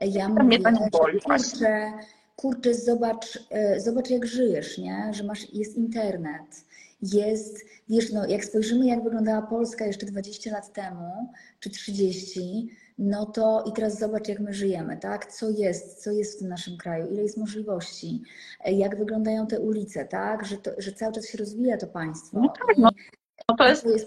Ja 0.00 0.28
Mnie 0.28 0.42
mówię, 0.42 0.58
to 0.58 0.70
nie 0.70 0.78
że 0.78 0.90
boli 0.90 1.20
kurczę, 1.20 1.92
kurczę, 2.36 2.74
zobacz, 2.74 3.38
e, 3.50 3.80
zobacz 3.80 4.10
jak 4.10 4.26
żyjesz, 4.26 4.78
nie? 4.78 5.10
Że 5.14 5.24
masz, 5.24 5.54
jest 5.54 5.76
internet, 5.76 6.64
jest, 7.02 7.64
wiesz, 7.88 8.12
no 8.12 8.26
jak 8.26 8.44
spojrzymy 8.44 8.86
jak 8.86 9.04
wyglądała 9.04 9.42
Polska 9.42 9.86
jeszcze 9.86 10.06
20 10.06 10.52
lat 10.52 10.72
temu, 10.72 11.28
czy 11.60 11.70
30, 11.70 12.68
no 12.98 13.26
to 13.26 13.64
i 13.66 13.72
teraz 13.72 13.98
zobacz 13.98 14.28
jak 14.28 14.40
my 14.40 14.54
żyjemy, 14.54 14.96
tak? 14.96 15.32
Co 15.32 15.50
jest, 15.50 16.02
co 16.02 16.10
jest 16.10 16.36
w 16.36 16.38
tym 16.38 16.48
naszym 16.48 16.76
kraju, 16.76 17.06
ile 17.12 17.22
jest 17.22 17.36
możliwości, 17.36 18.22
e, 18.64 18.72
jak 18.72 18.98
wyglądają 18.98 19.46
te 19.46 19.60
ulice, 19.60 20.04
tak? 20.04 20.46
Że, 20.46 20.56
to, 20.56 20.70
że 20.78 20.92
cały 20.92 21.12
czas 21.12 21.26
się 21.28 21.38
rozwija 21.38 21.76
to 21.76 21.86
państwo. 21.86 22.40
No 22.40 22.48
tak, 22.48 22.78
no. 22.78 22.90
No 23.48 23.56
to 23.56 23.68
jest 23.68 23.82
To 23.82 23.90
jest- 23.90 24.06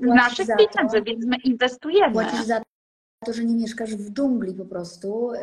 naszych 0.00 0.46
pieniędzy, 0.46 1.02
więc 1.02 1.26
my 1.26 1.36
inwestujemy. 1.44 2.12
Płacisz 2.12 2.44
za 2.44 2.62
to, 3.26 3.32
że 3.32 3.44
nie 3.44 3.54
mieszkasz 3.54 3.96
w 3.96 4.12
dżungli 4.12 4.54
po 4.54 4.64
prostu, 4.64 5.32
y, 5.32 5.38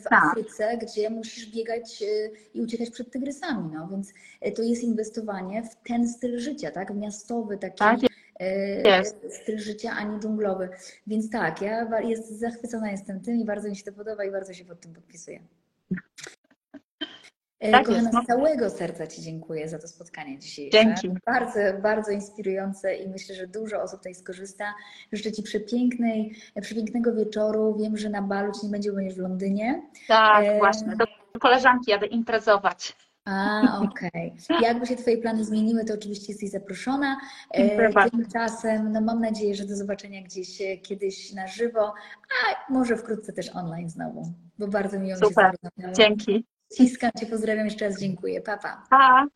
w 0.00 0.02
Tak. 0.02 0.24
Afryce, 0.24 0.78
gdzie 0.78 1.10
musisz 1.10 1.46
biegać 1.46 2.02
y, 2.02 2.30
i 2.54 2.62
uciekać 2.62 2.90
przed 2.90 3.10
tygrysami, 3.10 3.70
no 3.74 3.88
więc 3.88 4.12
y, 4.46 4.52
to 4.52 4.62
jest 4.62 4.82
inwestowanie 4.82 5.62
w 5.62 5.88
ten 5.88 6.08
styl 6.08 6.38
życia, 6.38 6.70
tak, 6.70 6.94
miastowy 6.94 7.58
taki 7.58 7.78
Tak, 7.78 8.00
jest. 8.84 9.16
styl 9.42 9.58
życia, 9.58 9.90
a 9.90 10.04
nie 10.04 10.18
dżunglowy. 10.20 10.68
Więc 11.06 11.30
tak, 11.30 11.62
ja 11.62 12.00
jest, 12.00 12.38
zachwycona 12.38 12.90
jestem 12.90 13.20
tym 13.20 13.36
i 13.36 13.44
bardzo 13.44 13.68
mi 13.68 13.76
się 13.76 13.84
to 13.84 13.92
podoba 13.92 14.24
i 14.24 14.30
bardzo 14.30 14.52
się 14.52 14.64
pod 14.64 14.80
tym 14.80 14.92
podpisuję. 14.92 15.40
E, 17.60 17.70
Tak 17.72 17.86
Kochana, 17.86 18.02
jest, 18.02 18.12
no. 18.14 18.22
z 18.22 18.26
całego 18.26 18.70
serca 18.70 19.06
Ci 19.06 19.22
dziękuję 19.22 19.68
za 19.68 19.78
to 19.78 19.88
spotkanie 19.88 20.38
dzisiejsze. 20.38 20.78
Dzięki. 20.78 21.10
Bardzo, 21.26 21.58
bardzo 21.82 22.10
inspirujące 22.10 22.96
i 22.96 23.08
myślę, 23.08 23.34
że 23.34 23.46
dużo 23.46 23.82
osób 23.82 23.98
tutaj 24.00 24.14
skorzysta. 24.14 24.74
Życzę 25.12 25.32
Ci 25.32 25.42
przepięknej, 25.42 26.36
przepięknego 26.62 27.14
wieczoru. 27.14 27.76
Wiem, 27.80 27.96
że 27.96 28.10
na 28.10 28.22
balu 28.22 28.52
Ci 28.52 28.66
nie 28.66 28.72
będzie, 28.72 28.92
bo 28.92 28.98
w 29.14 29.18
Londynie. 29.18 29.82
Tak, 30.08 30.44
E, 30.44 30.58
właśnie. 30.58 30.96
Do 30.96 31.40
koleżanki 31.40 31.90
jadę 31.90 32.06
imprezować. 32.06 32.96
A, 33.24 33.62
okej. 33.84 34.34
Jakby 34.62 34.86
się 34.86 34.96
Twoje 34.96 35.18
plany 35.18 35.44
zmieniły, 35.44 35.84
to 35.84 35.94
oczywiście 35.94 36.32
jesteś 36.32 36.50
zaproszona. 36.50 37.16
E. 37.54 38.10
Tymczasem, 38.10 38.92
no 38.92 39.00
mam 39.00 39.20
nadzieję, 39.20 39.54
że 39.54 39.64
do 39.64 39.76
zobaczenia 39.76 40.22
gdzieś 40.22 40.60
e, 40.60 40.76
kiedyś 40.76 41.32
na 41.32 41.46
żywo, 41.46 41.94
a 42.30 42.72
może 42.72 42.96
wkrótce 42.96 43.32
też 43.32 43.56
online 43.56 43.90
znowu, 43.90 44.32
bo 44.58 44.68
bardzo 44.68 44.98
miło 44.98 45.18
się 45.18 45.26
Super. 45.26 45.50
Rozmawiało. 45.62 45.94
Dzięki. 45.94 46.44
Ściskam 46.72 47.10
Cię, 47.20 47.26
pozdrawiam 47.26 47.64
jeszcze 47.64 47.88
raz, 47.88 48.00
dziękuję. 48.00 48.40
Pa, 48.40 48.58
pa. 48.58 48.82
Pa. 48.90 49.26